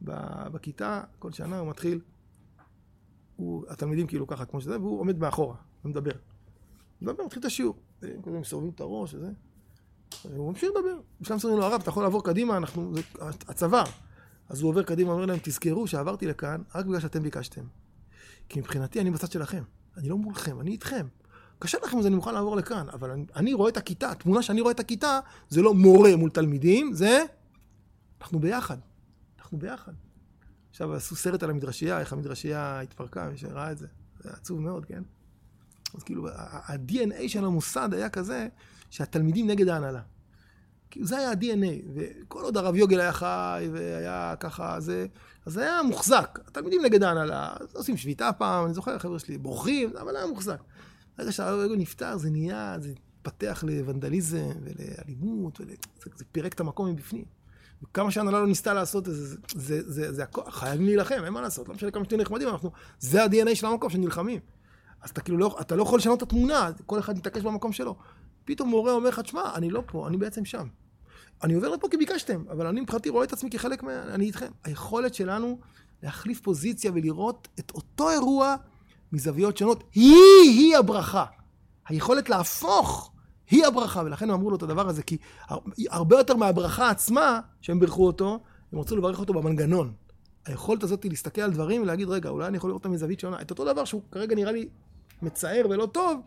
בכיתה, 0.01 1.03
כל 1.19 1.31
שנה 1.31 1.59
הוא 1.59 1.69
מתחיל, 1.69 1.99
הוא, 3.35 3.65
התלמידים 3.69 4.07
כאילו 4.07 4.27
ככה 4.27 4.45
כמו 4.45 4.61
שזה, 4.61 4.79
והוא 4.79 4.99
עומד 4.99 5.19
מאחורה, 5.19 5.55
ומדבר. 5.85 6.11
מדבר, 7.01 7.25
מתחיל 7.25 7.39
את 7.39 7.45
השיעור. 7.45 7.75
הם 8.01 8.39
מסובבים 8.41 8.71
את 8.75 8.79
הראש 8.79 9.13
וזה. 9.13 9.31
הוא 10.35 10.49
ממשיך 10.49 10.69
לדבר. 10.75 10.99
בשלב 11.21 11.37
מסוים 11.37 11.57
לו, 11.57 11.63
הרב, 11.63 11.81
אתה 11.81 11.89
יכול 11.89 12.03
לעבור 12.03 12.23
קדימה, 12.23 12.57
אנחנו, 12.57 12.95
זה 12.95 13.01
הצבא. 13.21 13.83
אז 14.49 14.61
הוא 14.61 14.69
עובר 14.69 14.83
קדימה, 14.83 15.11
אומר 15.11 15.25
להם, 15.25 15.39
תזכרו 15.43 15.87
שעברתי 15.87 16.27
לכאן 16.27 16.61
רק 16.75 16.85
בגלל 16.85 16.99
שאתם 16.99 17.23
ביקשתם. 17.23 17.63
כי 18.49 18.59
מבחינתי 18.59 19.01
אני 19.01 19.11
בצד 19.11 19.31
שלכם. 19.31 19.63
אני 19.97 20.09
לא 20.09 20.17
מולכם, 20.17 20.61
אני 20.61 20.71
איתכם. 20.71 21.07
קשה 21.59 21.77
לכם 21.83 21.97
אז 21.97 22.05
אני 22.07 22.15
מוכן 22.15 22.33
לעבור 22.33 22.55
לכאן, 22.55 22.89
אבל 22.89 23.11
אני, 23.11 23.25
אני 23.35 23.53
רואה 23.53 23.69
את 23.69 23.77
הכיתה, 23.77 24.11
התמונה 24.11 24.41
שאני 24.41 24.61
רואה 24.61 24.71
את 24.71 24.79
הכיתה, 24.79 25.19
זה 25.49 25.61
לא 25.61 25.73
מורה 25.73 26.15
מול 26.15 26.29
תלמידים, 26.29 26.93
זה 26.93 27.23
אנחנו 28.21 28.39
ביחד. 28.39 28.77
אנחנו 29.39 29.57
ביחד. 29.57 29.93
עכשיו 30.69 30.93
עשו 30.93 31.15
סרט 31.15 31.43
על 31.43 31.49
המדרשייה, 31.49 31.99
איך 31.99 32.13
המדרשייה 32.13 32.79
התפרקה, 32.79 33.29
מי 33.29 33.37
שראה 33.37 33.71
את 33.71 33.77
זה. 33.77 33.87
זה 34.23 34.29
עצוב 34.33 34.61
מאוד, 34.61 34.85
כן? 34.85 35.03
אז 35.93 36.03
כאילו, 36.03 36.29
ה-DNA 36.29 37.27
של 37.27 37.45
המוסד 37.45 37.89
היה 37.93 38.09
כזה, 38.09 38.47
שהתלמידים 38.89 39.47
נגד 39.47 39.67
ההנהלה. 39.67 40.01
זה 41.01 41.17
היה 41.17 41.31
ה-DNA, 41.31 41.85
וכל 41.95 42.43
עוד 42.43 42.57
הרב 42.57 42.75
יוגל 42.75 42.99
היה 42.99 43.13
חי 43.13 43.69
והיה 43.71 44.35
ככה, 44.39 44.79
זה, 44.79 45.05
אז 45.45 45.53
זה 45.53 45.61
היה 45.61 45.83
מוחזק. 45.83 46.39
התלמידים 46.47 46.81
נגד 46.85 47.03
ההנהלה, 47.03 47.53
עושים 47.73 47.97
שביתה 47.97 48.31
פעם, 48.37 48.65
אני 48.65 48.73
זוכר, 48.73 48.95
החבר'ה 48.95 49.19
שלי 49.19 49.37
בורחים, 49.37 49.89
אבל 50.01 50.15
היה 50.15 50.25
מוחזק. 50.25 50.59
ברגע 51.17 51.31
שהרב 51.31 51.59
יוגל 51.59 51.75
נפטר, 51.75 52.17
זה 52.17 52.29
נהיה, 52.29 52.75
זה 52.79 52.89
התפתח 52.89 53.63
לוונדליזם 53.67 54.49
ולאלימות, 54.63 55.61
ול... 55.61 55.67
זה, 56.03 56.09
זה 56.15 56.25
פירק 56.31 56.53
את 56.53 56.59
המקום 56.59 56.87
מבפנים. 56.87 57.25
וכמה 57.83 58.11
שההנהלה 58.11 58.39
לא 58.39 58.47
ניסתה 58.47 58.73
לעשות 58.73 59.09
את 59.09 59.13
זה, 59.13 59.27
זה, 59.27 59.37
זה, 59.55 59.91
זה, 59.91 60.13
זה 60.13 60.23
הכוח, 60.23 60.55
חייבים 60.55 60.85
להילחם, 60.85 61.21
אין 61.25 61.33
מה 61.33 61.41
לעשות, 61.41 61.69
לא 61.69 61.75
משנה 61.75 61.91
כמה 61.91 62.05
שתהיו 62.05 62.19
נחמדים, 62.19 62.47
אנחנו, 62.47 62.71
זה 62.99 63.23
ה-DNA 63.23 63.55
של 63.55 63.67
המקום 63.67 63.89
שנלחמים. 63.89 64.39
אז 65.01 65.09
אתה 65.09 65.21
כאילו 65.21 65.37
לא, 65.37 65.57
אתה 65.61 65.75
לא 65.75 65.83
יכול 65.83 65.99
לשנות 65.99 66.17
את 66.17 66.23
התמונה, 66.23 66.69
כל 66.85 66.99
אחד 66.99 67.17
מתעקש 67.17 67.41
במקום 67.41 67.71
שלו. 67.71 67.95
פתאום 68.45 68.69
מורה 68.69 68.91
אומר 68.91 69.09
לך, 69.09 69.19
תשמע, 69.19 69.55
אני 69.55 69.69
לא 69.69 69.83
פה, 69.85 70.07
אני 70.07 70.17
בעצם 70.17 70.45
שם. 70.45 70.67
אני 71.43 71.53
עובר 71.53 71.69
לפה 71.69 71.87
כי 71.91 71.97
ביקשתם, 71.97 72.43
אבל 72.51 72.67
אני 72.67 72.81
מבחינתי 72.81 73.09
רואה 73.09 73.23
את 73.23 73.33
עצמי 73.33 73.49
כחלק 73.49 73.83
מה... 73.83 74.03
אני 74.03 74.25
איתכם. 74.25 74.51
היכולת 74.63 75.13
שלנו 75.13 75.59
להחליף 76.03 76.41
פוזיציה 76.41 76.91
ולראות 76.93 77.47
את 77.59 77.71
אותו 77.75 78.09
אירוע 78.09 78.55
מזוויות 79.11 79.57
שונות, 79.57 79.83
היא-היא 79.93 80.77
הברכה. 80.77 81.25
היכולת 81.87 82.29
להפוך 82.29 83.11
היא 83.49 83.65
הברכה, 83.65 84.01
ולכן 84.05 84.29
הם 84.29 84.35
אמרו 84.35 84.49
לו 84.49 84.55
את 84.55 84.63
הדבר 84.63 84.89
הזה, 84.89 85.03
כי 85.03 85.17
הרבה 85.89 86.17
יותר 86.17 86.35
מהברכה 86.35 86.89
עצמה, 86.89 87.39
שהם 87.61 87.79
בירכו 87.79 88.07
אותו, 88.07 88.39
הם 88.73 88.79
רצו 88.79 88.95
לברך 88.95 89.19
אותו 89.19 89.33
במנגנון. 89.33 89.93
היכולת 90.45 90.83
הזאת 90.83 91.03
היא 91.03 91.11
להסתכל 91.11 91.41
על 91.41 91.51
דברים 91.51 91.81
ולהגיד, 91.81 92.09
רגע, 92.09 92.29
אולי 92.29 92.47
אני 92.47 92.57
יכול 92.57 92.69
לראות 92.69 92.83
אותם 92.83 92.93
מזווית 92.93 93.19
שונה. 93.19 93.41
את 93.41 93.51
אותו 93.51 93.65
דבר 93.65 93.85
שהוא 93.85 94.01
כרגע 94.11 94.35
נראה 94.35 94.51
לי 94.51 94.69
מצער 95.21 95.65
ולא 95.69 95.85
טוב, 95.85 96.21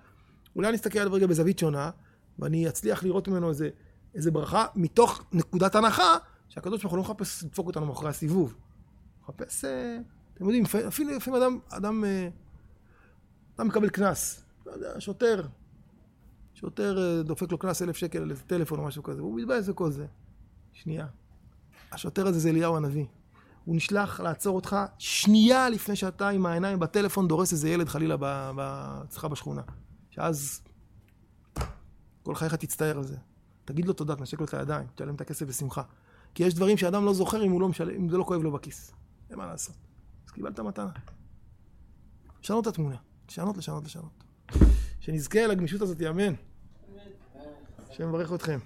אולי 0.56 0.68
אני 0.68 0.76
אסתכל 0.76 0.98
עליו 0.98 1.12
רגע 1.12 1.26
בזווית 1.26 1.58
שונה, 1.58 1.90
ואני 2.38 2.68
אצליח 2.68 3.04
לראות 3.04 3.28
ממנו 3.28 3.48
איזה, 3.48 3.68
איזה 4.14 4.30
ברכה, 4.30 4.66
מתוך 4.74 5.24
נקודת 5.32 5.74
הנחה, 5.74 6.16
שהקדוש 6.48 6.82
ברוך 6.82 6.92
הוא 6.92 6.98
לא 6.98 7.02
מחפש 7.02 7.44
לדפוק 7.44 7.66
אותנו 7.66 7.86
מאחורי 7.86 8.10
הסיבוב. 8.10 8.54
מחפש, 9.22 9.64
אה, 9.64 9.98
אתם 10.34 10.44
יודעים, 10.44 10.64
אפילו 10.88 11.16
לפעמים 11.16 11.42
אדם, 11.42 11.58
אדם, 11.68 12.04
אה, 12.04 12.28
אדם 13.56 13.68
מקבל 13.68 13.88
קנס. 13.88 14.44
לא 14.66 14.72
יודע, 14.72 15.00
שוטר, 15.00 15.46
שוטר 16.54 16.98
אה, 16.98 17.22
דופק 17.22 17.52
לו 17.52 17.58
קנס 17.58 17.82
אלף 17.82 17.96
שקל 17.96 18.18
על 18.18 18.30
איזה 18.30 18.42
טלפון 18.42 18.78
או 18.78 18.84
משהו 18.84 19.02
כזה, 19.02 19.22
והוא 19.22 19.40
מתבאס 19.40 19.68
וכל 19.68 19.90
זה. 19.90 20.06
שנייה. 20.72 21.06
השוטר 21.92 22.26
הזה 22.26 22.38
זה 22.38 22.48
אליהו 22.48 22.76
הנביא. 22.76 23.04
הוא 23.64 23.76
נשלח 23.76 24.20
לעצור 24.20 24.56
אותך 24.56 24.76
שנייה 24.98 25.68
לפני 25.68 25.96
שאתה 25.96 26.28
עם 26.28 26.46
העיניים 26.46 26.78
בטלפון 26.78 27.28
דורס 27.28 27.52
איזה 27.52 27.68
ילד 27.68 27.88
חלילה 27.88 28.16
אצלך 29.04 29.24
בשכונה. 29.24 29.62
שאז 30.10 30.60
כל 32.28 32.34
חייך 32.34 32.54
תצטער 32.54 32.96
על 32.96 33.04
זה. 33.04 33.16
תגיד 33.64 33.86
לו 33.86 33.92
תודה, 33.92 34.16
תנשק 34.16 34.40
לו 34.40 34.46
את 34.46 34.54
הידיים, 34.54 34.86
תשלם 34.94 35.14
את 35.14 35.20
הכסף 35.20 35.46
בשמחה. 35.46 35.82
כי 36.34 36.42
יש 36.42 36.54
דברים 36.54 36.76
שאדם 36.76 37.04
לא 37.04 37.14
זוכר 37.14 37.44
אם, 37.44 37.60
לא 37.60 37.68
משל... 37.68 37.90
אם 37.90 38.08
זה 38.08 38.16
לא 38.16 38.24
כואב 38.24 38.42
לו 38.42 38.52
בכיס. 38.52 38.92
אין 39.30 39.38
מה 39.38 39.46
לעשות. 39.46 39.76
אז 40.26 40.30
קיבלת 40.30 40.60
מתנה. 40.60 40.90
לשנות 42.42 42.62
את 42.62 42.66
התמונה. 42.66 42.96
לשנות, 43.28 43.56
לשנות, 43.56 43.84
לשנות. 43.84 44.24
שנזכה 45.00 45.46
לגמישות 45.46 45.82
הזאת, 45.82 46.02
אמן. 46.02 46.34
השם 47.90 48.08
יברך 48.08 48.32
אתכם. 48.32 48.58